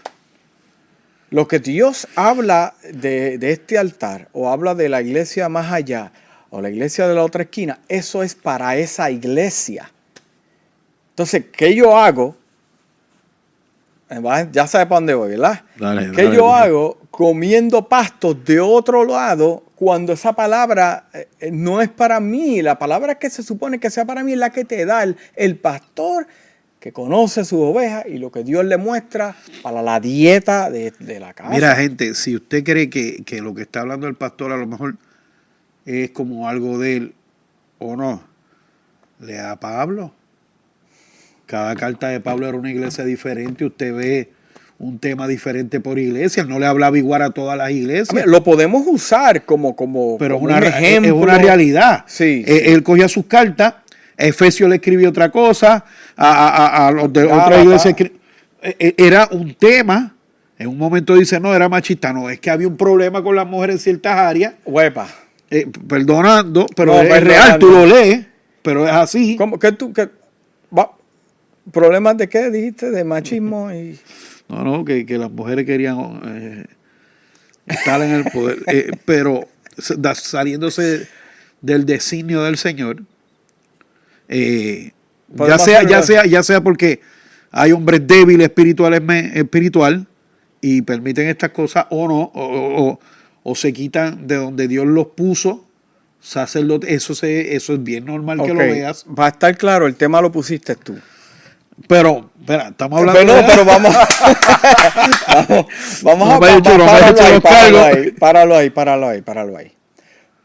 Lo 1.31 1.49
que 1.49 1.59
Dios 1.59 2.07
habla 2.15 2.75
de, 2.93 3.39
de, 3.39 3.51
este 3.51 3.77
altar 3.77 4.29
o 4.33 4.51
habla 4.51 4.77
de 4.77 4.89
la 4.89 5.03
iglesia 5.03 5.49
más 5.49 5.73
allá 5.73 6.13
o 6.51 6.61
la 6.61 6.71
iglesia 6.71 7.09
de 7.09 7.17
la 7.17 7.25
otra 7.25 7.43
esquina, 7.43 7.81
eso 7.89 8.23
es 8.23 8.37
para 8.37 8.77
esa 8.77 9.11
iglesia. 9.11 9.91
Entonces, 11.11 11.47
¿qué 11.51 11.75
yo 11.75 11.99
hago? 11.99 12.37
Eh, 14.11 14.49
ya 14.53 14.69
sabe 14.69 14.87
para 14.87 14.99
dónde 14.99 15.15
voy, 15.15 15.31
¿verdad? 15.31 15.65
¿Qué 16.15 16.33
yo 16.33 16.55
hago 16.55 16.99
comiendo 17.11 17.89
pastos 17.89 18.45
de 18.45 18.61
otro 18.61 19.05
lado 19.05 19.65
cuando 19.79 20.13
esa 20.13 20.33
palabra 20.33 21.09
eh, 21.13 21.29
eh, 21.39 21.51
no 21.53 21.81
es 21.81 21.89
para 21.89 22.19
mí? 22.19 22.63
La 22.63 22.81
palabra 22.81 23.15
que 23.15 23.31
se 23.31 23.45
supone 23.45 23.79
que 23.79 23.91
sea 23.91 24.05
para 24.05 24.25
mí 24.25 24.33
es 24.33 24.39
la 24.39 24.51
que 24.51 24.65
te 24.65 24.85
da 24.85 25.05
el, 25.05 25.57
pastor 25.57 26.27
que 26.81 26.93
conoce 26.93 27.45
sus 27.45 27.61
ovejas 27.61 28.05
y 28.09 28.19
lo 28.19 28.33
que 28.33 28.43
Dios 28.43 28.65
le 28.65 28.77
muestra 28.77 29.37
para 29.63 29.81
la 29.81 30.01
dieta 30.01 30.69
de, 30.69 30.93
la 31.21 31.33
casa. 31.33 31.51
Mira, 31.51 31.77
gente, 31.77 32.15
si 32.15 32.35
usted 32.35 32.65
cree 32.65 32.91
que, 32.91 33.23
que 33.23 33.41
lo 33.41 33.55
que 33.55 33.63
está 33.63 33.83
hablando 33.83 34.09
el 34.09 34.17
pastor 34.17 34.51
a 34.51 34.57
lo 34.57 34.67
mejor 34.67 34.97
es 35.87 36.11
como 36.11 36.49
algo 36.49 36.77
de 36.79 36.97
él 36.97 37.15
o 37.79 37.95
no, 37.95 38.25
lea 39.21 39.53
a 39.53 39.61
Pablo. 39.61 40.13
Cada 41.47 41.77
carta 41.77 42.09
de 42.09 42.19
Pablo 42.19 42.49
era 42.49 42.59
una 42.59 42.71
iglesia 42.71 43.05
diferente. 43.05 43.65
Usted 43.65 43.95
ve 43.95 44.33
un 44.79 44.99
tema 44.99 45.27
diferente 45.27 45.81
por 45.81 45.99
iglesia. 45.99 46.45
No 46.45 46.59
le 46.59 46.67
hablaba 46.67 46.97
igual 46.97 47.23
a 47.23 47.31
todas 47.31 47.59
las 47.59 47.71
iglesias. 47.71 48.27
lo 48.27 48.43
podemos 48.45 48.85
usar 48.87 49.45
como, 49.45 49.75
como, 49.75 50.17
Pero 50.19 50.39
una, 50.39 50.59
un 50.59 50.65
ejemplo. 50.65 51.17
Es 51.17 51.23
una 51.23 51.39
realidad. 51.39 52.05
Sí, 52.07 52.45
eh, 52.47 52.73
Él, 52.73 52.83
cogía 52.83 53.09
sus 53.09 53.27
cartas. 53.27 53.75
Efesio 54.17 54.69
le 54.69 54.77
escribió 54.77 55.11
otra 55.11 55.31
cosa. 55.31 55.85
A, 56.17 56.91
los 56.95 57.13
de 57.13 57.25
otra 57.25 57.63
iglesia. 57.63 57.95
Eh, 57.99 58.77
eh, 58.79 58.95
era 58.97 59.29
un 59.31 59.55
tema. 59.55 60.15
En 60.59 60.69
un 60.69 60.79
momento 60.79 61.15
dice, 61.15 61.39
no, 61.39 61.55
era 61.55 61.69
machista. 61.69 62.13
No, 62.13 62.29
es 62.29 62.41
que 62.41 62.51
había 62.51 62.67
un 62.67 62.77
problema 62.77 63.23
con 63.23 63.37
las 63.37 63.47
mujeres 63.47 63.77
en 63.77 63.81
ciertas 63.81 64.17
áreas. 64.17 64.55
Huepa. 64.65 65.09
perdonando, 65.87 66.67
pero 66.75 67.01
es 67.01 67.25
real, 67.25 67.59
tú 67.59 67.71
lo 67.71 67.87
lees, 67.87 68.27
pero 68.63 68.85
es 68.87 68.93
así. 68.93 69.37
¿Cómo? 69.37 69.59
que 69.59 69.73
tú, 69.73 69.93
que, 69.93 70.09
¿Problemas 71.71 72.17
de 72.17 72.29
qué 72.29 72.51
dijiste? 72.51 72.91
¿De 72.91 73.05
machismo? 73.05 73.71
y 73.73 73.99
No, 74.49 74.65
no, 74.65 74.85
que, 74.85 75.05
las 75.19 75.31
mujeres 75.31 75.67
querían 75.67 76.21
eh, 76.25 76.67
estar 77.67 78.01
en 78.03 78.11
el 78.11 78.25
poder. 78.25 78.59
Eh, 78.67 78.91
pero 79.05 79.49
saliéndose 79.79 81.07
del 81.61 81.87
designio 81.87 82.43
del 82.43 82.57
Señor, 82.57 83.03
eh, 84.29 84.93
ya, 85.37 85.59
sea, 85.59 85.83
ya, 85.85 86.03
sea, 86.03 86.27
ya 86.27 86.43
sea 86.43 86.61
porque 86.61 87.01
hay 87.51 87.73
hombres 87.73 88.07
débiles 88.07 88.49
espirituales 88.49 89.03
espiritual 89.35 90.07
y 90.61 90.83
permiten 90.83 91.29
estas 91.29 91.51
cosas 91.51 91.87
o 91.91 92.09
no, 92.09 92.31
o, 92.35 92.99
o, 93.43 93.55
se 93.55 93.73
quitan 93.73 94.27
de 94.27 94.37
donde 94.37 94.67
Dios 94.67 94.87
los 94.87 95.09
puso 95.09 95.67
sacerdote, 96.21 96.93
eso, 96.93 97.15
se, 97.15 97.55
eso 97.55 97.75
es 97.75 97.83
bien 97.83 98.05
normal 98.05 98.43
que 98.43 98.53
lo 98.53 98.59
veas. 98.59 99.07
Va 99.07 99.27
a 99.27 99.29
estar 99.29 99.57
claro, 99.57 99.87
el 99.87 99.95
tema 99.95 100.21
lo 100.21 100.33
pusiste 100.33 100.75
tú. 100.75 100.99
Pero, 101.87 102.31
espera, 102.41 102.69
estamos 102.69 102.99
hablando 102.99 103.21
pero, 103.21 103.35
de... 103.35 103.43
pero 103.45 103.65
vamos, 103.65 103.95
vamos, 106.03 106.29
a, 106.29 106.41
pararlo, 106.41 107.81
ahí, 107.81 108.11
páralo 108.11 108.57
ahí, 108.57 108.71
páralo 108.71 109.09
ahí, 109.09 109.23
páralo 109.23 109.57
ahí, 109.57 109.73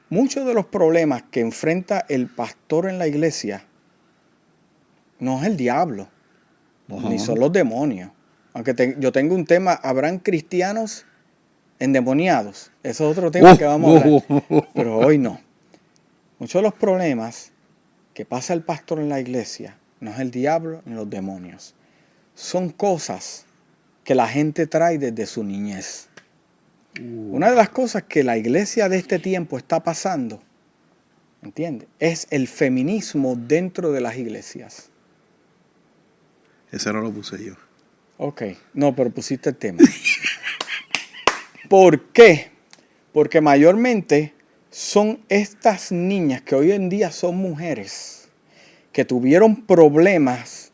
Muchos 0.10 0.46
de 0.46 0.54
los 0.54 0.68
problemas 0.68 1.24
que 1.32 1.40
enfrenta 1.40 2.06
el 2.08 2.28
pastor 2.28 2.88
en 2.88 3.00
la 3.00 3.08
iglesia 3.08 3.66
no 5.18 5.42
es 5.42 5.48
el 5.48 5.58
diablo, 5.58 6.08
ni 6.88 7.18
son 7.18 7.40
los 7.40 7.52
demonios. 7.52 8.12
Aunque 8.54 8.96
yo 9.00 9.12
tengo 9.12 9.34
un 9.34 9.46
tema, 9.46 9.74
¿habrán 9.74 10.20
cristianos 10.20 11.08
endemoniados? 11.80 12.72
Eso 12.84 13.10
es 13.10 13.18
otro 13.18 13.32
tema 13.32 13.58
que 13.58 13.66
vamos 13.66 14.00
a 14.00 14.04
hablar. 14.04 14.24
Pero 14.76 15.00
hoy 15.00 15.18
no. 15.18 15.42
Muchos 16.38 16.60
de 16.60 16.64
los 16.64 16.76
problemas 16.76 17.52
que 18.14 18.26
pasa 18.26 18.54
el 18.54 18.62
pastor 18.62 19.00
en 19.00 19.10
la 19.10 19.20
iglesia 19.20 19.78
no 20.04 20.12
es 20.12 20.20
el 20.20 20.32
diablo 20.32 20.82
ni 20.86 20.96
los 20.96 21.10
demonios. 21.10 21.74
Son 22.36 22.70
cosas 22.70 23.46
que 24.04 24.16
la 24.16 24.28
gente 24.28 24.68
trae 24.68 24.98
desde 24.98 25.26
su 25.26 25.44
niñez. 25.44 26.10
Uh. 27.00 27.36
Una 27.36 27.50
de 27.50 27.56
las 27.56 27.70
cosas 27.70 28.04
que 28.04 28.24
la 28.24 28.38
iglesia 28.38 28.90
de 28.90 28.98
este 28.98 29.18
tiempo 29.18 29.58
está 29.58 29.82
pasando, 29.82 30.44
¿entiendes? 31.42 31.88
Es 32.00 32.28
el 32.32 32.50
feminismo 32.50 33.36
dentro 33.38 33.94
de 33.94 34.02
las 34.02 34.18
iglesias. 34.18 34.90
Ese 36.72 36.92
no 36.92 37.00
lo 37.00 37.12
puse 37.12 37.42
yo. 37.44 37.54
Ok, 38.18 38.44
no, 38.74 38.94
pero 38.94 39.10
pusiste 39.10 39.52
el 39.52 39.56
tema. 39.56 39.80
¿Por 41.70 42.12
qué? 42.12 42.52
Porque 43.14 43.40
mayormente 43.40 44.34
son 44.70 45.24
estas 45.30 45.94
niñas 45.94 46.42
que 46.42 46.56
hoy 46.56 46.74
en 46.74 46.90
día 46.90 47.12
son 47.12 47.38
mujeres 47.38 48.23
que 48.94 49.04
tuvieron 49.04 49.66
problemas 49.66 50.72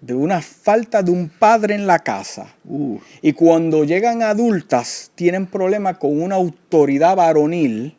de 0.00 0.14
una 0.14 0.40
falta 0.40 1.02
de 1.02 1.10
un 1.10 1.28
padre 1.28 1.74
en 1.74 1.86
la 1.86 1.98
casa. 1.98 2.54
Uh. 2.64 2.98
Y 3.22 3.32
cuando 3.32 3.84
llegan 3.84 4.22
adultas 4.22 5.12
tienen 5.14 5.46
problemas 5.46 5.98
con 5.98 6.20
una 6.20 6.36
autoridad 6.36 7.16
varonil. 7.16 7.96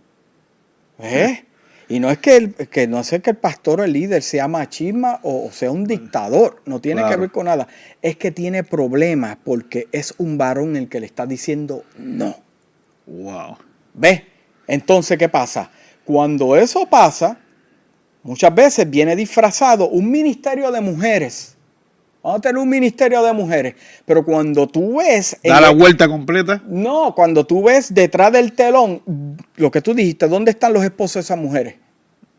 ¿eh? 1.00 1.46
Y 1.88 2.00
no 2.00 2.10
es 2.10 2.20
que, 2.20 2.38
el, 2.38 2.54
que 2.54 2.88
no 2.88 3.02
que 3.04 3.32
el 3.32 3.38
pastor 3.38 3.82
o 3.82 3.84
el 3.84 3.94
líder 3.94 4.24
sea 4.24 4.48
machismo 4.48 5.20
o, 5.24 5.50
sea 5.52 5.72
un 5.72 5.86
dictador, 5.86 6.62
no 6.66 6.80
tiene 6.80 7.04
que 7.08 7.18
ver 7.18 7.32
con 7.32 7.46
nada. 7.46 7.68
Es 8.02 8.16
que 8.16 8.32
tiene 8.32 8.64
problemas 8.64 9.38
porque 9.44 9.88
es 9.92 10.14
un 10.18 10.38
varón 10.38 10.76
el 10.76 10.90
que 10.90 11.00
le 11.00 11.06
está 11.06 11.26
diciendo 11.26 11.84
no. 11.98 12.36
Wow. 13.06 13.58
¿Ves? 13.94 14.22
Entonces, 14.68 15.18
¿qué 15.18 15.28
pasa? 15.28 15.70
Cuando 16.06 16.56
eso 16.56 16.86
pasa, 16.90 17.38
Muchas 18.24 18.54
veces 18.54 18.90
viene 18.90 19.16
disfrazado 19.16 19.90
un 19.90 20.10
ministerio 20.10 20.72
de 20.72 20.82
mujeres. 20.82 21.56
Vamos 22.24 22.38
a 22.38 22.42
tener 22.42 22.58
un 22.58 22.70
ministerio 22.70 23.24
de 23.24 23.34
mujeres. 23.34 23.76
Pero 24.06 24.24
cuando 24.24 24.68
tú 24.68 25.00
ves. 25.00 25.38
Da 25.44 25.60
la 25.60 25.72
vuelta 25.72 26.08
completa. 26.08 26.62
No, 26.68 27.16
cuando 27.16 27.46
tú 27.46 27.64
ves 27.64 27.94
detrás 27.94 28.32
del 28.32 28.54
telón, 28.54 29.02
lo 29.56 29.72
que 29.72 29.82
tú 29.82 29.94
dijiste, 29.94 30.28
¿dónde 30.28 30.52
están 30.52 30.74
los 30.74 30.84
esposos 30.84 31.16
de 31.16 31.20
esas 31.22 31.38
mujeres? 31.38 31.76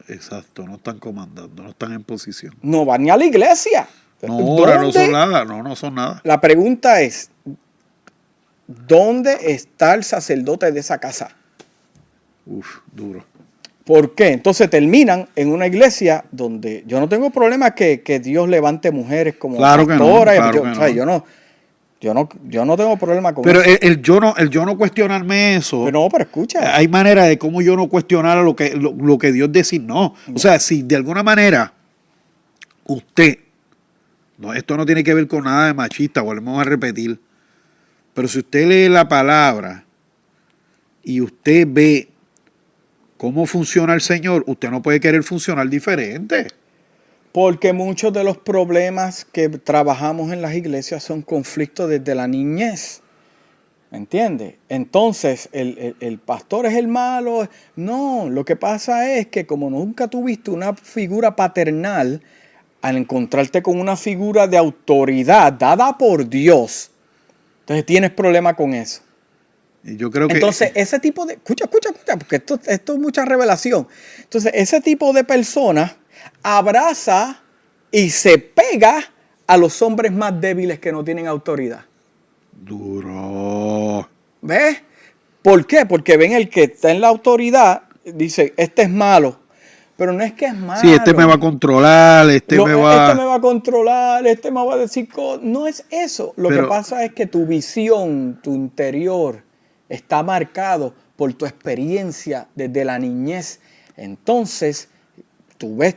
Exacto, 0.09 0.67
no 0.67 0.77
están 0.77 0.99
comandando, 0.99 1.63
no 1.63 1.71
están 1.71 1.93
en 1.93 2.03
posición. 2.05 2.55
No 2.63 2.85
van 2.85 3.03
ni 3.03 3.11
a 3.11 3.17
la 3.17 3.25
iglesia. 3.25 3.89
No, 4.21 4.39
no 4.39 4.93
son 4.93 5.11
nada, 5.11 5.45
no, 5.45 5.63
no 5.63 5.75
son 5.75 5.97
nada. 5.97 6.21
La 6.23 6.41
pregunta 6.41 7.01
es: 7.01 7.31
¿dónde 8.67 9.37
está 9.53 9.95
el 9.95 10.05
sacerdote 10.05 10.71
de 10.71 10.79
esa 10.79 10.99
casa? 10.99 11.37
Uf, 12.47 12.79
duro. 12.93 13.25
¿Por 13.85 14.15
qué? 14.15 14.29
Entonces 14.29 14.71
terminan 14.71 15.29
en 15.35 15.53
una 15.53 15.67
iglesia 15.67 16.25
donde 16.31 16.85
yo 16.87 17.01
no 17.01 17.09
tengo 17.09 17.31
problema 17.31 17.75
que, 17.75 18.21
Dios 18.23 18.49
levante 18.49 18.93
mujeres 18.93 19.37
como 19.37 19.57
claro 19.57 19.87
que 19.87 19.97
no, 19.97 20.25
yo, 20.53 21.05
no. 21.05 21.25
yo, 22.01 22.15
no, 22.15 22.29
yo 22.49 22.65
no, 22.65 22.77
tengo 22.77 22.97
problema 22.97 23.35
con 23.35 23.43
pero 23.43 23.61
eso. 23.61 23.79
Pero 23.81 23.93
el, 23.93 24.03
yo 24.03 24.21
no, 24.21 24.35
el 24.37 24.51
yo 24.51 24.65
no 24.65 24.77
cuestionarme 24.77 25.57
eso. 25.57 25.85
Pero 25.85 26.01
no, 26.01 26.09
pero 26.09 26.25
escucha. 26.25 26.77
Hay 26.77 26.87
manera 26.87 27.25
de 27.25 27.39
cómo 27.39 27.61
yo 27.61 27.75
no 27.75 27.89
cuestionar 27.89 28.39
lo 28.39 28.55
que, 28.55 28.77
lo, 28.77 29.19
que 29.19 29.33
Dios 29.33 29.51
designó. 29.51 30.15
O 30.33 30.39
sea, 30.39 30.61
si 30.61 30.83
de 30.83 30.95
alguna 30.95 31.25
manera 31.25 31.73
usted, 32.85 33.39
no, 34.39 34.53
esto 34.55 34.77
no 34.77 34.87
tiene 34.87 35.03
que 35.03 35.15
ver 35.15 35.27
con 35.27 35.43
nada 35.43 35.67
de 35.67 35.75
machista, 35.75 36.21
volvemos 36.21 36.61
a 36.61 36.65
repetir. 36.65 37.19
Pero 38.15 38.29
si 38.29 38.39
usted 38.39 38.69
lee 38.69 38.89
la 38.89 39.09
palabra 39.09 39.85
y 41.03 41.21
usted 41.21 41.67
ve 41.69 42.12
cómo 43.23 43.47
funciona 43.47 43.95
el 43.95 44.01
Señor, 44.01 44.43
usted 44.49 44.69
no 44.69 44.83
puede 44.83 44.99
querer 44.99 45.23
funcionar 45.23 45.69
diferente. 45.69 46.49
Porque 47.31 47.73
muchos 47.73 48.13
de 48.13 48.25
los 48.25 48.37
problemas 48.37 49.25
que 49.25 49.49
trabajamos 49.49 50.33
en 50.33 50.43
las 50.43 50.57
iglesias 50.57 51.05
son 51.05 51.23
conflictos 51.23 51.89
desde 51.89 52.17
la 52.17 52.27
niñez. 52.27 53.01
¿Me 53.93 53.99
entiendes? 53.99 54.57
Entonces, 54.69 55.49
el, 55.53 55.95
el, 56.01 56.19
pastor 56.19 56.67
es 56.67 56.75
el 56.75 56.89
malo. 56.89 57.49
No, 57.77 58.29
lo 58.29 58.45
que 58.45 58.57
pasa 58.57 59.15
es 59.15 59.29
que 59.29 59.47
como 59.47 59.71
nunca 59.71 60.09
tuviste 60.09 60.51
una 60.51 60.75
figura 60.75 61.37
paternal, 61.37 62.23
al 62.81 62.97
encontrarte 62.97 63.63
con 63.63 63.79
una 63.79 63.97
figura 63.97 64.49
de 64.49 64.57
autoridad 64.57 65.53
dada 65.53 65.97
por 65.97 66.29
Dios, 66.29 66.91
entonces 67.61 67.87
tienes 67.87 68.11
problema 68.11 68.57
con 68.57 68.75
eso. 68.75 69.03
Y 69.85 69.97
yo 69.97 70.11
creo 70.11 70.29
que... 70.29 70.35
Entonces, 70.35 70.73
ese 70.75 71.01
tipo 71.01 71.27
de... 71.27 71.35
Escucha, 71.35 71.65
escucha, 71.65 71.91
escucha, 71.91 72.17
porque 72.17 72.37
esto, 72.37 72.59
esto 72.67 72.93
es 72.93 72.99
mucha 72.99 73.25
revelación. 73.25 73.89
Entonces, 74.19 74.53
ese 74.55 74.81
tipo 74.81 75.13
de 75.13 75.25
persona 75.25 75.97
abraza 76.43 77.41
y 77.91 78.11
se 78.11 78.39
pega 78.39 79.05
a 79.47 79.57
los 79.57 79.83
hombres 79.83 80.13
más 80.13 80.41
débiles 80.41 80.79
que 80.79 80.93
no 80.93 81.03
tienen 81.05 81.27
autoridad. 81.27 81.85
Duro. 82.53 84.09
¿Ves? 84.41 84.83
¿Por 85.43 85.67
qué? 85.67 85.85
Porque 85.85 86.17
ven 86.17 86.33
el 86.33 86.49
que 86.49 86.65
está 86.65 86.91
en 86.91 87.01
la 87.01 87.09
autoridad, 87.09 87.83
dice, 88.05 88.55
este 88.57 88.83
es 88.83 88.91
malo. 88.91 89.41
Pero 89.97 90.13
no 90.13 90.25
es 90.25 90.33
que 90.33 90.47
es 90.47 90.55
malo. 90.55 90.81
Sí, 90.81 90.93
este 90.93 91.13
me 91.13 91.25
va 91.25 91.35
a 91.35 91.39
controlar, 91.39 92.31
este 92.31 92.57
me 92.57 92.75
va... 92.75 93.09
Este 93.09 93.21
me 93.21 93.27
va 93.27 93.35
a 93.35 93.41
controlar, 93.41 94.27
este 94.27 94.51
me 94.51 94.65
va 94.65 94.75
a 94.75 94.77
decir... 94.79 95.09
No 95.43 95.67
es 95.67 95.85
eso. 95.91 96.33
Lo 96.37 96.49
que 96.49 96.63
pasa 96.63 97.05
es 97.05 97.13
que 97.13 97.27
tu 97.27 97.47
visión, 97.47 98.41
tu 98.43 98.55
interior, 98.55 99.43
está 99.93 100.23
marcado 100.23 100.95
por 101.17 101.35
tu 101.35 101.45
experiencia 101.45 102.49
desde 102.55 102.83
la 102.85 102.99
niñez. 102.99 103.61
Entonces, 103.95 104.89
tú 105.59 105.77
ves, 105.77 105.97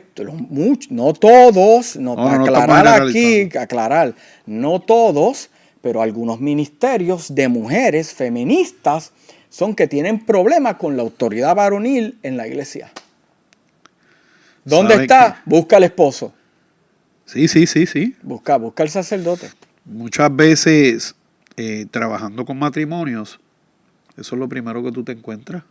no 0.90 1.14
todos, 1.14 1.96
no, 1.96 2.14
para 2.14 2.42
aclarar 2.42 3.02
aquí, 3.02 3.48
aclarar, 3.58 4.14
no 4.44 4.80
todos, 4.80 5.48
pero 5.80 6.02
algunos 6.02 6.40
ministerios 6.40 7.34
de 7.34 7.48
mujeres 7.48 8.12
feministas 8.12 9.12
son 9.48 9.74
que 9.74 9.86
tienen 9.86 10.26
problemas 10.26 10.76
con 10.76 10.94
la 10.96 11.02
autoridad 11.02 11.54
varonil 11.54 12.18
en 12.22 12.36
la 12.36 12.46
iglesia. 12.46 12.92
¿Dónde 14.62 14.94
está? 14.96 15.42
Busca 15.46 15.78
al 15.78 15.84
esposo. 15.84 16.34
Sí, 17.24 17.48
sí, 17.48 17.66
sí, 17.66 17.86
sí. 17.86 18.14
Busca, 18.22 18.58
busca 18.58 18.82
al 18.82 18.90
sacerdote. 18.90 19.48
Muchas 19.86 20.34
veces 20.36 21.14
eh, 21.56 21.86
trabajando 21.90 22.44
con 22.44 22.58
matrimonios, 22.58 23.40
eso 24.16 24.34
es 24.34 24.38
lo 24.38 24.48
primero 24.48 24.82
que 24.82 24.92
tú 24.92 25.04
te 25.04 25.12
encuentras. 25.12 25.62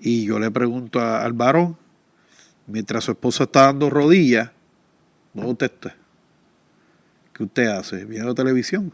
Y 0.00 0.24
yo 0.24 0.38
le 0.38 0.50
pregunto 0.50 1.00
al 1.00 1.32
varón, 1.32 1.76
mientras 2.66 3.04
su 3.04 3.12
esposa 3.12 3.44
está 3.44 3.62
dando 3.62 3.90
rodillas, 3.90 4.50
no 5.32 5.48
usted 5.48 5.72
¿Qué 7.32 7.42
usted 7.42 7.66
hace? 7.66 8.04
¿Viendo 8.04 8.34
televisión? 8.34 8.92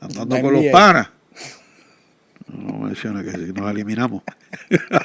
¿Andando 0.00 0.40
con 0.40 0.52
los 0.52 0.66
panas? 0.66 1.08
No 2.46 2.78
menciona 2.78 3.22
que 3.22 3.36
nos 3.38 3.70
eliminamos. 3.70 4.22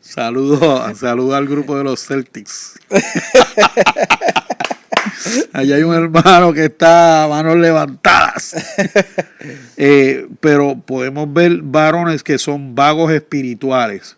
saludo, 0.00 0.94
saludo 0.94 1.34
al 1.34 1.48
grupo 1.48 1.76
de 1.76 1.84
los 1.84 2.06
Celtics. 2.06 2.78
Allá 5.52 5.76
hay 5.76 5.82
un 5.82 5.94
hermano 5.94 6.52
que 6.52 6.64
está 6.66 7.24
a 7.24 7.28
manos 7.28 7.56
levantadas. 7.56 8.56
Eh, 9.76 10.28
pero 10.40 10.76
podemos 10.76 11.30
ver 11.30 11.58
varones 11.60 12.22
que 12.22 12.38
son 12.38 12.74
vagos 12.74 13.12
espirituales. 13.12 14.16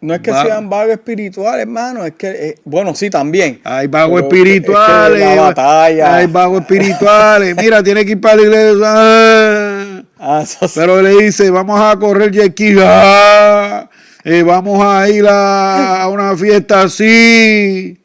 No 0.00 0.14
es 0.14 0.20
que 0.20 0.30
sean 0.30 0.68
vagos 0.68 0.92
espirituales, 0.92 1.62
hermano, 1.62 2.04
es 2.04 2.12
que, 2.12 2.28
eh, 2.28 2.54
bueno, 2.64 2.94
sí, 2.94 3.08
también. 3.08 3.60
Hay 3.64 3.86
vagos 3.86 4.22
espirituales. 4.22 5.22
Hay 5.56 6.26
vagos 6.26 6.60
espirituales. 6.60 7.56
Mira, 7.56 7.82
tiene 7.82 8.04
que 8.04 8.12
ir 8.12 8.20
para 8.20 8.36
la 8.36 8.42
iglesia. 8.42 10.02
Ah, 10.18 10.44
pero 10.74 11.02
le 11.02 11.10
dice, 11.24 11.50
vamos 11.50 11.78
a 11.78 11.94
correr 11.98 12.32
yequí. 12.32 12.74
Ah, 12.80 13.88
eh, 14.24 14.42
vamos 14.42 14.82
a 14.82 15.08
ir 15.10 15.26
a 15.28 16.08
una 16.10 16.34
fiesta 16.34 16.82
así 16.82 17.98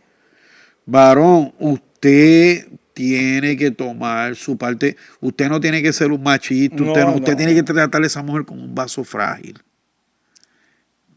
varón, 0.91 1.53
usted 1.59 2.67
tiene 2.93 3.57
que 3.57 3.71
tomar 3.71 4.35
su 4.35 4.57
parte. 4.57 4.97
Usted 5.19 5.49
no 5.49 5.59
tiene 5.59 5.81
que 5.81 5.93
ser 5.93 6.11
un 6.11 6.21
machista. 6.21 6.83
usted, 6.83 7.05
no, 7.05 7.15
usted 7.15 7.35
tiene 7.35 7.55
que 7.55 7.63
tratar 7.63 8.03
a 8.03 8.05
esa 8.05 8.21
mujer 8.21 8.45
como 8.45 8.63
un 8.63 8.75
vaso 8.75 9.03
frágil. 9.03 9.61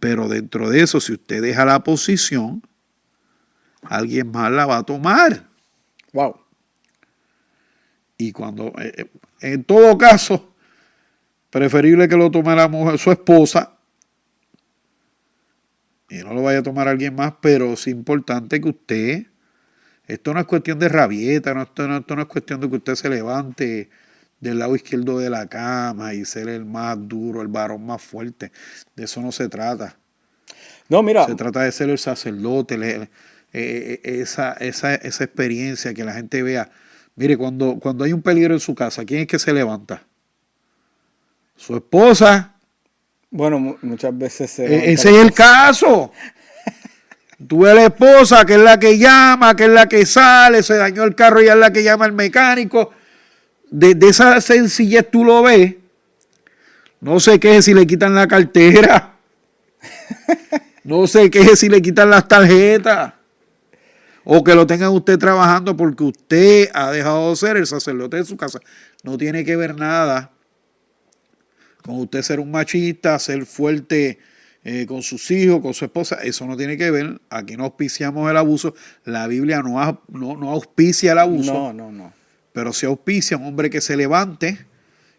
Pero 0.01 0.29
dentro 0.29 0.70
de 0.70 0.83
eso, 0.83 1.01
si 1.01 1.14
usted 1.14 1.43
deja 1.43 1.64
la 1.64 1.83
posición, 1.83 2.62
alguien 3.83 4.31
más 4.31 4.51
la 4.51 4.66
va 4.66 4.79
a 4.79 4.83
tomar. 4.83 5.47
Wow. 6.12 6.37
Y 8.16 8.33
cuando, 8.33 8.68
eh, 8.79 8.93
eh, 8.97 9.11
en 9.41 9.64
todo 9.64 9.99
caso, 9.99 10.55
preferible 11.51 12.09
que 12.09 12.16
lo 12.16 12.31
tome 12.31 12.55
la 12.55 12.68
mujer, 12.68 12.99
su 12.99 13.11
esposa, 13.11 13.72
y 16.09 16.18
no 16.18 16.33
lo 16.33 16.43
vaya 16.43 16.61
a 16.61 16.62
tomar 16.62 16.87
alguien 16.87 17.14
más, 17.14 17.35
pero 17.41 17.72
es 17.72 17.87
importante 17.89 18.61
que 18.61 18.68
usted 18.68 19.27
esto 20.07 20.35
no 20.35 20.41
es 20.41 20.47
cuestión 20.47 20.79
de 20.79 20.89
rabieta, 20.89 21.55
no, 21.55 21.63
esto, 21.63 21.89
no, 21.89 21.99
esto 21.99 22.17
no 22.17 22.23
es 22.23 22.29
cuestión 22.29 22.61
de 22.61 22.69
que 22.69 22.77
usted 22.77 22.95
se 22.95 23.09
levante 23.09 23.89
del 24.41 24.59
lado 24.59 24.77
izquierdo 24.77 25.19
de 25.19 25.31
la 25.31 25.47
cama 25.47 26.15
y 26.15 26.25
ser 26.25 26.49
el 26.49 26.65
más 26.65 26.97
duro, 27.01 27.41
el 27.41 27.49
varón 27.49 27.87
más 27.87 28.03
fuerte. 28.03 28.53
De 28.95 29.05
eso 29.05 29.21
no 29.21 29.33
se 29.33 29.49
trata. 29.49 29.97
No, 30.89 31.03
mira. 31.03 31.25
Se 31.25 31.35
trata 31.35 31.63
de 31.63 31.73
ser 31.73 31.89
el 31.89 31.99
sacerdote, 31.99 32.75
eh, 32.75 33.09
eh, 33.53 34.01
esa, 34.03 34.53
esa, 34.55 34.95
esa, 34.95 35.25
experiencia, 35.25 35.95
que 35.95 36.05
la 36.05 36.13
gente 36.13 36.43
vea. 36.43 36.71
Mire, 37.17 37.37
cuando, 37.39 37.79
cuando 37.81 38.05
hay 38.05 38.13
un 38.13 38.21
peligro 38.21 38.53
en 38.53 38.61
su 38.61 38.75
casa, 38.75 39.05
¿quién 39.05 39.23
es 39.23 39.27
que 39.27 39.39
se 39.39 39.53
levanta? 39.53 40.03
Su 41.57 41.77
esposa. 41.77 42.55
Bueno, 43.31 43.79
muchas 43.81 44.17
veces 44.17 44.51
se. 44.51 44.67
E, 44.67 44.93
ese 44.93 45.11
es 45.11 45.25
el 45.25 45.33
caso. 45.33 46.13
Tú 47.47 47.61
ves 47.61 47.75
la 47.75 47.87
esposa, 47.87 48.45
que 48.45 48.55
es 48.55 48.61
la 48.61 48.79
que 48.79 48.99
llama, 48.99 49.55
que 49.55 49.65
es 49.65 49.71
la 49.71 49.87
que 49.87 50.07
sale, 50.07 50.63
se 50.63 50.77
dañó 50.77 51.05
el 51.05 51.15
carro 51.15 51.43
y 51.43 51.49
es 51.49 51.57
la 51.57 51.73
que 51.73 51.83
llama 51.83 52.05
al 52.05 52.13
mecánico. 52.13 52.91
De, 53.71 53.97
esa 54.09 54.41
sencillez 54.41 55.11
tú 55.11 55.25
lo 55.25 55.43
ves. 55.43 55.75
No 57.01 57.21
sé 57.21 57.39
qué 57.39 57.61
si 57.61 57.75
le 57.75 57.87
quitan 57.87 58.15
la 58.15 58.27
cartera. 58.27 59.11
No 60.85 61.07
sé 61.07 61.31
qué 61.31 61.57
si 61.57 61.71
le 61.71 61.81
quitan 61.81 62.11
las 62.11 62.29
tarjetas. 62.29 63.15
O 64.23 64.45
que 64.45 64.55
lo 64.55 64.67
tengan 64.67 64.91
usted 64.91 65.19
trabajando 65.19 65.75
porque 65.75 66.05
usted 66.05 66.71
ha 66.75 66.91
dejado 66.91 67.31
de 67.31 67.37
ser 67.37 67.57
el 67.57 67.67
sacerdote 67.67 68.19
de 68.19 68.25
su 68.25 68.37
casa. 68.37 68.61
No 69.03 69.17
tiene 69.17 69.45
que 69.45 69.57
ver 69.57 69.75
nada 69.77 70.31
con 71.83 72.01
usted 72.01 72.23
ser 72.23 72.41
un 72.41 72.51
machista, 72.51 73.19
ser 73.19 73.45
fuerte 73.45 74.19
eh, 74.67 74.87
con 74.87 75.03
sus 75.03 75.31
hijos, 75.31 75.61
con 75.61 75.75
su 75.75 75.85
esposa, 75.85 76.17
eso 76.23 76.47
no 76.47 76.57
tiene 76.57 76.79
que 76.79 76.91
ver. 76.91 77.21
Aquí 77.29 77.55
no 77.55 77.65
auspiciamos 77.65 78.31
el 78.31 78.37
abuso. 78.39 78.75
La 79.05 79.27
Biblia 79.27 79.62
no, 79.62 80.03
no, 80.09 80.51
auspicia 80.51 81.12
el 81.12 81.19
abuso. 81.19 81.53
No, 81.53 81.73
no, 81.75 81.93
no. 81.93 82.15
Pero 82.53 82.73
sí 82.73 82.87
auspicia 82.87 83.37
un 83.37 83.45
hombre 83.45 83.69
que 83.69 83.83
se 83.83 83.95
levante, 83.95 84.65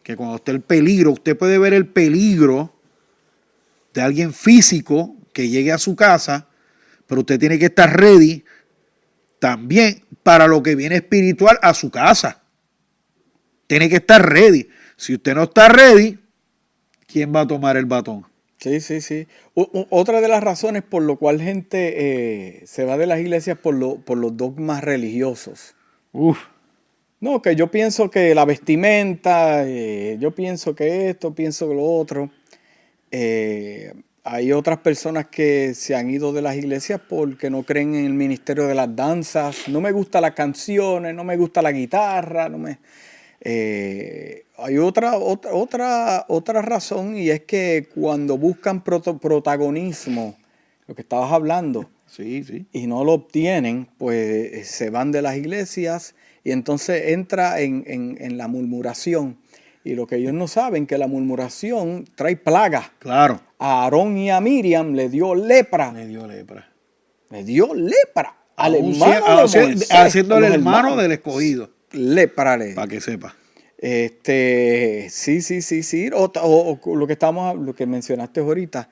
que 0.01 0.15
cuando 0.15 0.37
esté 0.37 0.51
el 0.51 0.61
peligro, 0.61 1.11
usted 1.11 1.37
puede 1.37 1.59
ver 1.59 1.75
el 1.75 1.85
peligro 1.85 2.73
de 3.93 4.01
alguien 4.01 4.33
físico 4.33 5.15
que 5.31 5.47
llegue 5.47 5.71
a 5.71 5.77
su 5.77 5.95
casa, 5.95 6.47
pero 7.05 7.21
usted 7.21 7.39
tiene 7.39 7.59
que 7.59 7.65
estar 7.65 7.95
ready 7.95 8.43
también 9.37 10.03
para 10.23 10.47
lo 10.47 10.63
que 10.63 10.75
viene 10.75 10.95
espiritual 10.95 11.59
a 11.61 11.75
su 11.75 11.91
casa. 11.91 12.41
Tiene 13.67 13.89
que 13.89 13.97
estar 13.97 14.27
ready. 14.27 14.69
Si 14.97 15.13
usted 15.13 15.35
no 15.35 15.43
está 15.43 15.67
ready, 15.67 16.17
¿quién 17.05 17.35
va 17.35 17.41
a 17.41 17.47
tomar 17.47 17.77
el 17.77 17.85
batón? 17.85 18.25
Sí, 18.57 18.79
sí, 18.79 19.01
sí. 19.01 19.27
otra 19.53 20.21
de 20.21 20.27
las 20.27 20.43
razones 20.43 20.81
por 20.83 21.03
lo 21.03 21.17
cual 21.17 21.41
gente 21.41 22.59
eh, 22.61 22.65
se 22.65 22.85
va 22.85 22.97
de 22.97 23.05
las 23.05 23.19
iglesias 23.19 23.57
por, 23.59 23.75
lo, 23.75 23.97
por 23.97 24.17
los 24.17 24.37
dogmas 24.37 24.83
religiosos. 24.83 25.75
Uf. 26.13 26.39
No, 27.19 27.41
que 27.41 27.55
yo 27.55 27.71
pienso 27.71 28.09
que 28.09 28.35
la 28.35 28.45
vestimenta, 28.45 29.63
eh, 29.67 30.17
yo 30.19 30.31
pienso 30.35 30.75
que 30.75 31.09
esto, 31.09 31.33
pienso 31.35 31.67
que 31.69 31.75
lo 31.75 31.83
otro. 31.83 32.31
Eh, 33.11 33.93
hay 34.23 34.51
otras 34.51 34.79
personas 34.79 35.27
que 35.27 35.73
se 35.75 35.95
han 35.95 36.09
ido 36.09 36.33
de 36.33 36.41
las 36.41 36.55
iglesias 36.55 36.99
porque 37.07 37.49
no 37.49 37.63
creen 37.63 37.95
en 37.95 38.05
el 38.05 38.13
ministerio 38.13 38.67
de 38.67 38.75
las 38.75 38.95
danzas. 38.95 39.67
No 39.69 39.81
me 39.81 39.91
gustan 39.91 40.23
las 40.23 40.33
canciones, 40.33 41.13
no 41.15 41.23
me 41.23 41.37
gusta 41.37 41.61
la 41.61 41.71
guitarra, 41.71 42.49
no 42.49 42.57
me 42.57 42.79
eh, 43.41 44.44
hay 44.57 44.77
otra, 44.77 45.17
otra, 45.17 45.53
otra, 45.53 46.25
otra 46.27 46.61
razón 46.61 47.17
y 47.17 47.29
es 47.29 47.41
que 47.41 47.87
cuando 47.93 48.37
buscan 48.37 48.83
protagonismo, 48.83 50.37
lo 50.87 50.95
que 50.95 51.01
estabas 51.01 51.31
hablando, 51.31 51.89
sí, 52.05 52.43
sí. 52.43 52.65
y 52.71 52.87
no 52.87 53.03
lo 53.03 53.13
obtienen, 53.13 53.87
pues 53.97 54.53
eh, 54.53 54.63
se 54.63 54.89
van 54.89 55.11
de 55.11 55.21
las 55.21 55.35
iglesias 55.35 56.15
y 56.43 56.51
entonces 56.51 57.09
entra 57.09 57.59
en, 57.59 58.37
la 58.37 58.47
murmuración. 58.47 59.37
Y 59.83 59.93
lo 59.93 60.07
que 60.07 60.15
ellos 60.15 60.33
no 60.33 60.47
saben, 60.47 60.87
que 60.87 60.97
la 60.97 61.07
murmuración 61.07 62.05
trae 62.15 62.35
plaga. 62.37 62.91
Claro. 62.97 63.39
A 63.59 63.83
Aarón 63.83 64.17
y 64.17 64.31
a 64.31 64.41
Miriam 64.41 64.93
le 64.93 65.09
dio 65.09 65.35
lepra. 65.35 65.91
Le 65.91 66.07
dio 66.07 66.25
lepra. 66.25 66.71
Le 67.29 67.43
dio 67.43 67.73
lepra. 67.75 68.35
Al 68.55 68.75
hermano 68.75 68.95
cie- 68.95 69.23
a- 69.25 69.35
de 69.35 69.43
haci- 69.43 69.65
Moisés, 69.67 69.91
haciendo 69.91 70.37
el 70.37 70.45
hermano 70.45 70.95
del 70.95 71.11
escogido. 71.11 71.69
Le 71.91 72.27
parale. 72.27 72.73
Para 72.73 72.87
que 72.87 72.99
sepa. 72.99 73.35
Este, 73.77 75.07
sí, 75.09 75.41
sí, 75.41 75.61
sí, 75.61 75.83
sí. 75.83 76.09
O, 76.13 76.31
o- 76.41 76.79
o 76.83 76.95
lo 76.95 77.07
que 77.07 77.13
estamos, 77.13 77.55
lo 77.57 77.73
que 77.75 77.85
mencionaste 77.85 78.39
ahorita, 78.39 78.89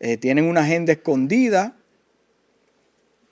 eh, 0.00 0.16
tienen 0.18 0.44
una 0.46 0.60
agenda 0.60 0.92
escondida. 0.92 1.74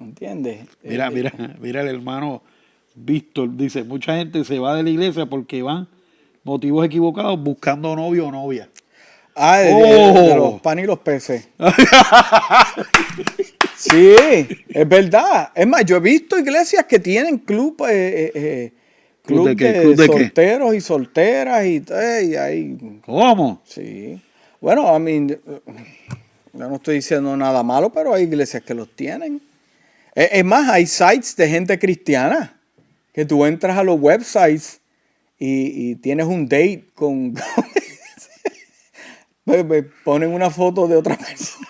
¿Entiendes? 0.01 0.67
Mira, 0.83 1.09
Eh, 1.09 1.11
mira, 1.11 1.33
mira 1.61 1.81
el 1.83 1.89
hermano 1.89 2.43
Víctor. 2.95 3.55
Dice, 3.57 3.85
mucha 3.85 4.17
gente 4.17 4.45
se 4.45 4.59
va 4.59 4.75
de 4.77 4.83
la 4.83 4.91
iglesia 4.91 5.27
porque 5.27 5.63
van 5.63 5.89
motivos 6.43 6.85
equivocados 6.87 7.39
buscando 7.43 7.95
novio 7.97 8.29
o 8.29 8.33
novia. 8.33 8.69
Ah, 9.37 9.59
de, 9.59 9.69
de- 9.69 9.75
Oh. 9.75 10.29
de 10.29 10.37
los 10.37 10.61
pan 10.61 10.79
y 10.79 10.85
los 10.85 10.99
peces. 11.01 11.49
sí, 13.77 14.15
es 14.69 14.89
verdad. 14.89 15.51
Es 15.55 15.67
más, 15.67 15.85
yo 15.85 15.97
he 15.97 16.01
visto 16.01 16.39
iglesias 16.39 16.85
que 16.87 16.99
tienen 16.99 17.39
club, 17.39 17.77
eh, 17.89 18.27
eh, 18.27 18.33
eh, 18.35 18.73
¿Club 19.27 19.45
de 19.45 19.57
de, 19.57 19.57
qué? 19.57 19.81
¿Club 19.81 19.97
de 19.97 20.09
qué? 20.09 20.16
solteros 20.18 20.75
y 20.75 20.81
solteras 20.81 21.66
y, 21.66 21.85
y 22.25 22.37
ahí, 22.37 23.01
¿Cómo? 23.05 23.62
sí. 23.66 24.20
Bueno, 24.61 24.89
a 24.89 24.99
mí, 24.99 25.27
yo 25.29 26.68
no 26.68 26.77
estoy 26.77 26.97
diciendo 26.97 27.37
nada 27.37 27.62
malo, 27.62 27.93
pero 27.93 28.14
hay 28.14 28.25
iglesias 28.25 28.62
que 28.62 28.75
los 28.75 28.95
tienen. 28.97 29.43
Es, 30.14 30.45
más, 30.45 30.68
hay 30.70 30.87
sites 30.87 31.37
de 31.37 31.49
gente 31.49 31.79
cristiana 31.79 32.61
que 33.12 33.25
tú 33.25 33.45
entras 33.45 33.77
a 33.77 33.83
los 33.83 34.01
websites 34.01 34.81
y, 35.39 35.91
y 35.91 35.97
tienes 35.97 36.27
un 36.27 36.45
date 36.49 36.87
con... 36.95 37.35
Me- 39.45 39.64
me 39.64 39.83
ponen 39.83 40.33
una 40.33 40.51
foto 40.51 40.87
de 40.89 40.97
otra 40.97 41.16
persona. 41.16 41.68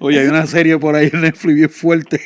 Oye, 0.00 0.20
hay 0.20 0.26
una 0.26 0.46
serie 0.46 0.78
por 0.78 0.94
ahí 0.96 1.10
en 1.12 1.20
Netflix 1.22 1.54
bien 1.56 1.70
fuerte. 1.70 2.20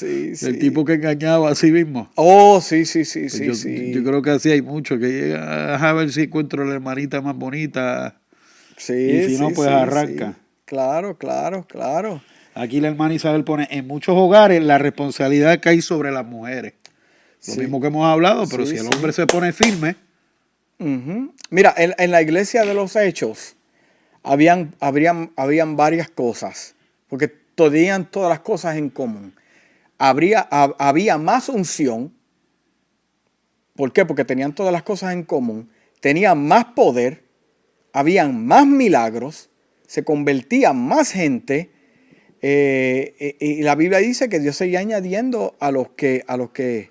Sí, 0.00 0.34
sí. 0.34 0.46
El 0.46 0.58
tipo 0.58 0.82
que 0.86 0.94
engañaba 0.94 1.50
a 1.50 1.54
sí 1.54 1.70
mismo. 1.70 2.10
Oh, 2.14 2.62
sí, 2.62 2.86
sí, 2.86 3.04
sí, 3.04 3.20
Pues 3.20 3.32
sí, 3.34 3.44
yo, 3.44 3.54
sí. 3.54 3.92
yo 3.92 4.02
creo 4.02 4.22
que 4.22 4.30
así 4.30 4.50
hay 4.50 4.62
mucho, 4.62 4.98
que 4.98 5.08
llega 5.08 5.76
a 5.76 5.92
ver 5.92 6.10
si 6.10 6.22
encuentro 6.22 6.64
la 6.64 6.72
hermanita 6.74 7.20
más 7.20 7.36
bonita. 7.36 8.18
Sí, 8.78 8.94
y 8.94 9.28
si 9.28 9.38
no, 9.38 9.48
sí, 9.48 9.54
pues 9.56 9.68
sí, 9.68 9.74
arranca. 9.74 10.28
sí. 10.32 10.42
Claro, 10.64 11.18
claro, 11.18 11.66
claro. 11.68 12.22
Aquí 12.54 12.80
la 12.80 12.88
hermana 12.88 13.12
Isabel 13.12 13.44
pone, 13.44 13.68
en 13.70 13.86
muchos 13.86 14.14
hogares 14.16 14.62
la 14.62 14.78
responsabilidad 14.78 15.60
cae 15.60 15.82
sobre 15.82 16.10
las 16.10 16.24
mujeres. 16.24 16.72
Lo 17.46 17.56
mismo 17.56 17.80
que 17.80 17.88
hemos 17.88 18.06
hablado, 18.06 18.46
pero 18.48 18.64
si 18.64 18.76
el 18.76 18.86
hombre 18.86 19.12
se 19.12 19.26
pone 19.26 19.52
firme. 19.52 19.96
Mira, 20.78 21.74
en, 21.76 21.94
en 21.98 22.10
la 22.10 22.22
iglesia 22.22 22.64
de 22.64 22.72
los 22.72 22.96
hechos 22.96 23.54
habían, 24.22 24.74
habrían, 24.80 25.30
habían 25.36 25.76
varias 25.76 26.08
cosas, 26.08 26.74
porque 27.08 27.28
tenían 27.54 28.10
todas 28.10 28.30
las 28.30 28.40
cosas 28.40 28.76
en 28.76 28.88
común. 28.88 29.34
Habría, 30.02 30.48
hab- 30.48 30.76
había 30.78 31.18
más 31.18 31.50
unción. 31.50 32.14
¿Por 33.76 33.92
qué? 33.92 34.06
Porque 34.06 34.24
tenían 34.24 34.54
todas 34.54 34.72
las 34.72 34.82
cosas 34.82 35.12
en 35.12 35.24
común. 35.24 35.70
Tenían 36.00 36.46
más 36.48 36.64
poder, 36.74 37.22
habían 37.92 38.46
más 38.46 38.66
milagros, 38.66 39.50
se 39.86 40.02
convertía 40.02 40.72
más 40.72 41.12
gente. 41.12 41.70
eh, 42.40 43.36
y 43.38 43.62
la 43.62 43.74
Biblia 43.74 43.98
dice 43.98 44.30
que 44.30 44.40
Dios 44.40 44.56
seguía 44.56 44.80
añadiendo 44.80 45.54
a 45.60 45.70
los 45.70 45.90
que, 45.90 46.24
a 46.26 46.38
los 46.38 46.50
que 46.50 46.90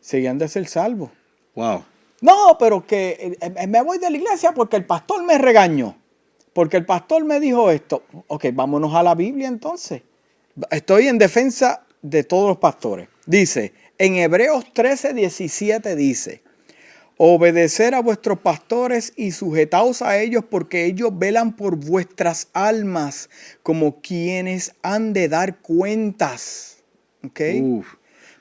seguían 0.00 0.38
de 0.38 0.48
ser 0.48 0.66
salvos. 0.66 1.10
wow. 1.54 1.84
No, 2.20 2.56
pero 2.58 2.84
que 2.84 3.36
eh, 3.40 3.66
me 3.68 3.80
voy 3.80 3.98
de 3.98 4.10
la 4.10 4.16
iglesia 4.16 4.50
porque 4.52 4.74
el 4.74 4.84
pastor 4.84 5.22
me 5.24 5.38
regañó. 5.38 5.96
Porque 6.52 6.76
el 6.76 6.84
pastor 6.84 7.24
me 7.24 7.38
dijo 7.38 7.70
esto. 7.70 8.02
Ok, 8.26 8.46
vámonos 8.52 8.92
a 8.96 9.04
la 9.04 9.14
Biblia 9.14 9.46
entonces. 9.46 10.02
Estoy 10.72 11.06
en 11.06 11.18
defensa 11.18 11.86
de 12.02 12.24
todos 12.24 12.48
los 12.48 12.58
pastores. 12.58 13.08
Dice, 13.26 13.72
en 13.98 14.16
Hebreos 14.16 14.72
13, 14.72 15.14
17 15.14 15.96
dice, 15.96 16.42
obedecer 17.16 17.94
a 17.94 18.00
vuestros 18.00 18.38
pastores 18.38 19.12
y 19.16 19.32
sujetaos 19.32 20.02
a 20.02 20.18
ellos 20.18 20.44
porque 20.48 20.86
ellos 20.86 21.10
velan 21.12 21.54
por 21.56 21.76
vuestras 21.76 22.48
almas 22.52 23.28
como 23.62 24.00
quienes 24.00 24.74
han 24.82 25.12
de 25.12 25.28
dar 25.28 25.58
cuentas. 25.58 26.84
¿Ok? 27.24 27.40
Uf. 27.60 27.97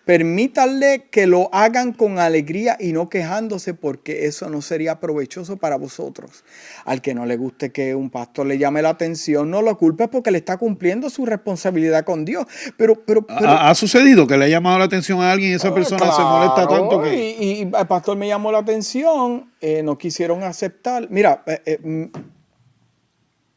Permítanle 0.08 1.10
que 1.12 1.28
lo 1.28 1.54
hagan 1.54 1.92
con 1.92 2.18
alegría 2.18 2.78
y 2.80 2.94
no 2.94 3.10
quejándose 3.10 3.74
porque 3.74 4.26
eso 4.26 4.50
no 4.50 4.62
sería 4.62 5.00
provechoso 5.00 5.58
para 5.58 5.76
vosotros. 5.76 6.46
Al 6.86 7.02
que 7.02 7.14
no 7.14 7.26
le 7.26 7.36
guste 7.36 7.72
que 7.72 7.94
un 7.94 8.10
pastor 8.10 8.48
le 8.48 8.58
llame 8.58 8.82
la 8.82 8.90
atención, 8.90 9.52
no 9.52 9.62
lo 9.62 9.78
culpes 9.78 10.08
porque 10.08 10.32
le 10.32 10.38
está 10.38 10.58
cumpliendo 10.58 11.10
su 11.10 11.26
responsabilidad 11.26 12.06
con 12.06 12.24
Dios. 12.24 12.46
Pero, 12.78 12.96
pero, 13.06 13.28
pero 13.28 13.50
¿Ha, 13.50 13.70
ha 13.70 13.76
sucedido 13.76 14.26
que 14.26 14.38
le 14.38 14.46
ha 14.46 14.48
llamado 14.48 14.80
la 14.80 14.86
atención 14.86 15.22
a 15.22 15.32
alguien 15.32 15.52
y 15.52 15.56
esa 15.56 15.68
Ah, 15.68 15.74
persona 15.76 16.12
se 16.12 16.22
molesta 16.22 16.68
tanto 16.68 17.02
que... 17.04 17.14
Y, 17.14 17.44
y 17.44 17.62
el 17.64 17.88
pastor 17.88 18.16
me 18.18 18.28
llamó 18.30 18.52
la 18.52 18.60
atención, 18.60 19.52
eh, 19.60 19.84
no 19.84 19.98
quisieron 19.98 20.42
aceptar. 20.44 21.08
Mira, 21.10 21.44
eh, 21.46 21.62
eh, 21.66 22.10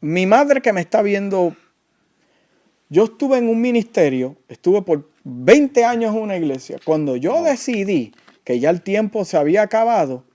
mi 0.01 0.25
madre 0.25 0.61
que 0.61 0.73
me 0.73 0.81
está 0.81 1.01
viendo, 1.01 1.55
yo 2.91 3.05
estuve 3.05 3.37
en 3.37 3.47
un 3.49 3.59
ministerio, 3.61 4.35
estuve 4.49 4.81
por 4.81 5.09
20 5.23 5.83
años 5.85 6.13
en 6.13 6.21
una 6.21 6.35
iglesia. 6.35 6.77
Cuando 6.83 7.15
yo 7.15 7.41
decidí 7.41 8.13
que 8.43 8.59
ya 8.59 8.69
el 8.69 8.81
tiempo 8.81 9.23
se 9.23 9.37
había 9.37 9.61
acabado, 9.61 10.25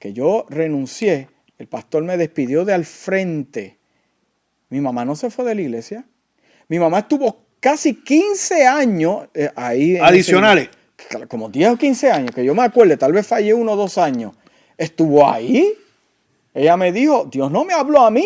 que 0.00 0.12
yo 0.12 0.46
renuncié, 0.50 1.28
el 1.58 1.68
pastor 1.68 2.02
me 2.02 2.16
despidió 2.16 2.64
de 2.64 2.74
al 2.74 2.84
frente. 2.84 3.78
Mi 4.68 4.80
mamá 4.80 5.04
no 5.04 5.14
se 5.14 5.30
fue 5.30 5.44
de 5.44 5.54
la 5.54 5.60
iglesia. 5.62 6.04
Mi 6.68 6.78
mamá 6.80 6.98
estuvo 6.98 7.44
casi 7.60 7.94
15 7.94 8.66
años 8.66 9.28
eh, 9.32 9.50
ahí. 9.54 9.94
ese- 9.94 10.04
Adicionales. 10.04 11.28
Como 11.28 11.48
10 11.50 11.70
o 11.70 11.76
15 11.76 12.10
años, 12.10 12.32
que 12.34 12.44
yo 12.44 12.52
me 12.54 12.62
acuerde, 12.62 12.96
tal 12.96 13.12
vez 13.12 13.24
fallé 13.26 13.54
uno 13.54 13.72
o 13.72 13.76
dos 13.76 13.96
años, 13.96 14.32
estuvo 14.76 15.28
ahí. 15.28 15.72
Ella 16.52 16.76
me 16.76 16.90
dijo, 16.90 17.28
Dios 17.30 17.50
no 17.52 17.64
me 17.64 17.74
habló 17.74 18.00
a 18.00 18.10
mí. 18.10 18.24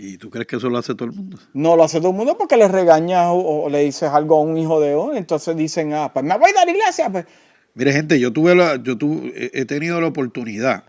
¿Y 0.00 0.16
tú 0.16 0.30
crees 0.30 0.46
que 0.46 0.54
eso 0.54 0.70
lo 0.70 0.78
hace 0.78 0.94
todo 0.94 1.08
el 1.08 1.12
mundo? 1.16 1.40
No 1.54 1.74
lo 1.74 1.82
hace 1.82 1.98
todo 1.98 2.10
el 2.10 2.16
mundo 2.16 2.38
porque 2.38 2.56
le 2.56 2.68
regañas 2.68 3.26
o, 3.30 3.64
o 3.64 3.68
le 3.68 3.80
dices 3.80 4.08
algo 4.08 4.36
a 4.36 4.42
un 4.42 4.56
hijo 4.56 4.80
de 4.80 4.94
hoy. 4.94 5.16
Entonces 5.16 5.56
dicen, 5.56 5.92
ah, 5.92 6.12
pues 6.12 6.24
me 6.24 6.38
voy 6.38 6.52
de 6.52 6.64
la 6.64 6.70
iglesia. 6.70 7.10
Pues. 7.10 7.26
Mire, 7.74 7.92
gente, 7.92 8.20
yo 8.20 8.32
tuve 8.32 8.54
la, 8.54 8.76
yo 8.76 8.96
tuve, 8.96 9.50
he 9.52 9.64
tenido 9.64 10.00
la 10.00 10.06
oportunidad 10.06 10.84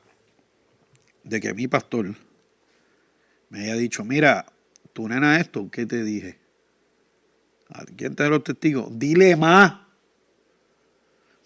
de 1.24 1.40
que 1.40 1.56
mi 1.56 1.68
pastor 1.68 2.14
me 3.50 3.64
haya 3.64 3.74
dicho, 3.74 4.06
mira, 4.06 4.46
tu 4.94 5.10
nena 5.10 5.40
esto, 5.40 5.72
¿qué 5.72 5.88
te 5.88 6.04
dije? 6.04 6.38
¿A 7.70 7.86
quién 7.86 8.16
te 8.16 8.22
da 8.22 8.30
los 8.30 8.44
testigos? 8.44 8.90
Dile 8.92 9.36
más. 9.36 9.74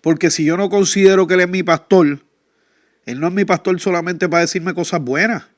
Porque 0.01 0.32
si 0.32 0.43
yo 0.43 0.57
no 0.57 0.70
considero 0.70 1.28
que 1.28 1.36
él 1.36 1.39
es 1.39 1.49
mi 1.49 1.64
pastor, 1.64 2.26
él 3.05 3.22
no 3.22 3.28
es 3.28 3.34
mi 3.34 3.45
pastor 3.45 3.80
solamente 3.80 4.28
para 4.28 4.41
decirme 4.41 4.74
cosas 4.74 5.01
buenas. 5.01 5.53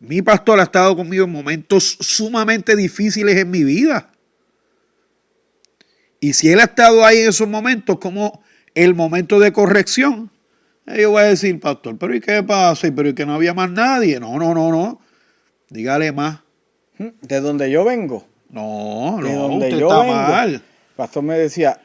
Mi 0.00 0.22
pastor 0.22 0.58
ha 0.60 0.62
estado 0.64 0.96
conmigo 0.96 1.24
en 1.24 1.32
momentos 1.32 1.98
sumamente 2.00 2.74
difíciles 2.74 3.36
en 3.36 3.50
mi 3.50 3.62
vida. 3.64 4.10
Y 6.20 6.32
si 6.32 6.50
él 6.50 6.60
ha 6.60 6.64
estado 6.64 7.04
ahí 7.04 7.18
en 7.18 7.28
esos 7.28 7.46
momentos 7.48 7.98
como 7.98 8.42
el 8.74 8.94
momento 8.94 9.38
de 9.38 9.52
corrección, 9.52 10.30
eh, 10.86 11.02
yo 11.02 11.10
voy 11.10 11.22
a 11.22 11.26
decir, 11.26 11.60
pastor, 11.60 11.98
pero 11.98 12.14
¿y 12.14 12.20
qué 12.20 12.42
pasa? 12.42 12.86
¿Y 12.86 12.90
¿Pero 12.92 13.10
¿y 13.10 13.14
que 13.14 13.26
no 13.26 13.34
había 13.34 13.52
más 13.52 13.70
nadie? 13.70 14.18
No, 14.18 14.38
no, 14.38 14.54
no, 14.54 14.70
no. 14.70 15.00
Dígale 15.68 16.12
más. 16.12 16.40
De 16.98 17.40
donde 17.40 17.70
yo 17.70 17.84
vengo. 17.84 18.26
No, 18.48 19.18
De 19.22 19.32
no, 19.32 19.42
donde 19.48 19.66
usted 19.66 19.78
yo 19.78 19.88
está 19.88 20.00
vengo. 20.00 20.14
mal. 20.14 20.54
El 20.54 20.62
pastor 20.96 21.22
me 21.22 21.38
decía, 21.38 21.78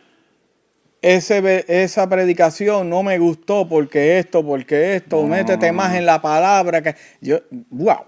ese, 1.07 1.65
esa 1.67 2.09
predicación 2.09 2.89
no 2.89 3.03
me 3.03 3.17
gustó 3.19 3.67
porque 3.69 4.17
esto, 4.19 4.43
porque 4.45 4.95
esto, 4.95 5.21
No, 5.21 5.27
métete 5.27 5.67
no, 5.67 5.73
no, 5.73 5.77
más 5.77 5.95
en 5.95 6.05
la 6.05 6.21
palabra. 6.21 6.81
que 6.81 6.95
yo 7.21 7.39
Wow, 7.69 8.05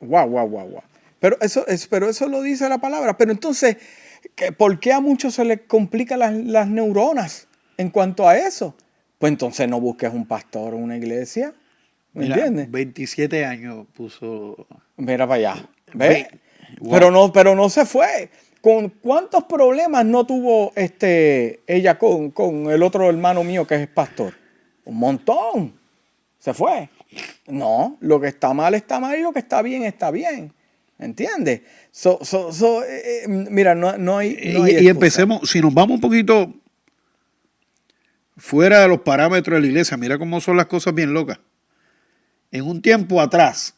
wow, 0.00 0.28
wow, 0.28 0.48
wow, 0.48 0.68
wow. 0.68 0.82
Pero 1.18 1.36
eso, 1.40 1.66
es, 1.66 1.86
pero 1.86 2.08
eso 2.10 2.28
lo 2.28 2.42
dice 2.42 2.68
la 2.68 2.78
palabra. 2.78 3.16
Pero 3.16 3.32
entonces, 3.32 3.78
¿qué- 4.34 4.52
¿por 4.52 4.78
qué 4.80 4.92
a 4.92 5.00
muchos 5.00 5.34
se 5.34 5.44
les 5.44 5.60
complican 5.62 6.18
las, 6.18 6.34
las 6.34 6.68
neuronas 6.68 7.48
en 7.78 7.90
cuanto 7.90 8.28
a 8.28 8.36
eso? 8.36 8.74
Pues 9.18 9.30
entonces 9.32 9.66
no 9.68 9.80
busques 9.80 10.12
un 10.12 10.26
pastor 10.26 10.74
o 10.74 10.76
una 10.76 10.96
iglesia. 10.96 11.54
¿Me 12.12 12.24
Mira, 12.24 12.36
entiendes? 12.36 12.70
27 12.70 13.46
años 13.46 13.86
puso. 13.94 14.66
Mira 14.98 15.26
para 15.26 15.34
allá. 15.54 15.68
Ve- 15.94 16.08
¿Ves? 16.08 16.26
Wow. 16.80 16.90
Pero 16.92 17.10
no, 17.10 17.32
pero 17.32 17.54
no 17.54 17.70
se 17.70 17.86
fue. 17.86 18.28
¿Con 18.60 18.88
cuántos 18.88 19.44
problemas 19.44 20.04
no 20.04 20.26
tuvo 20.26 20.72
este 20.74 21.60
ella 21.66 21.98
con, 21.98 22.30
con 22.30 22.70
el 22.70 22.82
otro 22.82 23.08
hermano 23.08 23.44
mío 23.44 23.66
que 23.66 23.82
es 23.82 23.88
pastor? 23.88 24.34
Un 24.84 24.96
montón. 24.96 25.74
Se 26.38 26.54
fue. 26.54 26.88
No, 27.46 27.96
lo 28.00 28.20
que 28.20 28.28
está 28.28 28.52
mal 28.52 28.74
está 28.74 29.00
mal 29.00 29.18
y 29.18 29.22
lo 29.22 29.32
que 29.32 29.38
está 29.38 29.62
bien 29.62 29.84
está 29.84 30.10
bien. 30.10 30.52
¿Entiendes? 30.98 31.62
So, 31.90 32.18
so, 32.22 32.52
so, 32.52 32.82
eh, 32.82 33.24
eh, 33.24 33.28
mira, 33.28 33.74
no, 33.74 33.96
no 33.98 34.18
hay. 34.18 34.52
no 34.54 34.64
hay 34.64 34.78
y, 34.78 34.88
empecemos, 34.88 35.48
si 35.48 35.60
nos 35.60 35.72
vamos 35.72 35.96
un 35.96 36.00
poquito 36.00 36.52
fuera 38.36 38.80
de 38.80 38.88
los 38.88 39.00
parámetros 39.00 39.56
de 39.56 39.60
la 39.60 39.66
iglesia, 39.66 39.96
mira 39.96 40.18
cómo 40.18 40.40
son 40.40 40.56
las 40.56 40.66
cosas 40.66 40.94
bien 40.94 41.12
locas. 41.12 41.38
En 42.50 42.64
un 42.64 42.80
tiempo 42.80 43.20
atrás, 43.20 43.74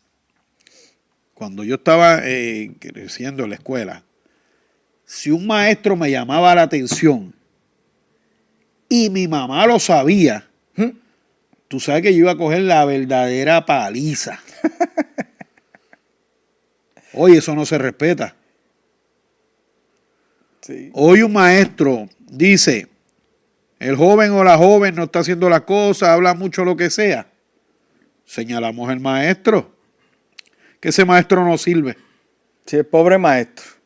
cuando 1.35 1.65
yo 1.65 1.77
estaba 1.77 2.21
eh, 2.23 2.73
creciendo 2.79 3.45
en 3.45 3.51
la 3.51 3.57
escuela, 3.57 4.05
si 5.09 5.31
un 5.31 5.47
maestro 5.47 5.97
me 5.97 6.11
llamaba 6.11 6.55
la 6.55 6.63
atención 6.63 7.35
y 8.91 9.09
mi 9.09 9.27
mamá 9.27 9.67
lo 9.67 9.79
sabía, 9.79 10.47
¿Mm? 10.77 10.91
tú 11.67 11.81
sabes 11.81 12.03
que 12.03 12.13
yo 12.13 12.21
iba 12.21 12.33
a 12.33 12.37
coger 12.37 12.61
la 12.61 12.85
verdadera 12.85 13.65
paliza. 13.65 14.39
Oye, 17.15 17.39
eso 17.39 17.55
no 17.55 17.65
se 17.65 17.79
respeta. 17.79 18.37
Sí. 20.61 20.91
Hoy 20.93 21.23
un 21.23 21.33
maestro 21.33 22.07
dice, 22.29 22.87
el 23.79 23.97
joven 23.97 24.33
o 24.33 24.45
la 24.45 24.59
joven 24.59 24.95
no 24.95 25.05
está 25.05 25.21
haciendo 25.21 25.49
las 25.49 25.63
cosas, 25.63 26.11
habla 26.11 26.35
mucho 26.35 26.67
lo 26.67 26.77
que 26.77 26.91
sea. 26.91 27.27
Señalamos 28.27 28.91
al 28.91 29.01
maestro, 29.01 29.75
que 30.81 30.91
ese 30.91 31.07
maestro 31.07 31.47
no 31.47 31.57
sirve. 31.57 31.97
Sí, 32.67 32.77
el 32.77 32.85
pobre 32.85 33.17
maestro. 33.17 33.78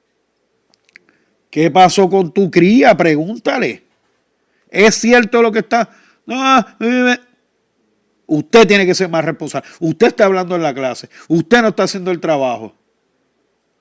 ¿Qué 1.52 1.70
pasó 1.70 2.08
con 2.08 2.32
tu 2.32 2.50
cría? 2.50 2.96
Pregúntale. 2.96 3.82
¿Es 4.70 4.94
cierto 4.94 5.42
lo 5.42 5.52
que 5.52 5.58
está? 5.58 5.86
No, 6.24 6.64
usted 8.24 8.66
tiene 8.66 8.86
que 8.86 8.94
ser 8.94 9.10
más 9.10 9.22
responsable. 9.22 9.68
Usted 9.78 10.06
está 10.06 10.24
hablando 10.24 10.56
en 10.56 10.62
la 10.62 10.72
clase. 10.72 11.10
Usted 11.28 11.60
no 11.60 11.68
está 11.68 11.82
haciendo 11.82 12.10
el 12.10 12.20
trabajo. 12.20 12.74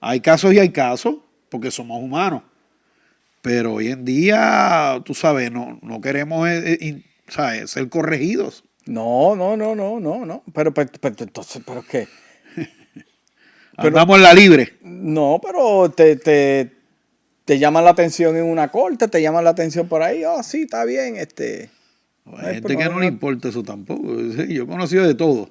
Hay 0.01 0.19
casos 0.19 0.53
y 0.53 0.59
hay 0.59 0.67
casos, 0.71 1.15
porque 1.47 1.71
somos 1.71 2.03
humanos. 2.03 2.43
Pero 3.41 3.75
hoy 3.75 3.87
en 3.87 4.03
día, 4.03 5.01
tú 5.05 5.13
sabes, 5.13 5.49
no, 5.49 5.79
no 5.81 6.01
queremos 6.01 6.49
eh, 6.49 6.77
eh, 6.81 7.03
¿sabes? 7.29 7.71
ser 7.71 7.87
corregidos. 7.87 8.65
No, 8.85 9.33
no, 9.33 9.55
no, 9.55 9.75
no, 9.75 9.97
no, 10.01 10.25
no. 10.25 10.43
Pero, 10.53 10.73
pero, 10.73 10.91
pero, 10.99 11.15
entonces, 11.19 11.61
¿pero 11.65 11.85
qué? 11.89 12.09
Andamos 13.77 14.17
en 14.17 14.23
la 14.23 14.33
libre. 14.33 14.77
No, 14.81 15.39
pero 15.41 15.89
te, 15.89 16.17
te, 16.17 16.80
te 17.51 17.59
llaman 17.59 17.83
la 17.83 17.89
atención 17.89 18.37
en 18.37 18.45
una 18.45 18.69
corte, 18.69 19.09
te 19.09 19.21
llaman 19.21 19.43
la 19.43 19.49
atención 19.49 19.85
por 19.89 20.01
ahí. 20.01 20.23
Oh, 20.23 20.41
sí, 20.41 20.61
está 20.61 20.85
bien, 20.85 21.17
este. 21.17 21.69
Hay 22.25 22.45
Ay, 22.45 22.53
gente 22.55 22.77
que 22.77 22.85
no, 22.85 22.97
le 23.01 23.07
importa 23.07 23.49
eso 23.49 23.61
tampoco. 23.61 24.21
Yo 24.47 24.63
he 24.63 24.65
conocido 24.65 25.05
de 25.05 25.15
todo. 25.15 25.49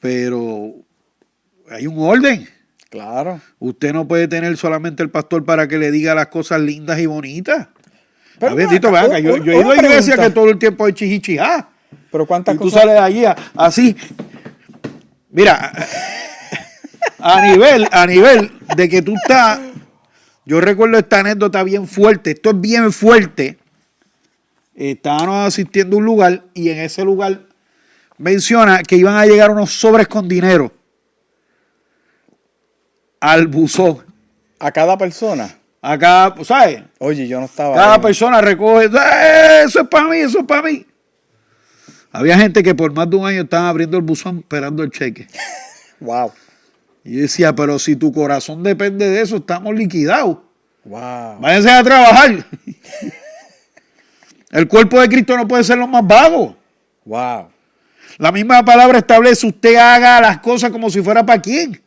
Pero 0.00 0.74
hay 1.70 1.86
un 1.86 1.98
orden. 1.98 2.46
Claro. 2.90 3.40
Usted 3.58 3.94
no 3.94 4.06
puede 4.06 4.28
tener 4.28 4.54
solamente 4.58 5.02
el 5.02 5.08
pastor 5.08 5.46
para 5.46 5.66
que 5.66 5.78
le 5.78 5.90
diga 5.90 6.14
las 6.14 6.26
cosas 6.26 6.60
lindas 6.60 6.98
y 7.00 7.06
bonitas. 7.06 7.68
Pero 8.38 8.52
Ah, 8.52 8.62
acá, 8.62 8.90
ven 8.90 8.94
acá, 8.96 9.18
Yo, 9.18 9.36
he 9.36 9.60
ido 9.60 9.70
a 9.70 9.76
iglesia 9.76 10.18
que 10.18 10.28
todo 10.28 10.50
el 10.50 10.58
tiempo 10.58 10.84
hay 10.84 10.92
chichichijá. 10.92 11.70
Pero 12.10 12.26
cuántas 12.26 12.54
Y 12.56 12.58
tú 12.58 12.64
cosas. 12.64 12.80
sales 12.82 12.94
de 12.96 13.00
allí 13.00 13.24
a- 13.24 13.34
así. 13.56 13.96
Mira, 15.30 15.72
a 17.18 17.40
nivel, 17.40 17.88
a 17.90 18.06
nivel 18.06 18.52
de 18.76 18.88
que 18.90 19.00
tú 19.00 19.14
estás. 19.14 19.58
Yo 20.44 20.60
recuerdo 20.60 20.98
esta 20.98 21.20
anécdota 21.20 21.62
bien 21.62 21.86
fuerte. 21.86 22.32
Esto 22.32 22.50
es 22.50 22.60
bien 22.60 22.92
fuerte. 22.92 23.58
Estábamos 24.74 25.46
asistiendo 25.46 25.96
a 25.96 25.98
un 26.00 26.04
lugar 26.04 26.44
y 26.54 26.70
en 26.70 26.78
ese 26.80 27.04
lugar 27.04 27.42
menciona 28.18 28.82
que 28.82 28.96
iban 28.96 29.16
a 29.16 29.26
llegar 29.26 29.50
unos 29.50 29.70
sobres 29.72 30.08
con 30.08 30.26
dinero 30.28 30.72
al 33.20 33.46
buzón. 33.46 33.98
A 34.58 34.70
cada 34.72 34.96
persona. 34.96 35.58
Acá, 35.80 36.34
¿sabes? 36.44 36.82
Oye, 36.98 37.26
yo 37.26 37.40
no 37.40 37.46
estaba. 37.46 37.74
Cada 37.74 37.94
ahí. 37.94 38.00
persona 38.00 38.40
recoge, 38.40 38.86
"Eh, 38.86 39.62
eso 39.64 39.80
es 39.80 39.88
para 39.88 40.08
mí, 40.08 40.18
eso 40.18 40.40
es 40.40 40.46
para 40.46 40.62
mí. 40.62 40.86
Había 42.12 42.36
gente 42.38 42.62
que 42.62 42.74
por 42.74 42.92
más 42.92 43.08
de 43.10 43.16
un 43.16 43.26
año 43.26 43.42
estaban 43.42 43.66
abriendo 43.66 43.96
el 43.96 44.02
buzón 44.02 44.38
esperando 44.38 44.82
el 44.82 44.90
cheque. 44.90 45.26
Wow. 46.00 46.32
Y 47.04 47.16
yo 47.16 47.22
decía, 47.22 47.54
pero 47.54 47.78
si 47.78 47.96
tu 47.96 48.12
corazón 48.12 48.62
depende 48.62 49.08
de 49.08 49.20
eso, 49.20 49.36
estamos 49.36 49.74
liquidados. 49.74 50.38
Wow. 50.84 51.40
Váyanse 51.40 51.70
a 51.70 51.82
trabajar. 51.82 52.46
El 54.50 54.68
cuerpo 54.68 55.00
de 55.00 55.08
Cristo 55.08 55.36
no 55.36 55.48
puede 55.48 55.64
ser 55.64 55.78
lo 55.78 55.86
más 55.86 56.06
vago. 56.06 56.56
Wow. 57.04 57.48
La 58.18 58.30
misma 58.30 58.64
palabra 58.64 58.98
establece, 58.98 59.46
usted 59.46 59.76
haga 59.76 60.20
las 60.20 60.38
cosas 60.38 60.70
como 60.70 60.90
si 60.90 61.02
fuera 61.02 61.24
para 61.24 61.40
quién. 61.40 61.80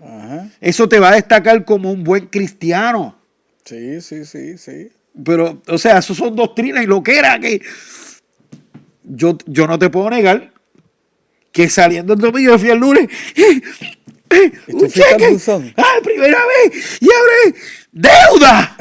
Ajá. 0.00 0.48
Eso 0.60 0.88
te 0.88 0.98
va 0.98 1.10
a 1.10 1.14
destacar 1.14 1.64
como 1.64 1.92
un 1.92 2.02
buen 2.02 2.26
cristiano. 2.26 3.16
Sí, 3.64 4.00
sí, 4.00 4.24
sí, 4.24 4.58
sí. 4.58 4.90
Pero, 5.24 5.62
o 5.68 5.78
sea, 5.78 5.98
eso 5.98 6.14
son 6.14 6.34
doctrinas 6.34 6.82
y 6.82 6.86
lo 6.86 7.02
que 7.02 7.16
era 7.16 7.38
que 7.38 7.62
yo, 9.04 9.38
yo 9.46 9.66
no 9.66 9.78
te 9.78 9.88
puedo 9.88 10.10
negar 10.10 10.52
que 11.52 11.68
saliendo 11.68 12.14
el 12.14 12.20
domingo 12.20 12.50
yo 12.50 12.58
fui 12.58 12.70
el 12.70 12.78
lunes. 12.78 13.08
¡Eh, 14.30 14.36
eh, 14.36 14.52
¿Y 14.68 14.72
tú 14.72 14.84
un 14.84 14.90
cheque! 14.90 15.36
¡Ah, 15.76 15.98
primera 16.02 16.38
vez! 16.46 16.98
¡Y 17.00 17.08
abre 17.12 17.58
deuda! 17.92 18.76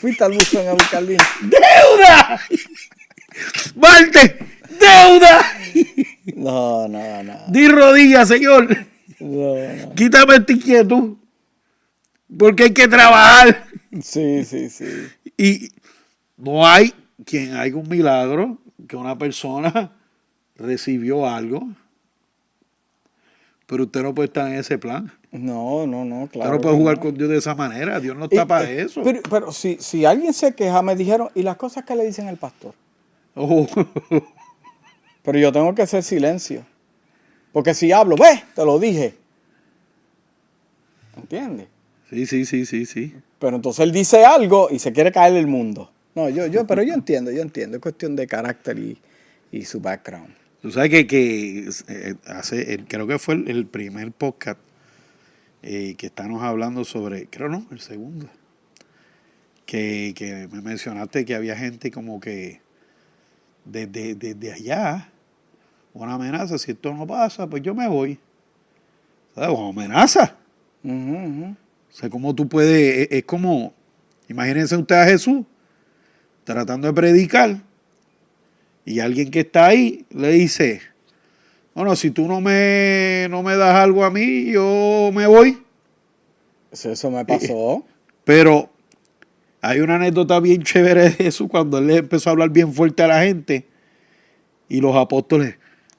Fuiste 0.00 0.24
al 0.24 0.32
buzón 0.32 0.68
a 0.68 0.72
buscar 0.72 1.06
dinero. 1.06 1.24
¡Deuda! 1.42 2.40
¡Marte! 3.76 4.38
¡Deuda! 4.80 5.40
No, 6.36 6.88
no, 6.88 7.22
no. 7.22 7.38
Di 7.48 7.68
rodillas, 7.68 8.28
Señor. 8.28 8.68
No, 9.18 9.54
no. 9.54 9.94
Quítame 9.94 10.36
esta 10.36 10.52
inquietud. 10.52 11.16
Porque 12.36 12.64
hay 12.64 12.72
que 12.72 12.88
trabajar. 12.88 13.66
Sí, 14.02 14.44
sí, 14.44 14.68
sí. 14.68 14.86
Y 15.36 15.70
no 16.36 16.66
hay 16.66 16.92
quien 17.24 17.54
haga 17.54 17.76
un 17.76 17.88
milagro 17.88 18.58
que 18.86 18.96
una 18.96 19.16
persona 19.16 19.92
recibió 20.56 21.28
algo, 21.28 21.68
pero 23.68 23.84
usted 23.84 24.02
no 24.02 24.14
puede 24.14 24.28
estar 24.28 24.48
en 24.50 24.54
ese 24.54 24.78
plan. 24.78 25.12
No, 25.30 25.86
no, 25.86 26.02
no, 26.02 26.26
claro. 26.26 26.52
usted 26.52 26.56
no 26.56 26.60
puede 26.62 26.76
jugar 26.76 26.96
no. 26.96 27.02
con 27.02 27.14
Dios 27.14 27.28
de 27.28 27.36
esa 27.36 27.54
manera. 27.54 28.00
Dios 28.00 28.16
no 28.16 28.24
Y, 28.24 28.28
está 28.34 28.46
para 28.46 28.70
eh, 28.70 28.80
eso. 28.80 29.02
Pero, 29.04 29.20
pero 29.28 29.52
si, 29.52 29.76
si 29.78 30.06
alguien 30.06 30.32
se 30.32 30.54
queja, 30.54 30.80
me 30.80 30.96
dijeron, 30.96 31.28
¿y 31.34 31.42
las 31.42 31.56
cosas 31.56 31.84
que 31.84 31.94
le 31.94 32.06
dicen 32.06 32.28
al 32.28 32.38
pastor? 32.38 32.74
Oh, 33.34 33.66
Pero 35.22 35.38
yo 35.38 35.52
tengo 35.52 35.74
que 35.74 35.82
hacer 35.82 36.02
silencio. 36.02 36.64
Porque 37.52 37.74
si 37.74 37.92
hablo, 37.92 38.16
ve, 38.16 38.42
te 38.54 38.64
lo 38.64 38.78
dije. 38.78 39.14
¿Entiendes? 41.14 41.68
sí, 42.08 42.24
sí, 42.24 42.46
sí, 42.46 42.64
sí, 42.64 42.86
sí. 42.86 43.14
Pero 43.38 43.56
entonces 43.56 43.84
él 43.84 43.92
dice 43.92 44.24
algo 44.24 44.68
y 44.70 44.78
se 44.78 44.94
quiere 44.94 45.12
caer 45.12 45.36
el 45.36 45.46
mundo. 45.46 45.90
No, 46.14 46.30
yo, 46.30 46.46
yo, 46.46 46.66
pero 46.66 46.82
yo 46.82 46.94
entiendo, 46.94 47.30
yo 47.30 47.42
entiendo. 47.42 47.76
Es 47.76 47.82
cuestión 47.82 48.16
de 48.16 48.26
carácter 48.26 48.78
y, 48.78 48.98
y 49.52 49.66
su 49.66 49.78
background. 49.78 50.34
Tú 50.62 50.70
sabes 50.72 50.90
que, 50.90 51.06
que 51.06 51.68
eh, 51.88 52.14
hace, 52.26 52.74
el- 52.74 52.86
creo 52.86 53.06
que 53.06 53.18
fue 53.18 53.34
el, 53.34 53.48
el 53.48 53.66
primer 53.66 54.12
podcast 54.12 54.58
eh, 55.62 55.94
que 55.96 56.06
estamos 56.06 56.42
hablando 56.42 56.84
sobre, 56.84 57.26
creo 57.28 57.48
no, 57.48 57.66
el 57.70 57.80
segundo, 57.80 58.28
que, 59.66 60.12
que 60.16 60.48
me 60.50 60.60
mencionaste 60.60 61.24
que 61.24 61.34
había 61.34 61.56
gente 61.56 61.90
como 61.90 62.20
que 62.20 62.60
desde, 63.64 64.14
desde 64.14 64.52
allá, 64.52 65.12
una 65.94 66.14
amenaza, 66.14 66.58
si 66.58 66.72
esto 66.72 66.92
no 66.92 67.06
pasa, 67.06 67.46
pues 67.48 67.62
yo 67.62 67.74
me 67.74 67.86
voy. 67.88 68.18
¿Sabes? 69.34 69.50
Una 69.50 69.68
amenaza. 69.68 70.36
O 70.84 71.54
sea, 71.90 72.08
¿cómo 72.08 72.34
tú 72.34 72.48
puedes? 72.48 73.08
Es, 73.10 73.18
es 73.18 73.24
como, 73.24 73.74
imagínense 74.28 74.76
usted 74.76 74.96
a 74.96 75.04
Jesús 75.04 75.44
tratando 76.44 76.86
de 76.88 76.94
predicar 76.94 77.60
y 78.88 79.00
alguien 79.00 79.30
que 79.30 79.40
está 79.40 79.66
ahí 79.66 80.06
le 80.10 80.30
dice, 80.30 80.80
bueno, 81.74 81.94
si 81.94 82.10
tú 82.10 82.26
no 82.26 82.40
me, 82.40 83.26
no 83.28 83.42
me 83.42 83.54
das 83.54 83.74
algo 83.74 84.02
a 84.02 84.10
mí, 84.10 84.50
yo 84.50 85.10
me 85.12 85.26
voy. 85.26 85.62
Eso, 86.72 86.90
eso 86.90 87.10
me 87.10 87.22
pasó. 87.26 87.84
Pero 88.24 88.70
hay 89.60 89.80
una 89.80 89.96
anécdota 89.96 90.40
bien 90.40 90.62
chévere 90.62 91.02
de 91.02 91.10
Jesús 91.10 91.48
cuando 91.50 91.76
él 91.76 91.86
le 91.86 91.96
empezó 91.96 92.30
a 92.30 92.32
hablar 92.32 92.48
bien 92.48 92.72
fuerte 92.72 93.02
a 93.02 93.08
la 93.08 93.22
gente 93.22 93.66
y 94.70 94.80
los 94.80 94.96
apóstoles, 94.96 95.56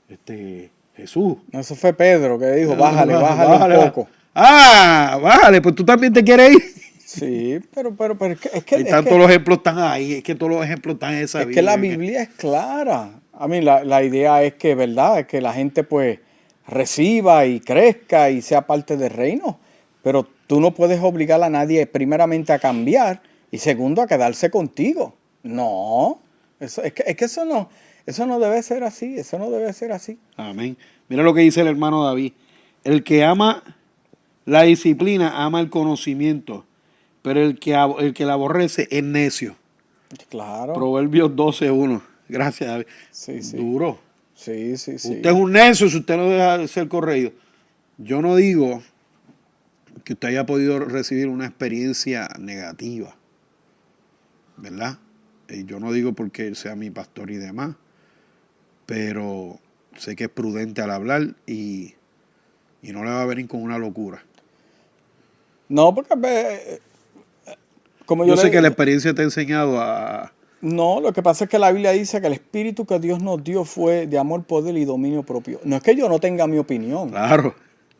este, 0.10 0.72
Jesús. 0.96 1.38
No, 1.52 1.60
eso 1.60 1.76
fue 1.76 1.94
Pedro 1.94 2.40
que 2.40 2.52
dijo, 2.54 2.76
bájale, 2.76 3.14
bájale, 3.14 3.50
Bájale, 3.52 3.78
un 3.78 3.86
poco. 3.86 4.10
Ah, 4.34 5.20
bájale, 5.22 5.62
pues 5.62 5.76
tú 5.76 5.86
también 5.86 6.12
te 6.12 6.24
quieres 6.24 6.54
ir. 6.54 6.79
Sí, 7.12 7.60
pero, 7.74 7.96
pero, 7.96 8.16
pero 8.18 8.34
es 8.36 8.40
que, 8.40 8.50
es 8.54 8.64
que, 8.64 8.76
Ahí 8.76 8.82
es 8.82 8.88
están 8.88 9.04
que- 9.04 9.10
todos 9.10 9.22
los 9.22 9.30
ejemplos 9.32 9.58
están 9.58 9.80
ahí, 9.80 10.14
es 10.14 10.24
que 10.24 10.36
todos 10.36 10.52
los 10.52 10.64
ejemplos 10.64 10.94
están 10.94 11.14
en 11.16 11.24
esa 11.24 11.42
es 11.42 11.48
que 11.48 11.62
la 11.64 11.76
Biblia. 11.76 11.98
Biblia 11.98 12.22
es 12.22 12.30
clara. 12.30 13.20
A 13.34 13.48
mí 13.48 13.62
la, 13.62 13.84
la 13.84 14.04
idea 14.04 14.44
es 14.44 14.54
que, 14.56 14.76
¿verdad? 14.76 15.20
Es 15.22 15.26
que 15.28 15.42
la 15.42 15.52
gente 15.54 15.84
pues 15.84 16.20
reciba 16.68 17.46
y 17.48 17.60
crezca 17.62 18.30
y 18.30 18.42
sea 18.44 18.68
parte 18.68 18.96
del 18.96 19.10
reino. 19.10 19.60
Pero 20.04 20.28
tú 20.46 20.62
no 20.62 20.72
puedes 20.72 21.00
obligar 21.02 21.42
a 21.44 21.50
nadie 21.50 21.88
primeramente 21.88 22.54
a 22.54 22.60
cambiar 22.60 23.22
y 23.50 23.58
segundo 23.58 24.02
a 24.04 24.08
quedarse 24.08 24.52
contigo. 24.52 25.16
No. 25.42 26.20
Eso, 26.60 26.84
es, 26.84 26.94
que, 26.94 27.04
es 27.08 27.16
que 27.16 27.26
eso 27.26 27.44
no, 27.44 27.70
eso 28.06 28.26
no 28.28 28.40
debe 28.40 28.62
ser 28.62 28.84
así. 28.84 29.18
Eso 29.18 29.40
no 29.40 29.50
debe 29.50 29.74
ser 29.74 29.92
así. 29.94 30.20
Amén. 30.38 30.78
Mira 31.08 31.24
lo 31.24 31.34
que 31.34 31.42
dice 31.42 31.62
el 31.62 31.68
hermano 31.68 32.04
David. 32.04 32.34
El 32.84 33.04
que 33.04 33.24
ama 33.24 33.64
la 34.46 34.64
disciplina 34.64 35.44
ama 35.44 35.60
el 35.60 35.70
conocimiento, 35.70 36.66
pero 37.30 37.44
el 37.44 37.60
que, 37.60 37.76
el 38.00 38.16
que 38.16 38.26
la 38.26 38.34
aborrece 38.34 38.88
es 38.90 39.04
necio. 39.04 39.56
Claro. 40.30 40.74
Proverbios 40.74 41.30
12.1. 41.30 42.02
Gracias, 42.28 42.68
David. 42.68 42.86
Sí, 43.12 43.44
sí. 43.44 43.56
Duro. 43.56 44.00
Sí, 44.34 44.78
sí, 44.78 44.98
sí. 44.98 45.12
Usted 45.12 45.30
es 45.30 45.36
un 45.36 45.52
necio 45.52 45.88
si 45.88 45.98
usted 45.98 46.18
no 46.18 46.28
deja 46.28 46.58
de 46.58 46.68
ser 46.68 46.88
correído. 46.88 47.32
Yo 48.00 48.24
no 48.24 48.36
digo 48.36 48.82
que 50.04 50.14
usted 50.14 50.30
haya 50.30 50.48
podido 50.48 50.80
recibir 50.80 51.28
una 51.28 51.46
experiencia 51.46 52.30
negativa, 52.40 53.16
¿verdad? 54.58 54.98
Eh, 55.50 55.66
yo 55.68 55.80
no 55.80 55.92
digo 55.92 56.14
porque 56.14 56.48
él 56.48 56.56
sea 56.56 56.76
mi 56.76 56.90
pastor 56.90 57.30
y 57.30 57.36
demás, 57.36 57.76
pero 58.88 59.60
sé 59.98 60.16
que 60.16 60.24
es 60.24 60.32
prudente 60.32 60.82
al 60.82 60.90
hablar 60.90 61.36
y, 61.46 61.94
y 62.82 62.92
no 62.92 63.04
le 63.04 63.12
va 63.12 63.22
a 63.22 63.28
venir 63.28 63.48
con 63.48 63.62
una 63.62 63.78
locura. 63.78 64.24
No, 65.68 65.94
porque 65.94 66.16
eh, 66.24 66.80
como 68.10 68.26
yo, 68.26 68.34
Yo 68.34 68.38
sé 68.38 68.48
le- 68.48 68.52
que 68.52 68.62
la 68.62 68.70
experiencia 68.70 69.14
te 69.14 69.22
ha 69.22 69.24
enseñado 69.26 69.80
a... 69.80 70.34
No, 70.62 71.00
lo 71.00 71.14
que 71.14 71.22
pasa 71.22 71.44
es 71.44 71.50
que 71.52 71.60
la 71.60 71.72
Biblia 71.72 71.92
dice 71.92 72.20
que 72.20 72.26
el 72.26 72.34
espíritu 72.34 72.86
que 72.88 72.98
Dios 73.00 73.22
nos 73.22 73.44
dio 73.44 73.66
fue 73.66 74.08
de 74.08 74.18
amor, 74.18 74.44
poder 74.46 74.76
y 74.78 74.84
dominio 74.84 75.22
propio. 75.22 75.62
No 75.64 75.76
es 75.76 75.84
que 75.84 75.96
yo 75.96 76.10
no 76.10 76.20
tenga 76.20 76.48
mi 76.48 76.58
opinión. 76.58 77.10
Claro. 77.12 77.54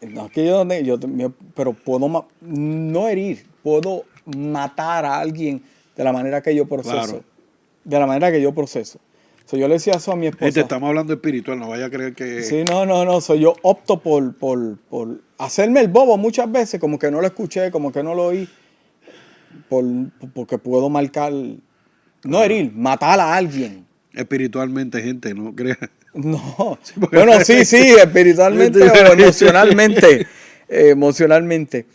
No 0.00 0.24
es 0.26 0.32
que 0.32 0.46
yo 0.46 0.64
no 0.64 0.68
tenga, 0.68 0.80
yo, 0.80 0.98
pero 1.54 1.74
puedo 1.74 2.26
no 2.40 3.08
herir, 3.08 3.44
puedo 3.62 4.04
matar 4.24 5.04
a 5.04 5.18
alguien 5.18 5.62
de 5.96 6.04
la 6.04 6.12
manera 6.12 6.40
que 6.40 6.54
yo 6.54 6.66
proceso. 6.66 6.94
Claro. 6.96 7.24
De 7.84 7.98
la 7.98 8.06
manera 8.06 8.30
que 8.32 8.40
yo 8.40 8.54
proceso. 8.54 8.98
So, 9.50 9.56
yo 9.56 9.66
le 9.66 9.74
decía 9.74 9.94
eso 9.94 10.12
a 10.12 10.16
mi 10.16 10.28
esposa. 10.28 10.46
Este, 10.46 10.60
estamos 10.60 10.86
hablando 10.86 11.12
espiritual, 11.12 11.58
no 11.58 11.70
vaya 11.70 11.86
a 11.86 11.90
creer 11.90 12.14
que... 12.14 12.44
Sí, 12.44 12.62
no, 12.70 12.86
no, 12.86 13.04
no. 13.04 13.20
So, 13.20 13.34
yo 13.34 13.56
opto 13.62 13.98
por, 13.98 14.36
por, 14.36 14.78
por 14.78 15.22
hacerme 15.38 15.80
el 15.80 15.88
bobo 15.88 16.16
muchas 16.16 16.52
veces, 16.52 16.78
como 16.78 17.00
que 17.00 17.10
no 17.10 17.20
lo 17.20 17.26
escuché, 17.26 17.68
como 17.72 17.90
que 17.90 18.00
no 18.00 18.14
lo 18.14 18.26
oí, 18.26 18.48
por, 19.68 19.84
porque 20.34 20.56
puedo 20.56 20.88
marcar, 20.88 21.32
no 22.22 22.42
herir, 22.44 22.70
matar 22.72 23.18
a 23.18 23.34
alguien. 23.34 23.84
Espiritualmente, 24.12 25.02
gente, 25.02 25.34
no 25.34 25.52
crea. 25.52 25.78
No. 26.14 26.78
Bueno, 27.10 27.40
sí, 27.44 27.64
sí, 27.64 27.94
espiritualmente 28.00 28.80
o 28.80 29.12
emocionalmente. 29.12 30.28
eh, 30.68 30.90
emocionalmente. 30.90 31.86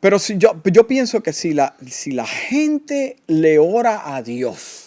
Pero 0.00 0.18
si 0.18 0.36
yo, 0.36 0.60
yo 0.64 0.88
pienso 0.88 1.22
que 1.22 1.32
si 1.32 1.54
la, 1.54 1.76
si 1.86 2.10
la 2.10 2.26
gente 2.26 3.18
le 3.28 3.60
ora 3.60 4.16
a 4.16 4.20
Dios, 4.20 4.81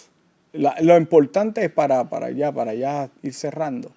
la- 0.56 0.76
lo 0.80 0.96
importante 0.96 1.64
es 1.64 1.70
para, 1.70 2.08
para 2.08 2.26
allá, 2.26 2.52
para 2.52 2.72
allá 2.72 3.10
ir 3.22 3.34
cerrando. 3.34 3.92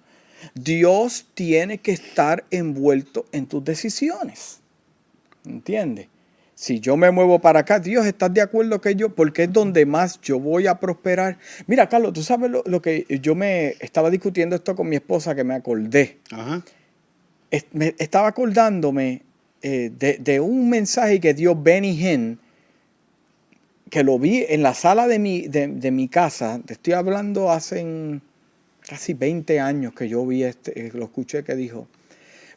Dios 0.54 1.26
tiene 1.34 1.78
que 1.78 1.92
estar 1.92 2.44
envuelto 2.50 3.26
en 3.32 3.46
tus 3.46 3.64
decisiones. 3.64 4.60
¿Entiendes? 5.46 6.08
Si 6.54 6.78
yo 6.78 6.96
me 6.96 7.10
muevo 7.10 7.38
para 7.38 7.60
acá, 7.60 7.78
Dios, 7.78 8.04
¿estás 8.04 8.34
de 8.34 8.42
acuerdo 8.42 8.80
que 8.82 8.94
yo? 8.94 9.14
Porque 9.14 9.44
es 9.44 9.52
donde 9.52 9.86
más 9.86 10.20
yo 10.20 10.38
voy 10.38 10.66
a 10.66 10.78
prosperar. 10.78 11.38
Mira, 11.66 11.88
Carlos, 11.88 12.12
tú 12.12 12.22
sabes 12.22 12.50
lo, 12.50 12.62
lo 12.66 12.82
que 12.82 13.06
yo 13.22 13.34
me 13.34 13.76
estaba 13.80 14.10
discutiendo 14.10 14.56
esto 14.56 14.76
con 14.76 14.86
mi 14.88 14.96
esposa 14.96 15.34
que 15.34 15.42
me 15.44 15.54
acordé. 15.54 16.18
Ajá. 16.30 16.62
Es- 17.50 17.64
me- 17.72 17.94
estaba 17.98 18.28
acordándome 18.28 19.22
eh, 19.62 19.90
de, 19.98 20.18
de 20.18 20.40
un 20.40 20.68
mensaje 20.68 21.18
que 21.20 21.32
dio 21.34 21.54
Benny 21.56 21.90
Hinn, 21.98 22.38
que 23.90 24.04
lo 24.04 24.18
vi 24.18 24.46
en 24.48 24.62
la 24.62 24.72
sala 24.72 25.08
de 25.08 25.18
mi, 25.18 25.48
de, 25.48 25.66
de 25.66 25.90
mi 25.90 26.08
casa. 26.08 26.60
Te 26.64 26.74
estoy 26.74 26.94
hablando 26.94 27.50
hace 27.50 28.20
casi 28.88 29.14
20 29.14 29.60
años 29.60 29.92
que 29.94 30.08
yo 30.08 30.24
vi 30.24 30.44
este, 30.44 30.86
eh, 30.86 30.90
lo 30.94 31.04
escuché 31.04 31.44
que 31.44 31.54
dijo, 31.54 31.88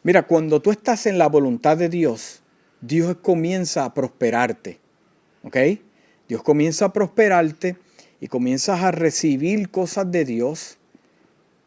mira, 0.03 0.23
cuando 0.23 0.61
tú 0.61 0.71
estás 0.71 1.05
en 1.05 1.17
la 1.17 1.27
voluntad 1.27 1.75
de 1.75 1.89
Dios, 1.89 2.41
Dios 2.81 3.17
comienza 3.21 3.85
a 3.85 3.93
prosperarte. 3.93 4.79
¿Ok? 5.43 5.57
Dios 6.27 6.43
comienza 6.43 6.85
a 6.85 6.93
prosperarte 6.93 7.75
y 8.21 8.27
comienzas 8.27 8.81
a 8.81 8.91
recibir 8.91 9.69
cosas 9.69 10.09
de 10.11 10.25
Dios. 10.25 10.77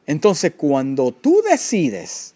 Entonces, 0.06 0.52
cuando 0.56 1.12
tú 1.12 1.42
decides 1.48 2.34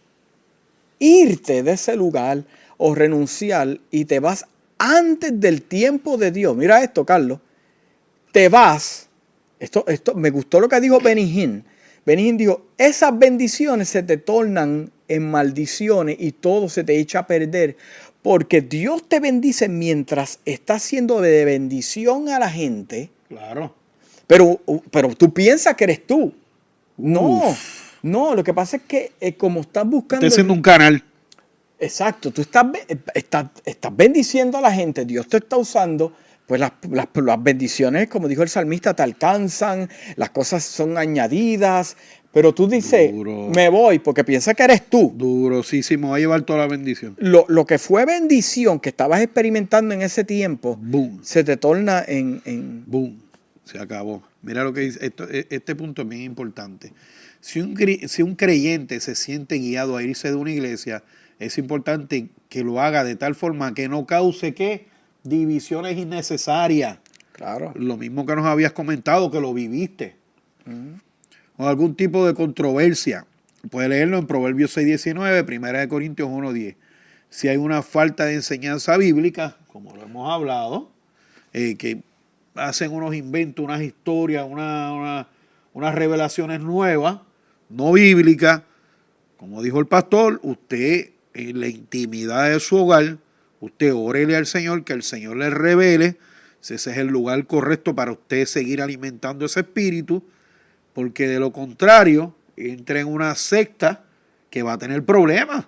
irte 0.99 1.63
de 1.63 1.73
ese 1.73 1.97
lugar 1.97 2.45
o 2.77 2.95
renunciar 2.95 3.81
y 3.91 4.05
te 4.05 4.21
vas 4.21 4.47
antes 4.81 5.39
del 5.39 5.61
tiempo 5.63 6.17
de 6.17 6.33
Dios, 6.33 6.57
mira 6.57 6.83
esto, 6.83 7.05
Carlos, 7.05 7.39
te 8.33 8.49
vas, 8.49 9.09
esto, 9.59 9.85
esto, 9.87 10.15
me 10.15 10.31
gustó 10.31 10.59
lo 10.59 10.69
que 10.69 10.81
dijo 10.81 10.99
Benijín. 11.01 11.65
Benijín 12.07 12.39
dijo, 12.39 12.67
esas 12.79 13.17
bendiciones 13.19 13.91
se 13.91 14.03
te 14.03 14.17
tornan 14.17 14.91
en 15.07 15.31
maldiciones 15.31 16.17
y 16.19 16.33
todo 16.33 16.71
se 16.71 16.83
te 16.83 16.99
echa 16.99 17.21
a 17.21 17.27
perder. 17.27 17.77
Porque 18.23 18.63
Dios 18.63 19.07
te 19.07 19.21
bendice 19.21 19.69
mientras 19.69 20.41
está 20.47 20.79
siendo 20.79 21.21
de 21.21 21.45
bendición 21.45 22.31
a 22.31 22.39
la 22.39 22.51
gente, 22.51 23.11
Claro. 23.29 23.75
pero, 24.27 24.61
pero 24.91 25.15
tú 25.15 25.33
piensas 25.33 25.75
que 25.77 25.85
eres 25.85 26.07
tú. 26.07 26.33
No, 26.97 27.55
no, 28.03 28.35
lo 28.35 28.43
que 28.43 28.55
pasa 28.55 28.79
es 28.79 28.83
que 28.85 29.13
eh, 29.21 29.35
como 29.35 29.61
estás 29.61 29.87
buscando... 29.87 30.27
Usted 30.27 30.37
siendo 30.37 30.55
un 30.55 30.63
canal. 30.63 31.05
Exacto, 31.81 32.31
tú 32.31 32.43
estás, 32.43 32.71
be- 32.71 32.87
estás, 33.15 33.47
estás 33.65 33.97
bendiciendo 33.97 34.59
a 34.59 34.61
la 34.61 34.73
gente, 34.73 35.05
Dios 35.05 35.27
te 35.29 35.39
está 35.39 35.57
usando, 35.57 36.13
pues 36.47 36.61
las, 36.61 36.73
las- 36.91 37.09
las 37.15 37.43
bendiciones, 37.43 38.09
como 38.09 38.29
dijo 38.29 38.43
el 38.43 38.49
salmista, 38.49 38.95
te 38.95 39.03
alcanzan, 39.03 39.89
las 40.17 40.31
cosas 40.31 40.63
son 40.63 40.99
añadidas, 40.99 41.97
pero 42.33 42.55
tú 42.55 42.69
dices, 42.69 43.11
Duro. 43.13 43.49
me 43.55 43.69
voy 43.69 43.99
porque 43.99 44.23
piensas 44.25 44.55
que 44.55 44.63
eres 44.63 44.89
tú. 44.89 45.13
Durosísimo. 45.17 46.11
Va 46.11 46.17
a 46.17 46.19
llevar 46.21 46.43
toda 46.43 46.61
la 46.61 46.67
bendición. 46.69 47.17
Lo, 47.19 47.45
lo 47.49 47.67
que 47.67 47.79
fue 47.79 48.05
bendición 48.05 48.79
que 48.79 48.91
estabas 48.91 49.21
experimentando 49.21 49.95
en 49.95 50.03
ese 50.03 50.23
tiempo, 50.23 50.77
Boom. 50.81 51.19
se 51.23 51.43
te 51.43 51.57
torna 51.57 52.05
en... 52.07 52.41
en- 52.45 52.85
Boom. 52.87 53.21
Se 53.65 53.79
acabó. 53.81 54.23
Mira 54.43 54.63
lo 54.65 54.73
que 54.73 54.83
dice. 54.83 55.05
Esto, 55.05 55.29
e- 55.29 55.47
este 55.51 55.75
punto 55.75 56.03
es 56.03 56.09
bien 56.09 56.23
importante. 56.23 56.93
Si 57.41 57.59
un, 57.61 57.77
si 58.07 58.23
un 58.23 58.37
creyente 58.37 59.01
se 59.01 59.15
siente 59.17 59.57
guiado 59.59 59.97
a 59.97 60.03
irse 60.05 60.29
de 60.29 60.37
una 60.37 60.51
iglesia, 60.53 61.03
es 61.41 61.59
importante 61.59 62.29
que 62.49 62.63
lo 62.63 62.81
haga 62.81 63.03
de 63.03 63.17
tal 63.17 63.35
forma 63.35 63.75
que 63.75 63.89
no 63.89 64.07
cause 64.07 64.55
¿qué? 64.55 64.87
divisiones 65.25 65.99
innecesarias. 65.99 66.99
claro. 67.33 67.73
Lo 67.75 67.97
mismo 67.97 68.25
que 68.27 68.37
nos 68.37 68.47
habías 68.47 68.73
comentado, 68.73 69.31
que 69.31 69.41
lo 69.41 69.53
viviste. 69.53 70.17
O 71.57 71.67
algún 71.69 71.95
tipo 71.97 72.27
de 72.27 72.35
controversia. 72.35 73.27
Puede 73.71 73.89
leerlo 73.91 74.17
en 74.19 74.27
Proverbios 74.27 74.77
6.19, 74.77 75.45
Primera 75.45 75.81
de 75.81 75.89
Corintios 75.89 76.29
1.10. 76.29 76.77
Si 77.29 77.49
hay 77.49 77.57
una 77.59 77.83
falta 77.83 78.25
de 78.25 78.35
enseñanza 78.35 78.97
bíblica, 78.97 79.57
como 79.69 79.95
lo 79.95 80.03
hemos 80.03 80.33
hablado, 80.33 80.91
eh, 81.53 81.77
que 81.77 82.03
hacen 82.55 82.93
unos 82.93 83.15
inventos, 83.15 83.65
unas 83.65 83.83
historias, 83.83 84.47
una- 84.49 84.93
una- 84.93 85.29
unas 85.75 85.95
revelaciones 85.95 86.61
nuevas, 86.61 87.21
no 87.69 87.93
bíblicas, 87.93 88.63
como 89.37 89.63
dijo 89.63 89.79
el 89.79 89.87
pastor, 89.87 90.41
usted 90.43 91.11
en 91.35 91.61
la 91.61 91.69
intimidad 91.69 92.51
de 92.51 92.61
su 92.61 92.77
hogar, 92.77 93.19
usted 93.61 93.93
órele 93.95 94.37
al 94.37 94.47
Señor, 94.47 94.85
que 94.85 94.93
el 94.93 95.03
Señor 95.03 95.37
le 95.37 95.51
revele 95.51 96.19
si 96.61 96.75
ese 96.75 96.91
es 96.91 96.99
el 96.99 97.07
lugar 97.07 97.47
correcto 97.47 97.95
para 97.95 98.13
usted 98.13 98.45
seguir 98.45 98.83
alimentando 98.83 99.47
ese 99.47 99.61
espíritu, 99.61 100.23
porque 100.93 101.27
de 101.27 101.41
lo 101.41 101.53
contrario, 101.53 102.35
entra 102.57 103.01
en 103.01 103.07
una 103.07 103.35
secta 103.35 104.05
que 104.51 104.63
va 104.63 104.75
a 104.75 104.79
tener 104.79 105.05
problemas, 105.05 105.67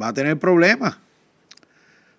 va 0.00 0.08
a 0.08 0.12
tener 0.12 0.38
problemas. 0.38 0.98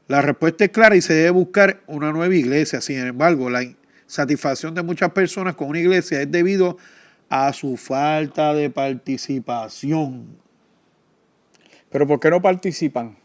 La 0.08 0.22
respuesta 0.22 0.66
es 0.66 0.72
clara 0.72 0.96
y 0.96 1.02
se 1.02 1.14
debe 1.14 1.30
buscar 1.30 1.82
una 1.88 2.12
nueva 2.12 2.34
iglesia. 2.34 2.82
Sin 2.82 2.98
embargo, 2.98 3.50
la 3.50 3.64
insatisfacción 3.64 4.74
de 4.74 4.82
muchas 4.82 5.12
personas 5.12 5.56
con 5.56 5.70
una 5.70 5.80
iglesia 5.80 6.22
es 6.22 6.32
debido 6.32 6.78
a 7.30 7.54
su 7.54 7.78
falta 7.78 8.54
de 8.54 8.70
participación. 8.70 10.41
Pero 11.92 12.08
¿por 12.08 12.20
qué 12.20 12.30
no 12.30 12.42
participan? 12.42 13.18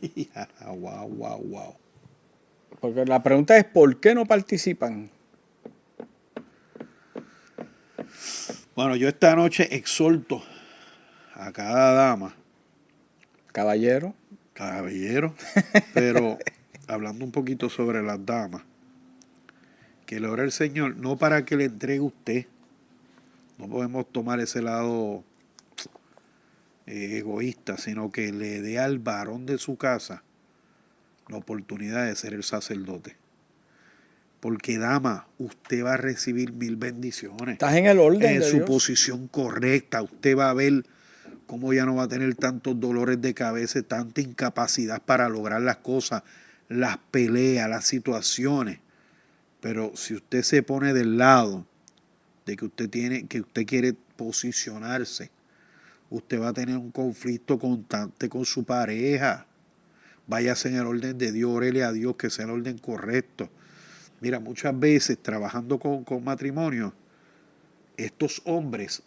wow, 0.66 1.08
wow, 1.08 1.42
wow. 1.42 1.74
Porque 2.80 3.04
la 3.04 3.22
pregunta 3.22 3.56
es, 3.56 3.64
¿por 3.64 4.00
qué 4.00 4.14
no 4.14 4.26
participan? 4.26 5.10
Bueno, 8.74 8.96
yo 8.96 9.08
esta 9.08 9.36
noche 9.36 9.74
exhorto 9.74 10.42
a 11.34 11.52
cada 11.52 11.92
dama, 11.92 12.34
Caballero. 13.52 14.14
caballero, 14.54 15.34
pero 15.94 16.38
hablando 16.88 17.24
un 17.24 17.32
poquito 17.32 17.68
sobre 17.68 18.02
las 18.02 18.24
damas, 18.24 18.62
que 20.06 20.18
le 20.18 20.28
ore 20.28 20.44
el 20.44 20.52
Señor, 20.52 20.96
no 20.96 21.16
para 21.16 21.44
que 21.44 21.56
le 21.56 21.64
entregue 21.64 22.00
usted, 22.00 22.46
no 23.58 23.68
podemos 23.68 24.10
tomar 24.10 24.40
ese 24.40 24.62
lado 24.62 25.24
eh, 26.90 27.18
egoísta, 27.18 27.76
sino 27.76 28.10
que 28.10 28.32
le 28.32 28.60
dé 28.60 28.80
al 28.80 28.98
varón 28.98 29.46
de 29.46 29.58
su 29.58 29.76
casa 29.76 30.24
la 31.28 31.36
oportunidad 31.36 32.06
de 32.06 32.16
ser 32.16 32.34
el 32.34 32.42
sacerdote. 32.42 33.16
Porque 34.40 34.76
dama, 34.76 35.28
usted 35.38 35.84
va 35.84 35.94
a 35.94 35.96
recibir 35.98 36.52
mil 36.52 36.74
bendiciones 36.74 37.52
Estás 37.52 37.76
en 37.76 37.86
el 37.86 38.00
orden 38.00 38.34
en 38.34 38.40
de 38.40 38.44
su 38.44 38.56
Dios. 38.56 38.66
posición 38.66 39.28
correcta. 39.28 40.02
Usted 40.02 40.36
va 40.36 40.50
a 40.50 40.54
ver 40.54 40.84
cómo 41.46 41.72
ya 41.72 41.86
no 41.86 41.94
va 41.94 42.04
a 42.04 42.08
tener 42.08 42.34
tantos 42.34 42.80
dolores 42.80 43.20
de 43.20 43.34
cabeza, 43.34 43.80
tanta 43.82 44.20
incapacidad 44.20 45.00
para 45.00 45.28
lograr 45.28 45.62
las 45.62 45.76
cosas, 45.76 46.24
las 46.68 46.98
peleas, 47.12 47.70
las 47.70 47.84
situaciones. 47.84 48.80
Pero 49.60 49.92
si 49.94 50.14
usted 50.14 50.42
se 50.42 50.64
pone 50.64 50.92
del 50.92 51.18
lado 51.18 51.66
de 52.46 52.56
que 52.56 52.64
usted 52.64 52.90
tiene, 52.90 53.26
que 53.26 53.42
usted 53.42 53.64
quiere 53.64 53.94
posicionarse, 54.16 55.30
usted 56.10 56.40
va 56.40 56.48
a 56.48 56.52
tener 56.52 56.76
un 56.76 56.90
conflicto 56.90 57.58
constante 57.58 58.28
con 58.28 58.44
su 58.44 58.64
pareja. 58.64 59.46
Váyase 60.26 60.68
en 60.68 60.76
el 60.76 60.86
orden 60.86 61.16
de 61.16 61.32
Dios, 61.32 61.50
órele 61.50 61.82
a 61.82 61.92
Dios 61.92 62.16
que 62.16 62.30
sea 62.30 62.44
el 62.44 62.52
orden 62.52 62.78
correcto. 62.78 63.48
Mira, 64.20 64.38
muchas 64.38 64.78
veces 64.78 65.18
trabajando 65.22 65.78
con, 65.78 66.04
con 66.04 66.22
matrimonio, 66.22 66.92
estos 67.96 68.42
hombres 68.44 69.02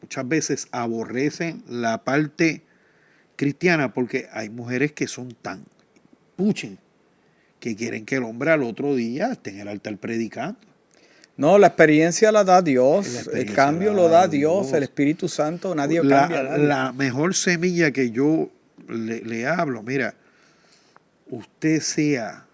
muchas 0.00 0.28
veces 0.28 0.68
aborrecen 0.70 1.62
la 1.68 2.04
parte 2.04 2.62
cristiana 3.36 3.92
porque 3.92 4.28
hay 4.32 4.50
mujeres 4.50 4.92
que 4.92 5.06
son 5.06 5.28
tan 5.34 5.64
puchen 6.36 6.78
que 7.60 7.76
quieren 7.76 8.04
que 8.04 8.16
el 8.16 8.24
hombre 8.24 8.50
al 8.50 8.62
otro 8.62 8.94
día 8.94 9.32
esté 9.32 9.50
en 9.50 9.60
el 9.60 9.68
altar 9.68 9.96
predicando. 9.96 10.73
No, 11.36 11.58
la 11.58 11.66
experiencia 11.66 12.30
la 12.30 12.44
da 12.44 12.62
Dios, 12.62 13.28
el 13.32 13.52
cambio 13.52 13.92
lo 13.92 14.08
da 14.08 14.28
Dios, 14.28 14.72
el 14.72 14.84
Espíritu 14.84 15.28
Santo, 15.28 15.74
nadie 15.74 16.02
la, 16.02 16.20
cambia. 16.20 16.42
La 16.58 16.92
mejor 16.92 17.34
semilla 17.34 17.90
que 17.90 18.12
yo 18.12 18.50
le, 18.88 19.46
hablo, 19.46 19.82
mira, 19.82 20.14
usted 21.28 21.80
sea 21.80 22.46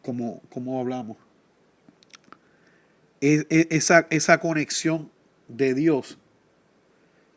como, 0.00 0.40
como 0.48 0.80
hablamos, 0.80 1.18
esa, 3.20 4.06
esa 4.08 4.38
conexión 4.38 5.10
de 5.48 5.74
Dios 5.74 6.18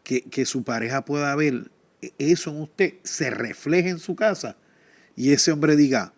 que, 0.04 0.22
que 0.22 0.46
su 0.46 0.64
pareja 0.64 1.04
pueda 1.04 1.36
ver, 1.36 1.70
e, 2.02 2.14
eso 2.18 2.52
en 2.52 2.62
usted 2.62 2.94
se 3.04 3.30
refleje 3.30 3.90
en 3.90 4.00
su 4.00 4.16
casa 4.16 4.56
y 5.18 5.34
ese 5.34 5.52
hombre 5.52 5.76
diga, 5.76 6.14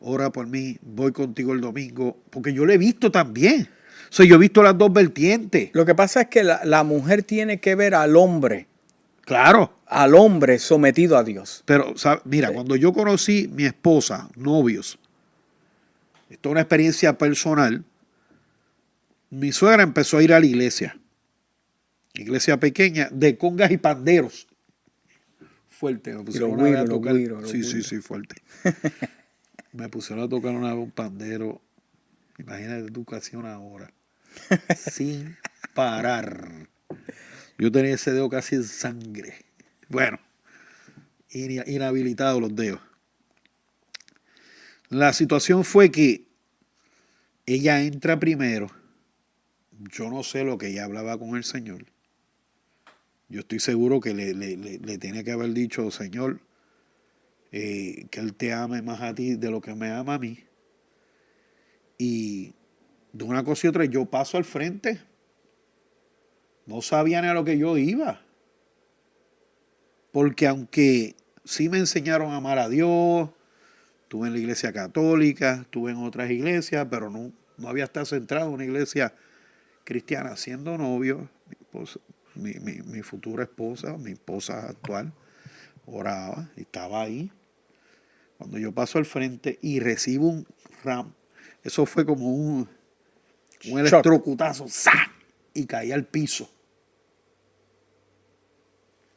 ora 0.00 0.30
por 0.30 0.46
mí, 0.46 0.78
voy 0.82 1.12
contigo 1.12 1.52
el 1.52 1.60
domingo, 1.60 2.16
porque 2.30 2.52
yo 2.52 2.64
lo 2.64 2.72
he 2.72 2.78
visto 2.78 3.10
también. 3.10 3.68
O 4.10 4.12
sea, 4.12 4.24
yo 4.24 4.36
he 4.36 4.38
visto 4.38 4.62
las 4.62 4.76
dos 4.76 4.92
vertientes. 4.92 5.70
Lo 5.72 5.84
que 5.84 5.94
pasa 5.94 6.22
es 6.22 6.28
que 6.28 6.42
la, 6.42 6.84
mujer 6.84 7.22
tiene 7.22 7.60
que 7.60 7.74
ver 7.74 7.94
al 7.94 8.16
hombre. 8.16 8.66
Claro. 9.22 9.74
Al 9.86 10.14
hombre 10.14 10.58
sometido 10.58 11.18
a 11.18 11.24
Dios. 11.24 11.62
Pero, 11.66 11.94
mira, 12.24 12.50
cuando 12.52 12.76
yo 12.76 12.92
conocí 12.92 13.50
mi 13.52 13.64
esposa, 13.64 14.30
novios, 14.36 14.98
esto 16.30 16.48
es 16.48 16.50
una 16.50 16.60
experiencia 16.60 17.18
personal, 17.18 17.84
mi 19.30 19.52
suegra 19.52 19.82
empezó 19.82 20.18
a 20.18 20.22
ir 20.22 20.32
a 20.32 20.40
la 20.40 20.46
iglesia. 20.46 20.98
Iglesia 22.14 22.58
pequeña, 22.58 23.08
de 23.12 23.36
congas 23.36 23.70
y 23.70 23.76
panderos. 23.76 24.48
Fuerte. 25.68 26.12
Tocar. 26.86 27.14
sí, 27.46 27.62
sí, 27.62 27.82
sí, 27.82 27.98
fuerte. 27.98 28.36
me 29.72 29.88
pusieron 29.88 30.24
a 30.24 30.28
tocar 30.28 30.54
una 30.54 30.74
vez 30.74 30.84
un 30.84 30.90
pandero. 30.90 31.60
Imagínate 32.38 32.90
tú 32.90 33.04
casi 33.04 33.36
una 33.36 33.58
hora. 33.58 33.92
sin 34.76 35.36
parar. 35.74 36.68
Yo 37.58 37.72
tenía 37.72 37.94
ese 37.94 38.12
dedo 38.12 38.28
casi 38.28 38.56
en 38.56 38.64
sangre. 38.64 39.44
Bueno, 39.88 40.18
inhabilitado 41.30 42.40
los 42.40 42.54
dedos. 42.54 42.80
La 44.88 45.12
situación 45.12 45.64
fue 45.64 45.90
que 45.90 46.26
ella 47.46 47.82
entra 47.82 48.18
primero. 48.18 48.68
Yo 49.92 50.10
no 50.10 50.22
sé 50.22 50.44
lo 50.44 50.58
que 50.58 50.68
ella 50.68 50.84
hablaba 50.84 51.18
con 51.18 51.36
el 51.36 51.44
Señor. 51.44 51.84
Yo 53.28 53.40
estoy 53.40 53.60
seguro 53.60 54.00
que 54.00 54.14
le, 54.14 54.34
le, 54.34 54.98
tiene 54.98 55.22
que 55.22 55.32
haber 55.32 55.52
dicho, 55.52 55.90
Señor, 55.90 56.40
eh, 57.52 58.06
que 58.10 58.20
Él 58.20 58.34
te 58.34 58.52
ame 58.52 58.82
más 58.82 59.00
a 59.00 59.14
ti 59.14 59.34
de 59.36 59.50
lo 59.50 59.60
que 59.60 59.74
me 59.74 59.90
ama 59.90 60.14
a 60.14 60.18
mí. 60.18 60.44
Y 61.96 62.54
de 63.12 63.24
una 63.24 63.42
cosa 63.42 63.66
y 63.66 63.70
otra, 63.70 63.84
yo 63.84 64.04
paso 64.06 64.36
al 64.36 64.44
frente. 64.44 65.00
No 66.66 66.82
sabía 66.82 67.22
ni 67.22 67.28
a 67.28 67.34
lo 67.34 67.44
que 67.44 67.58
yo 67.58 67.76
iba. 67.76 68.20
Porque 70.12 70.46
aunque 70.46 71.16
sí 71.44 71.68
me 71.68 71.78
enseñaron 71.78 72.32
a 72.32 72.36
amar 72.36 72.58
a 72.58 72.68
Dios, 72.68 73.30
estuve 74.02 74.28
en 74.28 74.34
la 74.34 74.38
iglesia 74.38 74.72
católica, 74.72 75.62
estuve 75.62 75.92
en 75.92 75.98
otras 75.98 76.30
iglesias, 76.30 76.86
pero 76.90 77.10
no, 77.10 77.32
no 77.56 77.68
había 77.68 77.84
estado 77.84 78.06
centrado 78.06 78.48
en 78.48 78.54
una 78.54 78.64
iglesia 78.64 79.14
cristiana. 79.84 80.36
Siendo 80.36 80.76
novio, 80.76 81.28
mi, 82.34 82.54
mi, 82.54 82.82
mi 82.82 83.02
futura 83.02 83.44
esposa, 83.44 83.96
mi 83.96 84.12
esposa 84.12 84.68
actual, 84.68 85.12
oraba 85.86 86.50
y 86.56 86.62
estaba 86.62 87.02
ahí. 87.02 87.32
Cuando 88.38 88.58
yo 88.58 88.72
paso 88.72 88.98
al 88.98 89.04
frente 89.04 89.58
y 89.60 89.80
recibo 89.80 90.28
un 90.28 90.46
ram, 90.84 91.12
eso 91.62 91.84
fue 91.84 92.06
como 92.06 92.32
un, 92.32 92.68
un 93.68 93.78
electrocutazo, 93.78 94.66
y 95.52 95.66
caí 95.66 95.90
al 95.90 96.06
piso. 96.06 96.50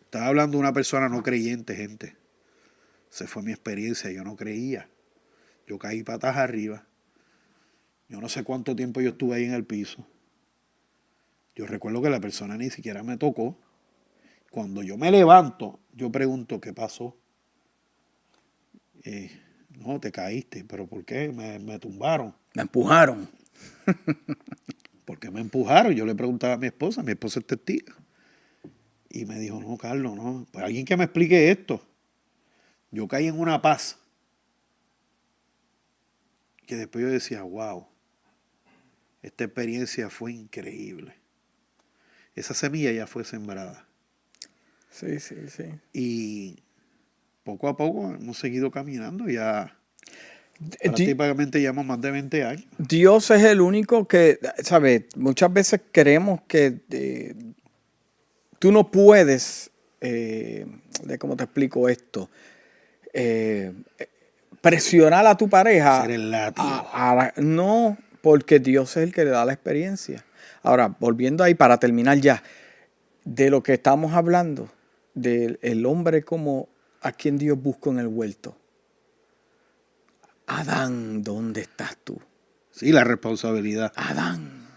Estaba 0.01 0.27
hablando 0.27 0.57
de 0.57 0.61
una 0.61 0.73
persona 0.73 1.07
no 1.07 1.23
creyente, 1.23 1.75
gente. 1.75 2.17
Esa 3.11 3.27
fue 3.27 3.43
mi 3.43 3.51
experiencia, 3.51 4.11
yo 4.11 4.23
no 4.23 4.35
creía. 4.35 4.89
Yo 5.67 5.77
caí 5.77 6.03
patas 6.03 6.35
arriba. 6.35 6.85
Yo 8.09 8.19
no 8.19 8.27
sé 8.27 8.43
cuánto 8.43 8.75
tiempo 8.75 8.99
yo 8.99 9.11
estuve 9.11 9.35
ahí 9.35 9.45
en 9.45 9.53
el 9.53 9.65
piso. 9.65 10.05
Yo 11.55 11.65
recuerdo 11.65 12.01
que 12.01 12.09
la 12.09 12.19
persona 12.19 12.57
ni 12.57 12.69
siquiera 12.69 13.03
me 13.03 13.17
tocó. 13.17 13.57
Cuando 14.49 14.83
yo 14.83 14.97
me 14.97 15.11
levanto, 15.11 15.79
yo 15.93 16.11
pregunto 16.11 16.59
qué 16.59 16.73
pasó. 16.73 17.15
Eh, 19.03 19.31
no, 19.77 19.99
te 19.99 20.11
caíste, 20.11 20.63
pero 20.63 20.87
¿por 20.87 21.05
qué? 21.05 21.29
Me, 21.29 21.59
me 21.59 21.79
tumbaron. 21.79 22.35
Me 22.53 22.63
empujaron. 22.63 23.29
¿Por 25.05 25.19
qué 25.19 25.31
me 25.31 25.41
empujaron? 25.41 25.93
Yo 25.93 26.05
le 26.05 26.15
preguntaba 26.15 26.53
a 26.53 26.57
mi 26.57 26.67
esposa, 26.67 27.03
mi 27.03 27.11
esposa 27.11 27.39
es 27.39 27.47
testigo. 27.47 27.93
Y 29.09 29.25
me 29.25 29.39
dijo, 29.39 29.59
no, 29.59 29.77
Carlos, 29.77 30.15
no. 30.15 30.47
Pues 30.51 30.63
alguien 30.63 30.85
que 30.85 30.95
me 30.95 31.03
explique 31.03 31.51
esto. 31.51 31.85
Yo 32.91 33.07
caí 33.07 33.27
en 33.27 33.39
una 33.39 33.61
paz. 33.61 33.97
Que 36.65 36.75
después 36.75 37.03
yo 37.03 37.09
decía, 37.09 37.41
wow, 37.41 37.87
esta 39.21 39.43
experiencia 39.43 40.09
fue 40.09 40.31
increíble. 40.31 41.15
Esa 42.35 42.53
semilla 42.53 42.91
ya 42.91 43.07
fue 43.07 43.25
sembrada. 43.25 43.85
Sí, 44.89 45.19
sí, 45.19 45.35
sí. 45.49 45.65
Y 45.93 46.63
poco 47.43 47.67
a 47.67 47.77
poco 47.77 48.13
hemos 48.13 48.37
seguido 48.37 48.71
caminando 48.71 49.27
ya 49.27 49.75
Prácticamente 50.79 51.59
llevamos 51.59 51.85
más 51.85 52.01
de 52.01 52.11
20 52.11 52.43
años. 52.43 52.65
Dios 52.77 53.31
es 53.31 53.43
el 53.43 53.61
único 53.61 54.07
que, 54.07 54.39
¿sabes? 54.63 55.05
Muchas 55.15 55.51
veces 55.51 55.81
creemos 55.91 56.41
que 56.47 56.81
eh, 56.91 57.33
tú 58.59 58.71
no 58.71 58.91
puedes, 58.91 59.71
eh, 60.01 60.67
de 61.03 61.17
cómo 61.17 61.35
te 61.35 61.45
explico 61.45 61.89
esto, 61.89 62.29
eh, 63.13 63.73
presionar 64.61 65.25
a 65.25 65.35
tu 65.35 65.49
pareja. 65.49 66.01
Ser 66.01 66.11
el 66.11 66.35
no, 67.37 67.97
porque 68.21 68.59
Dios 68.59 68.97
es 68.97 69.03
el 69.03 69.13
que 69.13 69.25
le 69.25 69.31
da 69.31 69.45
la 69.45 69.53
experiencia. 69.53 70.23
Ahora, 70.61 70.95
volviendo 70.99 71.43
ahí 71.43 71.55
para 71.55 71.79
terminar 71.79 72.19
ya, 72.19 72.43
de 73.23 73.49
lo 73.49 73.63
que 73.63 73.73
estamos 73.73 74.13
hablando, 74.13 74.69
del 75.15 75.85
hombre 75.87 76.23
como 76.23 76.69
a 77.01 77.11
quien 77.11 77.37
Dios 77.37 77.61
busca 77.61 77.89
en 77.89 77.99
el 77.99 78.07
huerto. 78.07 78.57
Adán, 80.47 81.23
¿dónde 81.23 81.61
estás 81.61 81.97
tú? 82.03 82.19
Sí, 82.71 82.91
la 82.91 83.03
responsabilidad. 83.03 83.91
Adán. 83.95 84.67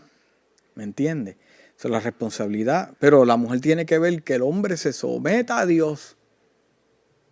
¿Me 0.75 0.85
entiendes? 0.85 1.37
Esa 1.77 1.89
es 1.89 1.93
la 1.93 2.01
responsabilidad. 2.01 2.95
Pero 2.99 3.25
la 3.25 3.37
mujer 3.37 3.61
tiene 3.61 3.87
que 3.87 3.99
ver 3.99 4.23
que 4.23 4.35
el 4.35 4.43
hombre 4.43 4.77
se 4.77 4.93
someta 4.93 5.59
a 5.61 5.67
Dios. 5.67 6.17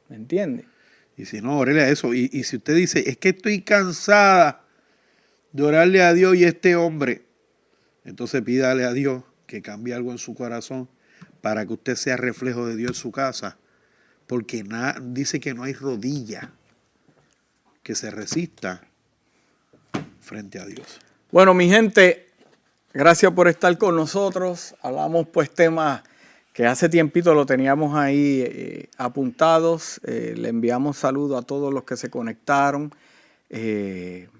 ¿Me 0.09 0.17
entiende? 0.17 0.67
Y 1.17 1.27
si 1.27 1.41
no, 1.41 1.59
órele 1.59 1.83
a 1.83 1.89
eso. 1.89 2.15
Y, 2.15 2.31
y 2.33 2.45
si 2.45 2.57
usted 2.57 2.75
dice, 2.75 3.09
es 3.09 3.17
que 3.17 3.31
estoy 3.31 3.63
cansada 3.63 4.65
de 5.53 5.63
orarle 5.63 6.03
a 6.03 6.13
Dios 6.13 6.37
y 6.37 6.45
a 6.45 6.49
este 6.49 6.77
hombre, 6.77 7.23
entonces 8.05 8.43
pídale 8.43 8.85
a 8.85 8.93
Dios 8.93 9.23
que 9.47 9.63
cambie 9.63 9.95
algo 9.95 10.13
en 10.13 10.19
su 10.19 10.35
corazón 10.35 10.89
para 11.41 11.67
que 11.67 11.75
usted 11.75 11.97
sea 11.97 12.17
reflejo 12.17 12.67
de 12.67 12.77
Dios 12.77 12.93
en 12.93 12.95
su 12.95 13.13
casa. 13.13 13.59
Porque 14.33 14.65
dice 15.03 15.41
que 15.41 15.53
no 15.53 15.63
hay 15.63 15.75
rodilla 15.75 16.51
que 17.83 17.95
se 17.95 18.11
resista 18.11 18.81
frente 20.23 20.59
a 20.59 20.65
Dios. 20.65 21.01
Bueno, 21.31 21.53
mi 21.53 21.69
gente, 21.69 22.29
gracias 22.95 23.31
por 23.33 23.47
estar 23.47 23.77
con 23.77 23.95
nosotros. 23.95 24.75
Hablamos 24.81 25.29
pues 25.29 25.51
temas 25.51 26.03
que 26.55 26.65
hace 26.65 26.89
tiempito 26.89 27.35
lo 27.35 27.45
teníamos 27.45 27.95
ahí 27.95 28.43
eh, 28.43 28.89
apuntados. 28.97 30.01
Eh, 30.03 30.33
le 30.35 30.49
enviamos 30.49 30.97
saludos 30.97 31.39
a 31.39 31.47
todos 31.47 31.71
los 31.71 31.85
que 31.85 31.99
se 31.99 32.09
conectaron. 32.09 32.91
Eh, 33.51 34.31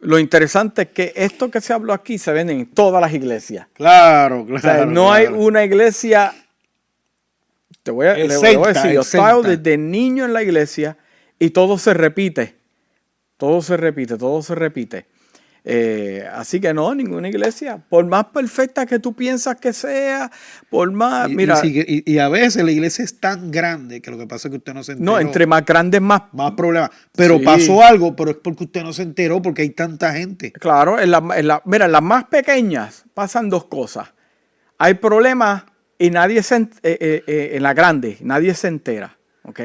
lo 0.00 0.18
interesante 0.18 0.82
es 0.82 0.88
que 0.88 1.14
esto 1.16 1.50
que 1.50 1.62
se 1.62 1.72
habló 1.72 1.94
aquí 1.94 2.18
se 2.18 2.30
vende 2.30 2.52
en 2.52 2.66
todas 2.66 3.00
las 3.00 3.14
iglesias. 3.14 3.68
Claro, 3.72 4.44
claro. 4.44 4.84
no 4.84 5.10
hay 5.10 5.28
una 5.28 5.64
iglesia. 5.64 6.34
Te 7.82 7.90
voy 7.90 8.06
a, 8.06 8.14
le 8.14 8.36
voy 8.36 8.48
a 8.48 8.72
decir, 8.72 8.92
yo 8.92 9.00
estaba 9.00 9.40
desde 9.42 9.76
niño 9.76 10.24
en 10.24 10.32
la 10.32 10.42
iglesia 10.42 10.96
y 11.38 11.50
todo 11.50 11.78
se 11.78 11.94
repite. 11.94 12.56
Todo 13.36 13.60
se 13.62 13.76
repite, 13.76 14.16
todo 14.16 14.40
se 14.42 14.54
repite. 14.54 15.06
Eh, 15.64 16.24
así 16.32 16.60
que 16.60 16.74
no, 16.74 16.92
ninguna 16.94 17.28
iglesia. 17.28 17.80
Por 17.88 18.04
más 18.06 18.26
perfecta 18.26 18.84
que 18.84 18.98
tú 18.98 19.14
piensas 19.14 19.56
que 19.56 19.72
sea, 19.72 20.30
por 20.70 20.90
más. 20.92 21.28
Y, 21.30 21.36
mira, 21.36 21.60
y, 21.64 21.80
y- 21.80 22.02
y 22.14 22.18
a 22.18 22.28
veces 22.28 22.64
la 22.64 22.72
iglesia 22.72 23.04
es 23.04 23.20
tan 23.20 23.50
grande 23.50 24.00
que 24.02 24.10
lo 24.10 24.18
que 24.18 24.26
pasa 24.26 24.48
es 24.48 24.50
que 24.52 24.58
usted 24.58 24.74
no 24.74 24.82
se 24.82 24.92
enteró. 24.92 25.12
no, 25.12 25.18
entre 25.20 25.46
más 25.46 25.64
grandes, 25.64 26.00
más. 26.00 26.22
más 26.32 26.52
problemas. 26.52 26.90
Pero 27.16 27.38
Sí. 27.38 27.44
pasó 27.44 27.82
algo, 27.82 28.14
pero 28.16 28.32
es 28.32 28.36
porque 28.42 28.64
usted 28.64 28.82
no 28.82 28.92
se 28.92 29.02
enteró 29.02 29.40
porque 29.40 29.62
hay 29.62 29.70
tanta 29.70 30.12
gente. 30.12 30.50
Claro, 30.52 30.98
en 31.00 31.10
la, 31.12 31.22
en 31.36 31.46
la- 31.46 31.62
mira, 31.64 31.86
en 31.86 31.92
las 31.92 32.02
más 32.02 32.24
pequeñas 32.24 33.04
pasan 33.14 33.48
dos 33.48 33.66
cosas. 33.66 34.12
Hay 34.78 34.94
problemas 34.94 35.64
y 36.02 36.10
nadie 36.10 36.42
se, 36.42 36.56
eh, 36.56 36.68
eh, 36.82 37.24
eh, 37.28 37.50
en 37.52 37.62
la 37.62 37.74
grande, 37.74 38.18
nadie 38.22 38.54
se 38.54 38.66
entera. 38.66 39.16
¿ok? 39.44 39.60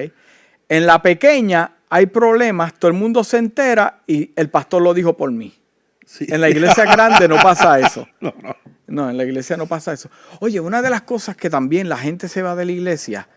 En 0.70 0.86
la 0.86 1.02
pequeña 1.02 1.78
hay 1.90 2.06
problemas, 2.06 2.76
todo 2.76 2.92
el 2.92 2.98
mundo 2.98 3.24
se 3.24 3.38
entera 3.40 4.02
y 4.06 4.34
el 4.36 4.52
pastor 4.52 4.84
lo 4.84 4.94
dijo 4.94 5.18
por 5.18 5.32
mí. 5.32 5.58
Sí. 6.06 6.28
En 6.30 6.40
la 6.40 6.50
iglesia 6.50 6.86
grande 6.86 7.28
no 7.28 7.38
pasa 7.38 7.80
eso. 7.86 8.08
No, 8.22 8.36
no. 8.44 8.56
No, 8.86 9.10
en 9.10 9.18
la 9.18 9.26
iglesia 9.26 9.58
no 9.58 9.66
pasa 9.66 9.94
eso. 9.94 10.12
Oye, 10.40 10.60
una 10.60 10.84
de 10.84 10.92
las 10.92 11.02
cosas 11.02 11.36
que 11.36 11.50
también 11.50 11.90
la 11.90 11.98
gente 11.98 12.28
se 12.28 12.44
va 12.44 12.56
de 12.56 12.66
la 12.66 12.72
iglesia 12.72 13.28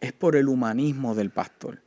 es 0.00 0.12
por 0.12 0.34
el 0.34 0.48
humanismo 0.48 1.14
del 1.14 1.30
pastor, 1.30 1.80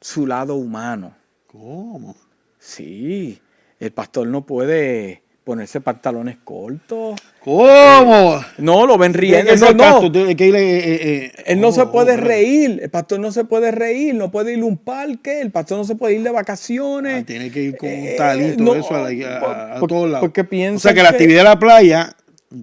su 0.00 0.26
lado 0.26 0.54
humano. 0.54 1.14
¿Cómo? 1.46 2.16
Sí, 2.58 3.40
el 3.78 3.92
pastor 3.92 4.26
no 4.26 4.46
puede 4.46 5.22
ponerse 5.48 5.80
pantalones 5.80 6.36
cortos. 6.44 7.18
¿Cómo? 7.42 8.38
No, 8.58 8.86
lo 8.86 8.98
ven 8.98 9.14
riendo. 9.14 9.50
Ese 9.50 9.72
No, 9.72 10.02
no. 10.02 10.12
que 10.12 10.26
eh, 10.28 10.52
eh, 10.54 10.98
eh, 11.02 11.32
Él 11.46 11.58
no 11.58 11.68
oh, 11.68 11.72
se 11.72 11.86
puede 11.86 12.12
oh, 12.12 12.16
reír, 12.18 12.80
el 12.82 12.90
pastor 12.90 13.18
no 13.18 13.32
se 13.32 13.44
puede 13.44 13.70
reír, 13.70 14.14
no 14.14 14.30
puede 14.30 14.52
ir 14.52 14.60
a 14.60 14.66
un 14.66 14.76
parque, 14.76 15.40
el 15.40 15.50
pastor 15.50 15.78
no 15.78 15.84
se 15.84 15.94
puede 15.94 16.16
ir 16.16 16.22
de 16.22 16.28
ah, 16.28 16.32
vacaciones. 16.32 17.24
tiene 17.24 17.50
que 17.50 17.62
ir 17.62 17.78
con 17.78 17.88
un 17.88 17.94
Eh, 17.94 18.14
talito, 18.18 18.62
no, 18.62 18.74
eso, 18.74 18.94
a, 18.94 19.10
la- 19.10 19.38
a- 19.38 19.76
a 19.76 19.80
por- 19.80 19.88
todos 19.88 20.10
lados. 20.10 20.20
porque 20.20 20.42
o 20.42 20.48
piensan 20.50 20.80
sea 20.80 20.92
que 20.92 21.02
la 21.02 21.08
que- 21.08 21.14
actividad 21.14 21.38
de 21.38 21.48
la 21.48 21.58
playa, 21.58 22.14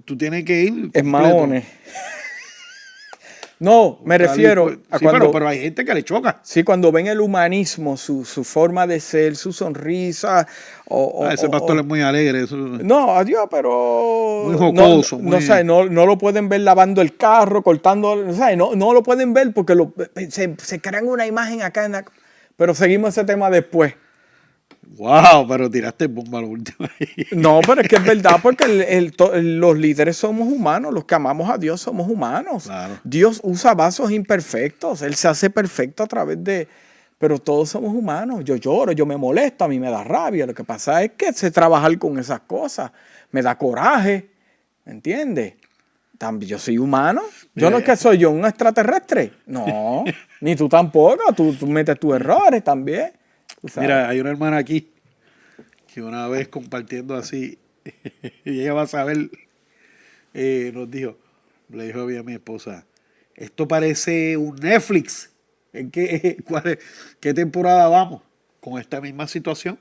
tú 0.06 0.16
tienes 0.16 0.44
que 0.46 0.62
ir. 0.66 0.92
Es 0.94 1.04
maones. 1.04 1.64
No, 3.66 4.00
me 4.06 4.18
refiero 4.20 4.68
a 4.92 5.00
Sí, 5.00 5.04
cuando, 5.06 5.20
pero, 5.20 5.32
pero 5.32 5.48
hay 5.48 5.60
gente 5.62 5.84
que 5.84 5.94
le 5.96 6.04
choca. 6.04 6.40
sí, 6.44 6.64
cuando 6.64 6.92
ven 6.92 7.08
el 7.08 7.20
humanismo, 7.20 7.98
su, 7.98 8.24
su 8.24 8.44
forma 8.44 8.86
de 8.86 9.00
ser, 9.00 9.36
su 9.36 9.52
sonrisa. 9.52 10.48
O, 10.88 11.26
Ah, 11.26 11.34
ese 11.34 11.48
o- 11.48 11.52
pastor 11.52 11.78
o- 11.78 11.80
es 11.80 11.86
muy 11.86 12.02
alegre. 12.02 12.44
eso- 12.44 12.56
No, 12.56 13.16
adiós, 13.16 13.48
pero. 13.50 14.44
Muy 14.46 14.54
jocoso, 14.58 15.18
No, 15.18 15.24
no, 15.24 15.38
muy- 15.38 15.42
sabe, 15.42 15.64
no, 15.64 15.86
no 15.86 16.06
lo 16.06 16.18
pueden 16.18 16.48
ver 16.48 16.62
lavando 16.62 17.02
el 17.02 17.18
carro, 17.18 17.64
cortando. 17.64 18.32
¿sabe? 18.34 18.56
No, 18.56 18.76
no 18.76 18.94
lo 18.94 19.02
pueden 19.02 19.34
ver 19.34 19.52
porque 19.54 19.74
lo- 19.74 19.92
se, 20.30 20.56
se 20.58 20.80
crean 20.80 21.08
una 21.08 21.26
imagen 21.26 21.64
acá 21.64 21.86
en 21.86 21.94
la. 21.94 22.06
Pero 22.58 22.76
seguimos 22.76 23.10
ese 23.18 23.24
tema 23.26 23.50
después. 23.50 23.96
Wow, 24.98 25.48
pero 25.48 25.70
tiraste 25.70 26.08
bomba 26.08 26.40
lo 26.42 26.48
último. 26.48 26.88
ahí. 27.00 27.26
No, 27.32 27.60
pero 27.66 27.82
es 27.82 27.88
que 27.88 27.96
es 27.98 28.04
verdad, 28.04 28.40
porque 28.42 28.64
el- 28.66 29.60
los 29.60 29.78
líderes 29.78 30.18
somos 30.18 30.48
humanos, 30.48 30.94
los 30.94 31.06
que 31.06 31.16
amamos 31.16 31.50
a 31.50 31.58
Dios 31.58 31.82
somos 31.82 32.10
humanos. 32.10 32.66
Claro. 32.66 32.98
Dios 33.04 33.40
usa 33.44 33.74
vasos 33.74 34.12
imperfectos, 34.12 35.02
Él 35.02 35.16
se 35.16 35.28
hace 35.28 35.50
perfecto 35.50 36.04
a 36.04 36.08
través 36.08 36.44
de... 36.44 36.68
Pero 37.18 37.40
todos 37.40 37.70
somos 37.70 37.94
humanos, 37.96 38.44
yo 38.44 38.58
lloro, 38.58 38.92
yo 38.92 39.06
me 39.06 39.16
molesto, 39.16 39.64
a 39.64 39.68
mí 39.70 39.80
me 39.80 39.90
da 39.90 40.04
rabia, 40.04 40.46
lo 40.46 40.54
que 40.54 40.66
pasa 40.66 41.02
es 41.02 41.12
que 41.18 41.32
sé 41.32 41.50
trabajar 41.50 41.98
con 41.98 42.20
esas 42.20 42.42
cosas, 42.42 42.92
me 43.32 43.42
da 43.42 43.58
coraje, 43.58 44.28
¿me 44.84 44.92
entiendes? 44.92 45.54
También 46.18 46.50
yo 46.50 46.60
soy 46.60 46.78
humano, 46.78 47.22
yo 47.56 47.70
no 47.70 47.78
es 47.78 47.86
que 47.86 47.96
soy 47.96 48.18
yo 48.18 48.32
un 48.32 48.46
extraterrestre, 48.46 49.32
no, 49.46 50.04
ni 50.42 50.58
tú 50.58 50.68
tampoco, 50.68 51.34
tú, 51.34 51.54
tú 51.54 51.66
metes 51.68 51.98
tus 51.98 52.16
errores 52.16 52.62
también. 52.66 53.14
Tú 53.66 53.70
sabes. 53.70 53.90
Mira, 53.90 54.08
hay 54.08 54.20
una 54.20 54.30
hermana 54.30 54.58
aquí 54.58 54.88
que 55.92 56.02
una 56.02 56.28
vez 56.28 56.48
compartiendo 56.50 57.16
así, 57.16 57.58
y 58.46 58.62
ella 58.62 58.74
va 58.74 58.84
a 58.84 58.88
saber, 58.88 59.30
eh, 60.34 60.72
nos 60.74 60.92
dijo, 60.92 61.18
le 61.70 61.88
dijo 61.88 62.02
a 62.02 62.24
mi, 62.24 62.34
esposa, 62.34 62.86
esto 63.34 63.68
parece 63.68 64.38
un 64.38 64.56
Netflix. 64.58 65.32
¿En 65.74 65.90
qué, 65.90 66.38
cuál 66.48 66.68
es- 66.68 66.80
qué 67.20 67.34
temporada 67.34 67.88
vamos 67.88 68.22
con 68.60 68.80
esta 68.80 69.02
misma 69.02 69.28
situación? 69.28 69.80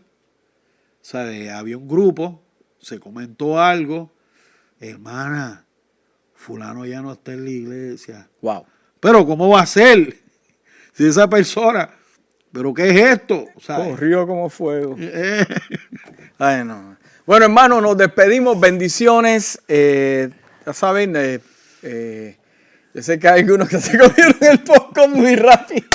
O 1.03 1.05
sea, 1.05 1.25
de- 1.25 1.51
había 1.51 1.77
un 1.77 1.89
grupo, 1.89 2.43
se 2.79 2.99
comentó 2.99 3.61
algo, 3.61 4.11
hermana, 4.81 5.67
fulano 6.35 6.87
ya 6.87 7.03
no 7.03 7.13
está 7.13 7.33
en 7.33 7.45
la 7.45 7.51
iglesia. 7.51 8.31
Wow. 8.41 8.65
Pero 9.01 9.27
¿cómo 9.27 9.49
va 9.51 9.61
a 9.61 9.67
ser? 9.67 10.17
Si 10.95 11.05
esa 11.07 11.29
persona, 11.29 11.91
¿pero 12.55 12.73
qué 12.73 12.89
es 12.89 13.11
esto? 13.15 13.47
Corrió 13.67 14.27
como 14.29 14.49
fuego. 14.49 14.97
Ay, 16.39 16.65
no. 16.65 16.97
Bueno, 17.27 17.47
hermano, 17.47 17.81
nos 17.81 17.97
despedimos. 17.97 18.59
Bendiciones. 18.61 19.61
Eh, 19.67 20.31
ya 20.65 20.73
saben, 20.73 21.17
eh, 21.17 21.41
eh, 21.83 22.37
yo 22.95 23.03
sé 23.03 23.19
que 23.19 23.29
hay 23.29 23.41
algunos 23.41 23.69
que 23.69 23.81
se 23.81 23.99
comieron 23.99 24.37
el 24.41 24.61
poco 24.61 25.09
muy 25.09 25.35
rápido. 25.35 25.89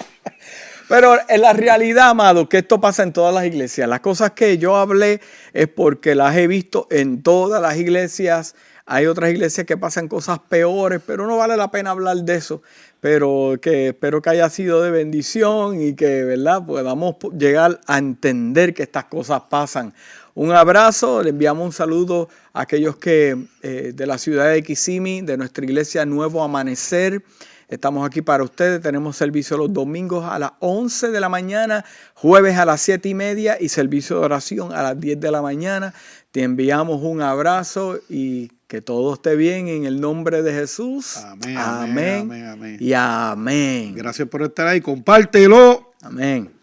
Pero 0.88 1.18
en 1.28 1.40
la 1.42 1.52
realidad, 1.52 2.08
amado, 2.08 2.48
que 2.48 2.58
esto 2.58 2.80
pasa 2.80 3.02
en 3.02 3.12
todas 3.12 3.34
las 3.34 3.44
iglesias. 3.44 3.86
Las 3.86 4.00
cosas 4.00 4.30
que 4.30 4.56
yo 4.56 4.76
hablé 4.76 5.20
es 5.52 5.68
porque 5.68 6.14
las 6.14 6.34
he 6.36 6.46
visto 6.46 6.88
en 6.90 7.22
todas 7.22 7.60
las 7.60 7.76
iglesias. 7.76 8.54
Hay 8.86 9.06
otras 9.06 9.30
iglesias 9.30 9.66
que 9.66 9.76
pasan 9.76 10.08
cosas 10.08 10.38
peores, 10.38 11.00
pero 11.06 11.26
no 11.26 11.36
vale 11.36 11.58
la 11.58 11.70
pena 11.70 11.90
hablar 11.90 12.16
de 12.16 12.36
eso. 12.36 12.62
Pero 13.04 13.58
que 13.60 13.88
espero 13.88 14.22
que 14.22 14.30
haya 14.30 14.48
sido 14.48 14.80
de 14.80 14.90
bendición 14.90 15.78
y 15.78 15.94
que, 15.94 16.24
¿verdad?, 16.24 16.64
podamos 16.64 17.16
po- 17.16 17.30
llegar 17.32 17.78
a 17.86 17.98
entender 17.98 18.72
que 18.72 18.82
estas 18.82 19.04
cosas 19.04 19.42
pasan. 19.50 19.92
Un 20.32 20.52
abrazo, 20.52 21.22
le 21.22 21.28
enviamos 21.28 21.66
un 21.66 21.72
saludo 21.72 22.30
a 22.54 22.62
aquellos 22.62 22.96
que 22.96 23.36
eh, 23.60 23.92
de 23.94 24.06
la 24.06 24.16
ciudad 24.16 24.50
de 24.50 24.62
Kissimmee, 24.62 25.20
de 25.20 25.36
nuestra 25.36 25.66
iglesia 25.66 26.06
Nuevo 26.06 26.42
Amanecer. 26.42 27.22
Estamos 27.68 28.06
aquí 28.06 28.22
para 28.22 28.42
ustedes. 28.42 28.80
Tenemos 28.80 29.18
servicio 29.18 29.58
los 29.58 29.70
domingos 29.70 30.24
a 30.24 30.38
las 30.38 30.52
11 30.60 31.10
de 31.10 31.20
la 31.20 31.28
mañana, 31.28 31.84
jueves 32.14 32.56
a 32.56 32.64
las 32.64 32.80
7 32.80 33.06
y 33.10 33.14
media 33.14 33.58
y 33.60 33.68
servicio 33.68 34.18
de 34.18 34.24
oración 34.24 34.72
a 34.72 34.82
las 34.82 34.98
10 34.98 35.20
de 35.20 35.30
la 35.30 35.42
mañana. 35.42 35.92
Te 36.32 36.42
enviamos 36.42 37.02
un 37.02 37.20
abrazo 37.20 37.98
y 38.08 38.50
que 38.74 38.82
todo 38.82 39.14
esté 39.14 39.36
bien 39.36 39.68
en 39.68 39.84
el 39.84 40.00
nombre 40.00 40.42
de 40.42 40.52
Jesús. 40.52 41.18
Amén, 41.18 41.56
amén, 41.56 41.58
amén, 41.58 42.22
amén, 42.22 42.46
amén. 42.46 42.76
y 42.80 42.92
amén. 42.92 43.94
gracias 43.94 44.28
por 44.28 44.42
estar 44.42 44.66
ahí, 44.66 44.80
compártelo. 44.80 45.92
Amén. 46.02 46.50